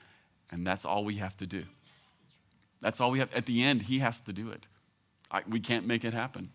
And 0.49 0.65
that's 0.65 0.83
all 0.83 1.05
we 1.05 1.17
have 1.17 1.37
to 1.37 1.45
do. 1.45 1.65
That's 2.81 2.99
all 2.99 3.11
we 3.11 3.19
have. 3.19 3.31
At 3.35 3.45
the 3.45 3.63
end, 3.63 3.83
He 3.83 3.99
has 3.99 4.19
to 4.21 4.33
do 4.33 4.49
it. 4.49 4.65
I, 5.31 5.41
we 5.47 5.59
can't 5.59 5.85
make 5.85 6.03
it 6.03 6.13
happen. 6.13 6.51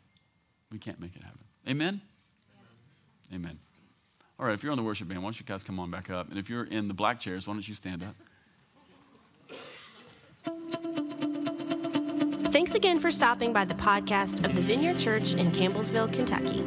We 0.71 0.79
can't 0.79 1.01
make 1.01 1.17
it 1.17 1.23
happen. 1.23 1.45
Amen? 1.69 2.01
Yes. 2.59 3.35
Amen. 3.35 3.59
All 4.39 4.47
right, 4.47 4.55
if 4.55 4.63
you're 4.63 4.73
on 4.73 4.79
the 4.79 4.85
worship 4.85 5.09
band, 5.09 5.23
why 5.23 5.27
don't 5.27 5.39
you 5.39 5.45
guys 5.45 5.63
come 5.63 5.79
on 5.79 5.91
back 5.91 6.09
up? 6.09 6.31
And 6.31 6.39
if 6.39 6.49
you're 6.49 6.65
in 6.65 6.89
the 6.89 6.95
black 6.95 7.21
chairs, 7.21 7.47
why 7.47 7.55
don't 7.55 7.69
you 7.69 7.75
stand 7.75 8.03
up? 8.03 8.15
Thanks 12.51 12.75
again 12.75 12.99
for 12.99 13.11
stopping 13.11 13.53
by 13.53 13.65
the 13.65 13.75
podcast 13.75 14.45
of 14.45 14.57
the 14.57 14.63
Vineyard 14.63 14.99
Church 14.99 15.35
in 15.35 15.53
Campbellsville, 15.53 16.13
Kentucky. 16.13 16.65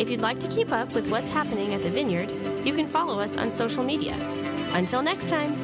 If 0.00 0.10
you'd 0.10 0.20
like 0.20 0.38
to 0.40 0.48
keep 0.48 0.72
up 0.72 0.92
with 0.92 1.08
what's 1.08 1.30
happening 1.30 1.72
at 1.72 1.82
the 1.82 1.90
Vineyard, 1.90 2.30
you 2.66 2.74
can 2.74 2.86
follow 2.86 3.20
us 3.20 3.36
on 3.36 3.50
social 3.50 3.84
media. 3.84 4.14
Until 4.72 5.02
next 5.02 5.28
time. 5.28 5.63